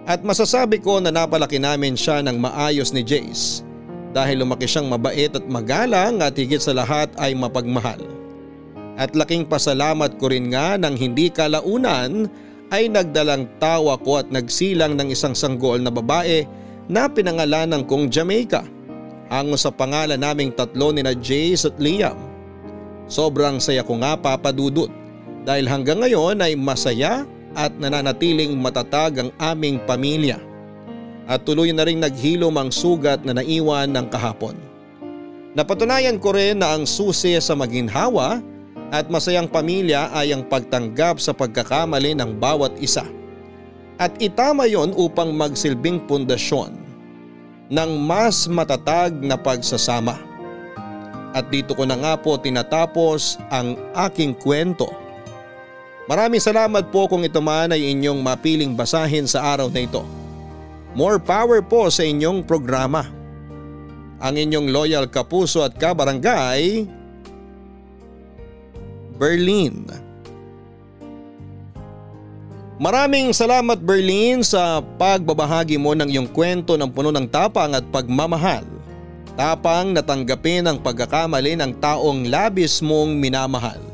At 0.06 0.22
masasabi 0.22 0.78
ko 0.78 1.02
na 1.02 1.10
napalaki 1.10 1.58
namin 1.58 1.98
siya 1.98 2.22
ng 2.22 2.38
maayos 2.38 2.94
ni 2.94 3.02
Jace 3.02 3.66
dahil 4.14 4.46
lumaki 4.46 4.70
siyang 4.70 4.90
mabait 4.94 5.34
at 5.34 5.46
magalang 5.50 6.22
at 6.22 6.38
higit 6.38 6.62
sa 6.62 6.78
lahat 6.78 7.10
ay 7.18 7.34
mapagmahal. 7.34 8.02
At 8.94 9.18
laking 9.18 9.50
pasalamat 9.50 10.22
ko 10.22 10.30
rin 10.30 10.54
nga 10.54 10.78
nang 10.78 10.94
hindi 10.94 11.34
kalaunan 11.34 12.30
ay 12.70 12.86
nagdalang 12.86 13.50
tawa 13.58 13.98
ko 13.98 14.22
at 14.22 14.30
nagsilang 14.30 14.94
ng 15.02 15.10
isang 15.10 15.34
sanggol 15.34 15.82
na 15.82 15.90
babae 15.90 16.46
na 16.86 17.10
pinangalanan 17.10 17.90
kong 17.90 18.14
Jamaica. 18.14 18.62
Hango 19.34 19.58
sa 19.58 19.74
pangalan 19.74 20.22
naming 20.22 20.54
tatlo 20.54 20.94
ni 20.94 21.02
na 21.02 21.16
Jace 21.18 21.72
at 21.72 21.80
Liam 21.82 22.32
Sobrang 23.12 23.60
saya 23.60 23.84
ko 23.84 24.00
nga 24.00 24.16
papadudot 24.16 24.88
dahil 25.46 25.66
hanggang 25.66 26.02
ngayon 26.02 26.42
ay 26.42 26.54
masaya 26.54 27.26
at 27.58 27.74
nananatiling 27.76 28.56
matatag 28.56 29.20
ang 29.20 29.30
aming 29.42 29.82
pamilya. 29.84 30.40
At 31.26 31.48
tuloy 31.48 31.72
na 31.72 31.88
rin 31.88 32.04
naghilom 32.04 32.54
ang 32.58 32.70
sugat 32.74 33.24
na 33.24 33.38
naiwan 33.38 33.92
ng 33.94 34.08
kahapon. 34.12 34.58
Napatunayan 35.52 36.20
ko 36.20 36.32
rin 36.32 36.64
na 36.64 36.76
ang 36.76 36.88
susi 36.88 37.36
sa 37.44 37.56
maginhawa 37.56 38.40
at 38.92 39.08
masayang 39.08 39.48
pamilya 39.48 40.12
ay 40.12 40.36
ang 40.36 40.48
pagtanggap 40.48 41.20
sa 41.20 41.32
pagkakamali 41.32 42.16
ng 42.16 42.40
bawat 42.40 42.76
isa. 42.80 43.04
At 44.00 44.16
itama 44.20 44.66
yon 44.68 44.96
upang 44.98 45.32
magsilbing 45.36 46.08
pundasyon 46.08 46.74
ng 47.72 47.92
mas 48.04 48.52
matatag 48.52 49.16
na 49.24 49.40
pagsasama. 49.40 50.20
At 51.32 51.48
dito 51.48 51.72
ko 51.72 51.88
na 51.88 51.96
nga 51.96 52.14
po 52.20 52.36
tinatapos 52.36 53.40
ang 53.48 53.80
aking 53.96 54.36
kwento. 54.36 54.92
Maraming 56.10 56.42
salamat 56.42 56.90
po 56.90 57.06
kung 57.06 57.22
ito 57.22 57.38
man 57.42 57.74
ay 57.74 57.94
inyong 57.94 58.22
mapiling 58.22 58.74
basahin 58.74 59.30
sa 59.30 59.54
araw 59.54 59.70
na 59.70 59.86
ito. 59.86 60.02
More 60.98 61.22
power 61.22 61.62
po 61.62 61.88
sa 61.88 62.02
inyong 62.02 62.46
programa. 62.46 63.06
Ang 64.22 64.36
inyong 64.38 64.68
loyal 64.70 65.06
kapuso 65.10 65.66
at 65.66 65.74
kabarangay, 65.78 66.86
Berlin. 69.18 69.86
Maraming 72.82 73.30
salamat 73.30 73.78
Berlin 73.78 74.42
sa 74.42 74.82
pagbabahagi 74.82 75.78
mo 75.78 75.94
ng 75.94 76.10
iyong 76.10 76.30
kwento 76.34 76.74
ng 76.74 76.90
puno 76.90 77.14
ng 77.14 77.30
tapang 77.30 77.78
at 77.78 77.86
pagmamahal 77.94 78.66
Tapang 79.40 79.96
natanggapin 79.96 80.68
ang 80.68 80.78
pagkakamali 80.78 81.56
ng 81.56 81.80
taong 81.80 82.28
labis 82.28 82.84
mong 82.84 83.16
minamahal. 83.16 83.91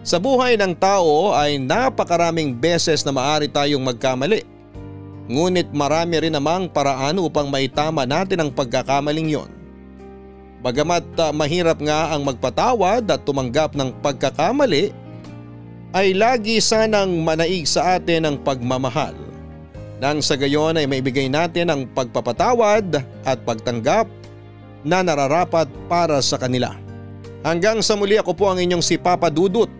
Sa 0.00 0.16
buhay 0.16 0.56
ng 0.56 0.72
tao 0.80 1.36
ay 1.36 1.60
napakaraming 1.60 2.56
beses 2.56 3.04
na 3.04 3.12
maaari 3.12 3.52
tayong 3.52 3.84
magkamali. 3.84 4.48
Ngunit 5.28 5.68
marami 5.76 6.16
rin 6.24 6.32
namang 6.32 6.72
paraan 6.72 7.20
upang 7.20 7.52
maitama 7.52 8.08
natin 8.08 8.40
ang 8.40 8.50
pagkakamaling 8.50 9.28
yon. 9.28 9.50
Bagamat 10.64 11.04
uh, 11.20 11.32
mahirap 11.36 11.80
nga 11.84 12.16
ang 12.16 12.24
magpatawad 12.24 13.04
at 13.12 13.20
tumanggap 13.28 13.76
ng 13.76 13.92
pagkakamali, 14.00 14.92
ay 15.90 16.14
lagi 16.16 16.62
sanang 16.62 17.20
manaig 17.20 17.66
sa 17.68 18.00
atin 18.00 18.24
ang 18.24 18.36
pagmamahal. 18.40 19.16
Nang 20.00 20.24
sa 20.24 20.32
gayon 20.32 20.80
ay 20.80 20.88
maibigay 20.88 21.28
natin 21.28 21.68
ang 21.68 21.84
pagpapatawad 21.92 23.04
at 23.24 23.38
pagtanggap 23.44 24.08
na 24.80 25.04
nararapat 25.04 25.68
para 25.92 26.16
sa 26.24 26.40
kanila. 26.40 26.72
Hanggang 27.40 27.80
sa 27.80 27.96
muli 27.96 28.20
ako 28.20 28.32
po 28.36 28.52
ang 28.52 28.60
inyong 28.60 28.84
si 28.84 29.00
Papa 29.00 29.32
Dudut 29.32 29.79